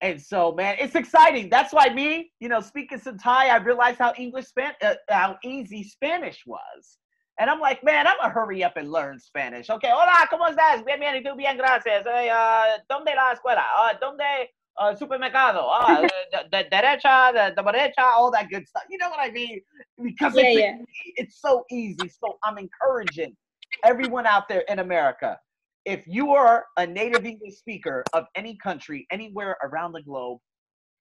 And 0.00 0.20
so 0.20 0.52
man 0.52 0.76
it's 0.80 0.94
exciting. 0.94 1.48
That's 1.50 1.72
why 1.72 1.88
me 1.88 2.32
you 2.40 2.48
know 2.48 2.60
speaking 2.60 2.98
some 2.98 3.18
thai 3.18 3.48
i 3.48 3.56
realized 3.56 3.98
how 3.98 4.12
english 4.18 4.46
span 4.46 4.72
uh, 4.82 4.94
how 5.08 5.36
easy 5.44 5.82
spanish 5.84 6.42
was. 6.46 6.98
And 7.38 7.50
i'm 7.50 7.60
like 7.60 7.84
man 7.84 8.06
i'm 8.06 8.16
gonna 8.20 8.32
hurry 8.32 8.64
up 8.64 8.76
and 8.76 8.90
learn 8.90 9.18
spanish. 9.18 9.70
Okay 9.70 9.90
hola 9.92 10.26
cómo 10.30 10.48
estás? 10.48 10.84
Bien 10.84 10.98
bien 10.98 11.14
y 11.14 11.22
tú? 11.22 11.36
Bien 11.36 11.56
gracias. 11.56 12.04
Hey, 12.04 12.30
uh, 12.30 12.78
dónde 12.90 13.14
la 13.14 13.32
escuela? 13.32 13.64
Uh, 13.78 13.94
dónde 14.00 14.48
uh, 14.78 14.94
supermercado, 14.94 15.62
ah, 15.62 16.00
the, 16.32 16.44
the 16.50 16.64
derecha, 16.70 17.32
the, 17.32 17.52
the 17.56 17.62
derecha, 17.62 18.02
all 18.02 18.30
that 18.30 18.48
good 18.50 18.66
stuff. 18.66 18.84
You 18.90 18.98
know 18.98 19.10
what 19.10 19.20
I 19.20 19.30
mean? 19.30 19.60
Because 20.02 20.34
yeah, 20.36 20.42
it's, 20.44 20.60
yeah. 20.60 20.78
it's 21.16 21.40
so 21.40 21.64
easy. 21.70 22.08
So 22.08 22.38
I'm 22.44 22.58
encouraging 22.58 23.36
everyone 23.84 24.26
out 24.26 24.48
there 24.48 24.64
in 24.68 24.78
America. 24.78 25.38
If 25.84 26.06
you 26.06 26.32
are 26.32 26.66
a 26.76 26.86
native 26.86 27.24
English 27.24 27.56
speaker 27.56 28.04
of 28.12 28.26
any 28.36 28.56
country, 28.56 29.06
anywhere 29.10 29.56
around 29.62 29.92
the 29.92 30.02
globe, 30.02 30.38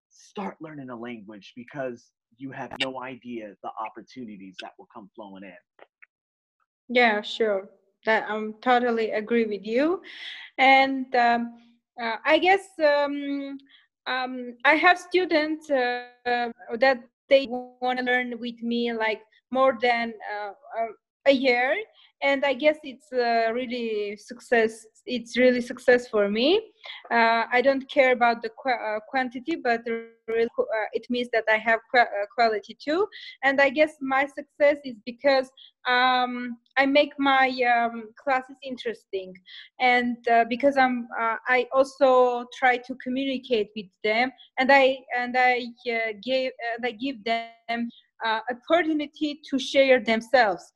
start 0.10 0.58
learning 0.60 0.90
a 0.90 0.96
language 0.96 1.54
because 1.56 2.08
you 2.38 2.52
have 2.52 2.72
no 2.82 3.02
idea 3.02 3.54
the 3.64 3.70
opportunities 3.80 4.56
that 4.62 4.72
will 4.80 4.88
come 4.94 5.10
flowing 5.16 5.44
in. 5.44 5.54
Yeah, 6.90 7.22
sure. 7.22 7.70
That 8.06 8.26
I'm 8.28 8.56
totally 8.62 9.12
agree 9.12 9.46
with 9.46 9.66
you, 9.66 10.02
and. 10.58 11.16
Um, 11.16 11.54
uh, 12.02 12.18
I 12.26 12.38
guess 12.40 12.68
um, 12.80 13.58
um, 14.08 14.56
I 14.66 14.76
have 14.76 14.98
students 14.98 15.70
uh, 15.70 16.06
that 16.26 17.00
they 17.30 17.48
want 17.48 18.00
to 18.00 18.06
learn 18.06 18.40
with 18.40 18.62
me 18.62 18.92
like 18.94 19.22
more 19.52 19.78
than 19.82 20.14
uh, 20.34 20.52
a 21.28 21.32
year 21.32 21.76
and 22.24 22.44
i 22.46 22.54
guess 22.54 22.78
it's 22.84 23.12
uh, 23.14 23.52
really 23.54 24.16
success 24.18 24.86
it's 25.08 25.36
really 25.36 25.62
success 25.62 26.08
for 26.08 26.30
me. 26.30 26.62
Uh, 27.12 27.44
i 27.52 27.62
don't 27.62 27.90
care 27.90 28.12
about 28.12 28.42
the 28.44 28.50
qu- 28.50 28.70
uh, 28.70 29.00
quantity 29.10 29.56
but 29.56 29.82
really, 30.28 30.48
uh, 30.60 30.88
it 30.94 31.06
means 31.10 31.28
that 31.34 31.44
i 31.52 31.58
have 31.58 31.80
qu- 31.94 32.02
uh, 32.02 32.26
quality 32.36 32.78
too. 32.84 33.08
And 33.44 33.60
i 33.60 33.70
guess 33.70 33.94
my 34.02 34.26
success 34.26 34.78
is 34.86 34.96
because 35.06 35.50
um, 35.88 36.58
i 36.78 36.86
make 36.86 37.14
my 37.18 37.48
um, 37.76 38.10
classes 38.24 38.56
interesting. 38.64 39.34
And 39.80 40.18
uh, 40.30 40.46
because 40.50 40.78
i'm 40.78 41.08
i 41.48 41.66
also 41.74 42.46
try 42.60 42.78
to 42.78 42.96
communicate 43.04 43.70
with 43.76 43.88
them 44.04 44.32
and 44.60 44.72
i 44.72 44.98
and 45.18 45.36
i 45.38 45.66
gave 46.24 46.52
and 46.76 46.86
i 46.86 46.92
give 46.92 47.24
them 47.24 47.90
uh, 48.26 48.40
opportunity 48.52 49.40
to 49.50 49.58
share 49.58 50.00
themselves 50.00 50.72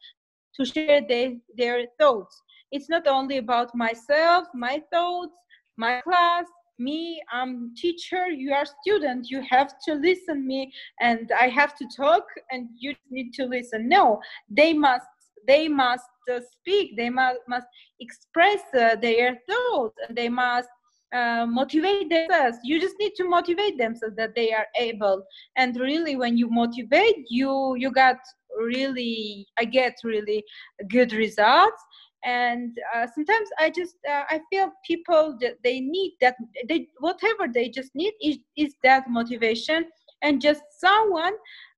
to 0.57 0.65
share 0.65 1.01
their, 1.07 1.33
their 1.57 1.85
thoughts. 1.99 2.41
It's 2.71 2.89
not 2.89 3.07
only 3.07 3.37
about 3.37 3.75
myself 3.75 4.47
my 4.53 4.81
thoughts 4.91 5.33
my 5.77 6.01
class 6.01 6.45
me 6.79 7.21
i'm 7.31 7.73
teacher 7.75 8.27
you 8.29 8.53
are 8.53 8.65
student 8.81 9.29
you 9.29 9.41
have 9.49 9.73
to 9.87 9.93
listen 9.95 10.45
me 10.45 10.71
and 10.99 11.31
i 11.39 11.47
have 11.47 11.75
to 11.75 11.85
talk 11.95 12.23
and 12.51 12.67
you 12.77 12.93
need 13.09 13.31
to 13.33 13.45
listen. 13.45 13.87
No 13.87 14.19
they 14.49 14.73
must 14.73 15.07
they 15.47 15.67
must 15.67 16.09
uh, 16.31 16.39
speak 16.51 16.97
they 16.97 17.09
must, 17.09 17.39
must 17.47 17.67
express 17.99 18.61
uh, 18.77 18.95
their 18.95 19.37
thoughts 19.47 19.95
and 20.07 20.17
they 20.17 20.29
must 20.29 20.69
uh, 21.13 21.45
motivate 21.45 22.09
themselves. 22.09 22.57
You 22.63 22.81
just 22.81 22.95
need 22.99 23.13
to 23.15 23.23
motivate 23.23 23.77
them 23.77 23.95
so 23.95 24.09
that 24.17 24.35
they 24.35 24.51
are 24.51 24.65
able. 24.77 25.23
And 25.55 25.79
really 25.79 26.17
when 26.17 26.35
you 26.37 26.49
motivate 26.49 27.25
you 27.29 27.75
you 27.77 27.91
got 27.91 28.17
really 28.57 29.47
i 29.59 29.65
get 29.65 29.95
really 30.03 30.43
good 30.89 31.13
results. 31.13 31.81
And 32.23 32.75
uh, 32.95 33.05
sometimes 33.13 33.49
i 33.59 33.69
just 33.69 33.95
uh, 34.09 34.23
i 34.29 34.39
feel 34.49 34.71
people 34.85 35.37
that 35.41 35.55
they 35.63 35.79
need 35.79 36.13
that 36.21 36.35
they 36.67 36.87
whatever 36.99 37.47
they 37.53 37.69
just 37.69 37.91
need 37.93 38.13
is, 38.21 38.37
is 38.57 38.75
that 38.83 39.09
motivation. 39.09 39.85
And 40.21 40.41
just 40.41 40.63
someone 40.79 41.33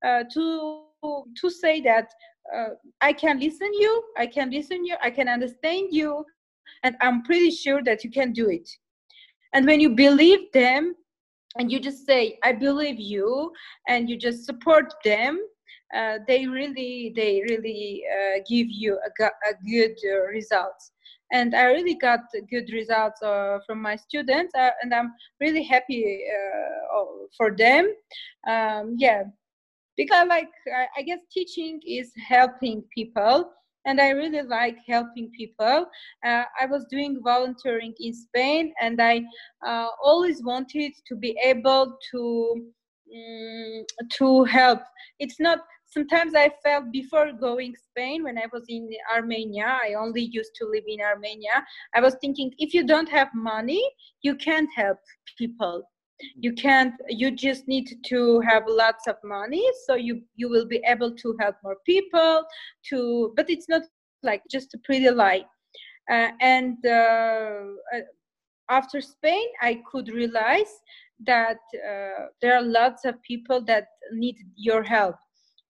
uh, 0.05 0.23
to 0.33 0.83
to 1.41 1.49
say 1.49 1.81
that 1.81 2.07
uh, 2.55 2.69
i 3.01 3.11
can 3.13 3.39
listen 3.39 3.71
you 3.73 4.03
i 4.17 4.25
can 4.25 4.49
listen 4.49 4.85
you 4.85 4.95
i 5.03 5.09
can 5.09 5.27
understand 5.27 5.89
you 5.91 6.25
and 6.83 6.95
i'm 7.01 7.23
pretty 7.23 7.51
sure 7.51 7.83
that 7.83 8.03
you 8.03 8.09
can 8.09 8.31
do 8.31 8.49
it. 8.49 8.69
And 9.53 9.65
when 9.65 9.79
you 9.79 9.95
believe 9.95 10.51
them 10.53 10.95
and 11.57 11.71
you 11.71 11.79
just 11.79 12.05
say 12.05 12.37
i 12.43 12.51
believe 12.51 12.99
you 12.99 13.51
and 13.87 14.09
you 14.09 14.17
just 14.17 14.45
support 14.45 14.93
them 15.03 15.39
uh, 15.95 16.19
they 16.27 16.45
really 16.45 17.13
they 17.15 17.41
really 17.49 18.03
uh, 18.11 18.39
give 18.47 18.67
you 18.69 18.99
a, 19.05 19.23
a 19.23 19.53
good 19.65 19.95
uh, 20.05 20.25
results 20.27 20.91
and 21.31 21.55
i 21.55 21.65
really 21.65 21.95
got 21.95 22.21
good 22.49 22.69
results 22.73 23.21
uh, 23.21 23.59
from 23.65 23.81
my 23.81 23.95
students 23.95 24.53
uh, 24.55 24.71
and 24.81 24.93
i'm 24.93 25.13
really 25.39 25.63
happy 25.63 26.23
uh, 26.35 27.03
for 27.37 27.55
them 27.55 27.93
um, 28.47 28.95
yeah 28.97 29.23
because 29.95 30.27
like 30.27 30.49
I, 30.95 31.01
guess 31.01 31.19
teaching 31.31 31.79
is 31.87 32.11
helping 32.27 32.83
people 32.93 33.49
and 33.87 33.99
I 33.99 34.09
really 34.09 34.43
like 34.43 34.77
helping 34.85 35.31
people. 35.31 35.87
I 36.23 36.65
was 36.69 36.85
doing 36.91 37.19
volunteering 37.23 37.93
in 37.99 38.13
Spain, 38.13 38.73
and 38.81 39.01
I 39.01 39.23
always 40.03 40.43
wanted 40.43 40.91
to 41.07 41.15
be 41.15 41.35
able 41.41 41.97
to 42.11 42.71
um, 43.15 43.85
to 44.17 44.43
help. 44.43 44.81
It's 45.19 45.39
not 45.39 45.59
sometimes 45.97 46.35
I 46.35 46.51
felt 46.63 46.91
before 46.91 47.31
going 47.31 47.73
Spain 47.75 48.23
when 48.23 48.37
I 48.37 48.45
was 48.53 48.65
in 48.69 48.87
Armenia, 49.15 49.79
I 49.83 49.95
only 49.95 50.21
used 50.21 50.53
to 50.59 50.65
live 50.65 50.83
in 50.87 50.99
Armenia. 51.01 51.65
I 51.95 52.01
was 52.01 52.15
thinking 52.21 52.53
if 52.59 52.71
you 52.75 52.85
don't 52.85 53.09
have 53.09 53.29
money, 53.33 53.83
you 54.21 54.35
can't 54.35 54.69
help 54.75 54.99
people. 55.39 55.89
You 56.35 56.53
can't 56.53 56.93
you 57.09 57.31
just 57.31 57.67
need 57.67 57.87
to 58.11 58.39
have 58.41 58.63
lots 58.67 59.07
of 59.07 59.15
money 59.23 59.63
so 59.85 59.93
you 59.93 60.21
you 60.35 60.49
will 60.49 60.67
be 60.75 60.81
able 60.93 61.11
to 61.23 61.35
help 61.39 61.55
more 61.63 61.77
people 61.85 62.43
to 62.89 63.33
but 63.37 63.51
it's 63.51 63.69
not 63.69 63.83
like 64.23 64.41
just 64.55 64.73
a 64.73 64.79
pretty 64.87 65.11
lie. 65.11 65.45
Uh, 66.11 66.29
and 66.41 66.77
uh, 66.85 67.67
uh 67.93 68.05
after 68.69 68.99
Spain, 69.01 69.47
I 69.61 69.81
could 69.89 70.09
realize 70.09 70.73
that 71.31 71.61
uh, 71.91 72.23
there 72.41 72.55
are 72.57 72.65
lots 72.81 73.05
of 73.05 73.21
people 73.31 73.59
that 73.71 73.85
need 74.11 74.37
your 74.55 74.83
help 74.83 75.17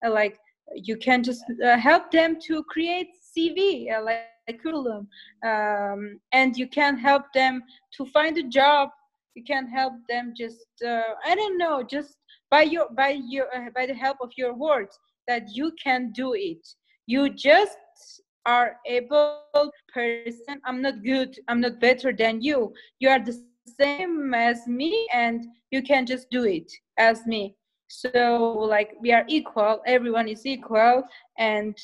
like 0.06 0.38
you 0.74 0.96
can 0.96 1.22
just 1.22 1.44
uh, 1.64 1.76
help 1.76 2.10
them 2.10 2.36
to 2.46 2.62
create 2.64 3.08
cv 3.36 3.90
uh, 3.92 4.02
like 4.02 4.28
curriculum 4.48 5.08
um, 5.44 6.18
and 6.32 6.56
you 6.56 6.68
can 6.68 6.96
help 6.96 7.22
them 7.34 7.62
to 7.96 8.04
find 8.06 8.38
a 8.38 8.42
job. 8.42 8.90
You 9.34 9.44
can 9.44 9.68
help 9.68 9.92
them 10.08 10.32
just 10.36 10.66
uh, 10.84 11.14
i 11.24 11.34
don't 11.34 11.58
know 11.58 11.82
just 11.82 12.16
by 12.50 12.62
your 12.62 12.88
by 12.96 13.20
your 13.28 13.46
uh, 13.54 13.70
by 13.74 13.86
the 13.86 13.94
help 13.94 14.18
of 14.20 14.30
your 14.36 14.54
words 14.54 14.98
that 15.28 15.42
you 15.52 15.72
can 15.82 16.10
do 16.12 16.34
it. 16.34 16.66
You 17.06 17.28
just 17.30 17.76
are 18.46 18.76
able 18.86 19.42
person. 19.92 20.60
I'm 20.64 20.80
not 20.82 21.04
good 21.04 21.38
i'm 21.48 21.60
not 21.60 21.80
better 21.80 22.12
than 22.12 22.40
you. 22.42 22.72
You 22.98 23.10
are 23.10 23.24
the 23.24 23.38
same 23.80 24.34
as 24.34 24.66
me 24.66 25.06
and 25.12 25.44
you 25.70 25.82
can 25.82 26.06
just 26.06 26.30
do 26.30 26.44
it 26.44 26.72
as 26.98 27.26
me 27.26 27.54
so 27.88 28.52
like 28.52 28.92
we 29.00 29.12
are 29.12 29.24
equal 29.28 29.80
everyone 29.86 30.28
is 30.28 30.44
equal 30.46 31.02
and 31.38 31.76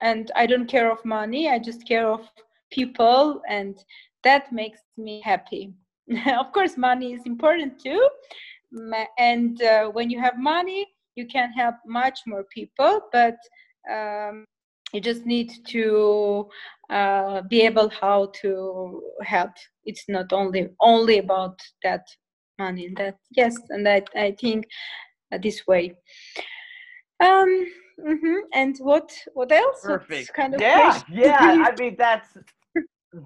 and 0.00 0.30
i 0.36 0.46
don't 0.46 0.66
care 0.66 0.90
of 0.90 1.04
money 1.04 1.48
i 1.48 1.58
just 1.58 1.86
care 1.86 2.06
of 2.08 2.28
people 2.70 3.40
and 3.48 3.84
that 4.24 4.52
makes 4.52 4.80
me 4.96 5.20
happy. 5.24 5.72
Of 6.26 6.52
course 6.52 6.76
money 6.76 7.12
is 7.12 7.22
important 7.26 7.80
too 7.80 8.08
and 9.18 9.62
uh, 9.62 9.86
when 9.88 10.10
you 10.10 10.20
have 10.20 10.38
money 10.38 10.86
you 11.16 11.26
can 11.26 11.52
help 11.52 11.76
much 11.86 12.20
more 12.26 12.44
people 12.44 13.00
but 13.12 13.36
um, 13.90 14.44
you 14.92 15.00
just 15.00 15.24
need 15.26 15.50
to 15.68 16.48
uh, 16.90 17.42
be 17.42 17.62
able 17.62 17.88
how 17.88 18.30
to 18.42 19.02
help. 19.22 19.52
It's 19.84 20.04
not 20.08 20.32
only 20.32 20.68
only 20.80 21.18
about 21.18 21.58
that 21.82 22.06
money. 22.64 22.86
That 22.96 23.16
yes 23.40 23.54
and 23.74 23.88
i, 23.88 24.02
I 24.26 24.32
think 24.42 24.66
uh, 25.32 25.38
this 25.42 25.58
way. 25.66 25.84
Um 27.20 27.50
mm-hmm. 28.10 28.38
and 28.60 28.74
what 28.78 29.08
what 29.34 29.50
else? 29.52 29.80
Perfect. 29.82 30.32
kind 30.34 30.54
of 30.54 30.60
yeah 30.60 31.02
yeah. 31.10 31.38
I 31.68 31.70
mean 31.80 31.96
that's 31.98 32.30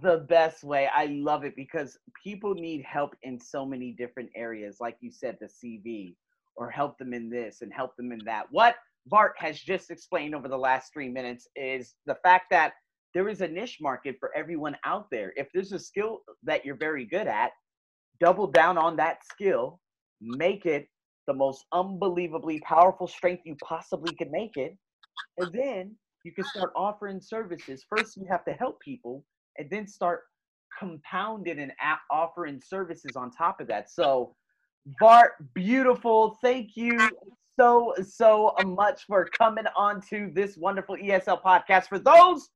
the 0.05 0.18
best 0.37 0.64
way. 0.72 0.89
I 1.03 1.07
love 1.30 1.45
it 1.49 1.55
because 1.57 1.91
people 2.26 2.55
need 2.55 2.82
help 2.97 3.12
in 3.22 3.34
so 3.41 3.61
many 3.72 3.89
different 4.03 4.30
areas 4.34 4.72
like 4.80 4.97
you 5.01 5.11
said 5.22 5.34
the 5.41 5.51
cv 5.59 6.16
or 6.57 6.70
help 6.70 6.99
them 6.99 7.12
in 7.12 7.30
this 7.30 7.62
and 7.62 7.72
help 7.72 7.97
them 7.97 8.12
in 8.12 8.20
that. 8.24 8.47
What 8.51 8.76
Vart 9.12 9.32
has 9.37 9.61
just 9.61 9.91
explained 9.91 10.34
over 10.34 10.49
the 10.49 10.57
last 10.57 10.93
three 10.93 11.09
minutes 11.09 11.47
is 11.55 11.95
the 12.07 12.16
fact 12.22 12.47
that 12.51 12.72
there 13.14 13.28
is 13.28 13.41
a 13.41 13.49
niche 13.49 13.78
market 13.80 14.16
for 14.18 14.30
everyone 14.34 14.76
out 14.84 15.07
there. 15.11 15.32
If 15.37 15.49
there's 15.53 15.72
a 15.72 15.78
skill 15.78 16.20
that 16.43 16.64
you're 16.64 16.76
very 16.76 17.05
good 17.05 17.26
at, 17.26 17.53
double 18.21 18.47
down 18.47 18.79
on 18.79 18.97
that 18.97 19.25
skill, 19.25 19.81
make 20.21 20.67
it 20.67 20.89
the 21.27 21.35
most 21.35 21.64
unbelievably 21.73 22.61
powerful 22.61 23.07
strength 23.07 23.43
you 23.45 23.57
possibly 23.57 24.14
could 24.14 24.31
make 24.31 24.57
it, 24.57 24.77
and 25.39 25.53
then 25.53 25.95
you 26.25 26.33
can 26.33 26.45
start 26.45 26.73
offering 26.77 27.21
services. 27.21 27.85
First, 27.89 28.17
you 28.17 28.27
have 28.31 28.45
to 28.45 28.53
help 28.53 28.81
people, 28.81 29.25
and 29.59 29.69
then 29.71 29.87
start 29.87 30.23
compounding 30.79 31.59
and 31.59 31.73
offering 32.11 32.61
services 32.61 33.17
on 33.17 33.31
top 33.31 33.61
of 33.61 33.67
that. 33.69 33.91
So, 33.91 34.35
Vart, 35.01 35.31
beautiful. 35.55 36.37
Thank 36.43 36.77
you 36.77 36.99
so 37.59 37.95
so 38.03 38.55
much 38.64 39.05
for 39.07 39.29
coming 39.39 39.64
on 39.77 40.01
to 40.11 40.31
this 40.35 40.57
wonderful 40.57 40.97
ESL 40.97 41.43
podcast. 41.43 41.89
For 41.89 41.99
those 41.99 42.49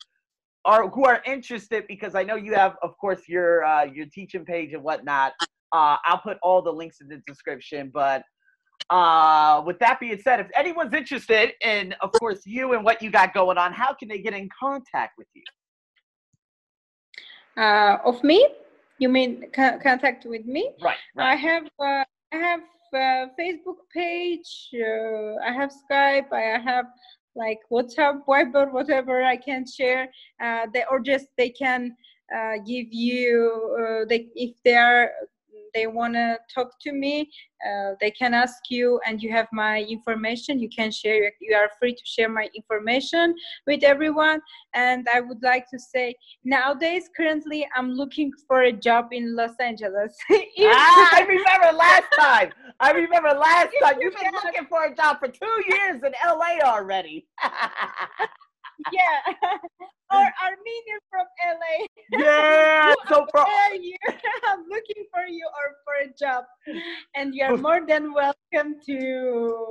are 0.64 0.88
who 0.88 1.04
are 1.04 1.22
interested, 1.26 1.84
because 1.88 2.14
I 2.14 2.22
know 2.22 2.36
you 2.36 2.54
have, 2.54 2.76
of 2.82 2.96
course, 2.98 3.22
your 3.28 3.64
uh, 3.64 3.84
your 3.84 4.06
teaching 4.06 4.44
page 4.44 4.72
and 4.72 4.82
whatnot. 4.82 5.32
Uh, 5.72 5.96
I'll 6.04 6.18
put 6.18 6.38
all 6.42 6.62
the 6.62 6.72
links 6.72 7.00
in 7.00 7.08
the 7.08 7.22
description. 7.26 7.90
But 7.92 8.24
uh, 8.90 9.62
with 9.64 9.78
that 9.78 10.00
being 10.00 10.20
said, 10.20 10.40
if 10.40 10.48
anyone's 10.56 10.94
interested 10.94 11.52
in, 11.62 11.94
of 12.00 12.12
course, 12.12 12.40
you 12.44 12.72
and 12.72 12.84
what 12.84 13.00
you 13.02 13.10
got 13.10 13.32
going 13.34 13.58
on, 13.58 13.72
how 13.72 13.94
can 13.94 14.08
they 14.08 14.18
get 14.18 14.34
in 14.34 14.48
contact 14.58 15.12
with 15.16 15.28
you? 15.34 15.42
Uh, 17.62 17.98
of 18.04 18.22
me? 18.24 18.48
You 18.98 19.08
mean 19.08 19.46
co- 19.52 19.78
contact 19.82 20.26
with 20.26 20.44
me? 20.44 20.70
Right. 20.82 20.96
right. 21.16 21.32
I 21.32 21.36
have 21.36 21.64
uh, 21.78 22.04
I 22.32 22.36
have 22.36 22.60
a 22.92 23.30
Facebook 23.38 23.78
page. 23.92 24.68
Uh, 24.74 25.36
I 25.36 25.52
have 25.52 25.70
Skype. 25.70 26.32
I 26.32 26.58
have 26.58 26.86
like 27.34 27.58
WhatsApp, 27.70 28.24
Viber, 28.26 28.72
whatever 28.72 29.22
I 29.22 29.36
can 29.36 29.64
share. 29.66 30.10
Uh, 30.42 30.66
they 30.72 30.84
or 30.90 31.00
just 31.00 31.26
they 31.38 31.50
can 31.50 31.96
uh, 32.34 32.58
give 32.66 32.88
you 32.90 33.76
uh, 33.80 34.04
they 34.08 34.28
if 34.34 34.56
they 34.64 34.74
are 34.74 35.10
they 35.74 35.86
want 35.86 36.14
to 36.14 36.38
talk 36.54 36.70
to 36.80 36.92
me 36.92 37.30
uh, 37.66 37.92
they 38.00 38.10
can 38.10 38.32
ask 38.32 38.70
you 38.70 38.98
and 39.06 39.22
you 39.22 39.30
have 39.30 39.46
my 39.52 39.82
information. 39.82 40.58
You 40.58 40.68
can 40.68 40.90
share 40.90 41.30
you 41.40 41.54
are 41.54 41.70
free 41.78 41.94
to 41.94 42.02
share 42.04 42.28
my 42.28 42.48
information 42.54 43.34
with 43.66 43.82
everyone. 43.82 44.40
And 44.74 45.06
i 45.14 45.20
would 45.20 45.42
like 45.42 45.66
to 45.70 45.78
say 45.78 46.14
nowadays 46.44 47.04
currently 47.16 47.66
i'm 47.76 47.90
looking 47.92 48.32
for 48.46 48.62
a 48.62 48.72
job 48.72 49.08
in 49.12 49.36
los 49.36 49.56
angeles. 49.60 50.16
Ah, 50.62 51.10
i 51.16 51.20
remember 51.22 51.76
last 51.76 52.08
time. 52.18 52.52
I 52.80 52.92
remember 52.92 53.30
last 53.30 53.72
time. 53.82 53.96
you've 54.00 54.14
been 54.14 54.32
looking 54.44 54.66
for 54.68 54.84
a 54.84 54.94
job 54.94 55.18
for 55.18 55.28
two 55.28 55.56
years 55.68 56.00
in 56.02 56.12
la 56.26 56.50
already. 56.64 57.26
Yeah. 58.92 59.34
Or 60.10 60.26
Armenian 60.42 61.00
from 61.08 61.26
LA. 61.38 61.86
Yeah, 62.18 62.94
so 63.08 63.26
for 63.30 63.46
you, 63.74 63.94
I'm 64.48 64.64
looking 64.68 65.04
for 65.12 65.24
you 65.28 65.46
or 65.46 65.76
for 65.84 65.94
a 66.02 66.12
job, 66.40 66.76
and 67.14 67.34
you 67.34 67.44
are 67.44 67.56
more 67.56 67.80
than 67.86 68.12
welcome 68.12 68.76
to 68.86 68.96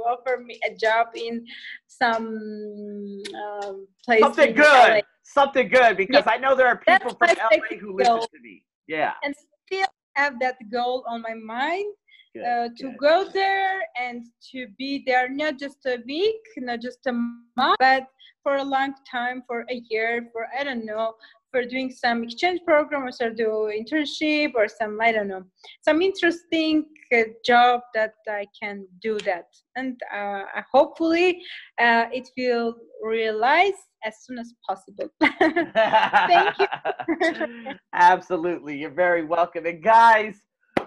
offer 0.08 0.44
me 0.46 0.60
a 0.70 0.76
job 0.76 1.08
in 1.16 1.46
some 1.88 3.22
um, 3.36 3.88
place. 4.06 4.22
Something 4.22 4.56
good. 4.56 4.90
LA. 4.90 5.00
something 5.24 5.70
good 5.70 5.98
because 5.98 6.24
yeah. 6.26 6.34
I 6.34 6.38
know 6.38 6.56
there 6.56 6.68
are 6.68 6.78
people 6.78 7.16
That's 7.20 7.40
from 7.40 7.50
LA 7.52 7.78
who 7.78 7.96
listen 7.96 8.20
to 8.20 8.40
me. 8.42 8.64
Yeah. 8.88 9.14
And 9.24 9.36
still 9.66 9.88
have 10.16 10.40
that 10.40 10.58
goal 10.72 11.04
on 11.08 11.22
my 11.22 11.36
mind 11.36 11.94
good, 12.34 12.44
uh, 12.44 12.70
to 12.78 12.84
good. 12.84 12.98
go 12.98 13.30
there 13.34 13.82
and 14.00 14.26
to 14.52 14.68
be 14.78 15.04
there 15.06 15.30
not 15.30 15.60
just 15.60 15.86
a 15.86 16.00
week, 16.06 16.42
not 16.58 16.82
just 16.82 17.06
a 17.08 17.14
month, 17.14 17.78
but 17.80 18.08
for 18.44 18.56
a 18.56 18.64
long 18.64 18.94
time, 19.10 19.44
for 19.46 19.66
a 19.70 19.82
year, 19.90 20.28
for 20.32 20.48
I 20.58 20.64
don't 20.64 20.86
know, 20.86 21.14
for 21.52 21.64
doing 21.66 21.92
some 21.92 22.24
exchange 22.24 22.62
program 22.66 23.04
or 23.04 23.30
do 23.32 23.72
internship 23.74 24.54
or 24.56 24.68
some 24.68 25.00
I 25.02 25.12
don't 25.12 25.28
know, 25.28 25.44
some 25.82 26.02
interesting 26.02 26.86
uh, 27.16 27.24
job 27.46 27.82
that 27.94 28.14
I 28.28 28.46
can 28.62 28.86
do 29.02 29.18
that, 29.20 29.46
and 29.76 30.00
uh, 30.14 30.44
hopefully 30.72 31.42
uh, 31.82 32.06
it 32.12 32.30
will 32.38 32.76
realize 33.04 33.74
as 34.04 34.16
soon 34.24 34.38
as 34.38 34.54
possible. 34.68 35.10
Thank 35.40 36.56
you. 36.60 37.74
Absolutely, 37.94 38.78
you're 38.78 38.94
very 38.94 39.26
welcome, 39.26 39.66
and 39.66 39.84
guys 39.84 40.36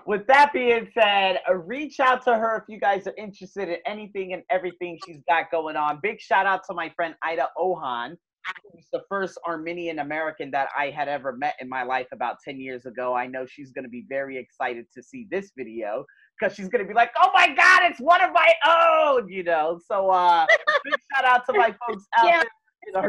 with 0.06 0.26
that 0.26 0.52
being 0.52 0.88
said, 0.94 1.38
uh, 1.48 1.54
reach 1.54 2.00
out 2.00 2.24
to 2.24 2.34
her 2.34 2.56
if 2.56 2.64
you 2.68 2.80
guys 2.80 3.06
are 3.06 3.14
interested 3.16 3.68
in 3.68 3.76
anything 3.86 4.32
and 4.32 4.42
everything 4.50 4.98
she's 5.06 5.20
got 5.28 5.50
going 5.50 5.76
on. 5.76 6.00
Big 6.02 6.20
shout 6.20 6.46
out 6.46 6.62
to 6.68 6.74
my 6.74 6.90
friend 6.96 7.14
Ida 7.22 7.48
Ohan, 7.56 8.16
who's 8.72 8.86
the 8.92 9.02
first 9.08 9.38
Armenian 9.46 10.00
American 10.00 10.50
that 10.52 10.68
I 10.76 10.90
had 10.90 11.08
ever 11.08 11.32
met 11.32 11.54
in 11.60 11.68
my 11.68 11.82
life 11.82 12.06
about 12.12 12.36
10 12.44 12.60
years 12.60 12.86
ago. 12.86 13.14
I 13.14 13.26
know 13.26 13.46
she's 13.46 13.72
going 13.72 13.84
to 13.84 13.90
be 13.90 14.04
very 14.08 14.38
excited 14.38 14.86
to 14.94 15.02
see 15.02 15.26
this 15.30 15.52
video 15.56 16.04
because 16.38 16.54
she's 16.54 16.68
going 16.68 16.82
to 16.82 16.88
be 16.88 16.94
like, 16.94 17.10
oh 17.20 17.30
my 17.34 17.54
God, 17.54 17.82
it's 17.84 18.00
one 18.00 18.22
of 18.22 18.32
my 18.32 18.52
own, 18.66 19.28
you 19.28 19.42
know. 19.42 19.78
So, 19.86 20.10
uh, 20.10 20.46
big 20.84 20.94
shout 21.14 21.24
out 21.24 21.46
to 21.46 21.52
my 21.52 21.74
folks 21.88 22.04
out 22.18 22.26
yeah. 22.26 22.38
there 22.38 22.44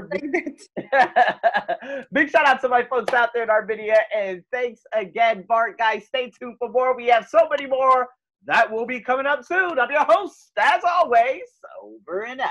Big 2.14 2.30
shout 2.30 2.46
out 2.46 2.62
to 2.62 2.70
my 2.70 2.84
folks 2.84 3.12
out 3.14 3.32
there 3.34 3.42
in 3.44 3.50
Armenia. 3.50 4.02
And 4.16 4.44
thanks 4.52 4.82
again, 4.94 5.46
Vart. 5.50 5.80
Guys, 5.80 6.06
stay 6.06 6.32
tuned 6.40 6.58
for 6.60 6.70
more. 6.70 6.96
We 6.96 7.08
have 7.08 7.28
so 7.28 7.48
many 7.50 7.66
more 7.68 8.08
that 8.46 8.70
will 8.70 8.86
be 8.86 9.00
coming 9.00 9.26
up 9.26 9.44
soon. 9.44 9.80
I'm 9.80 9.90
your 9.90 10.06
host, 10.06 10.52
as 10.60 10.84
always, 10.84 11.42
over 11.82 12.26
and 12.26 12.42
out. 12.42 12.50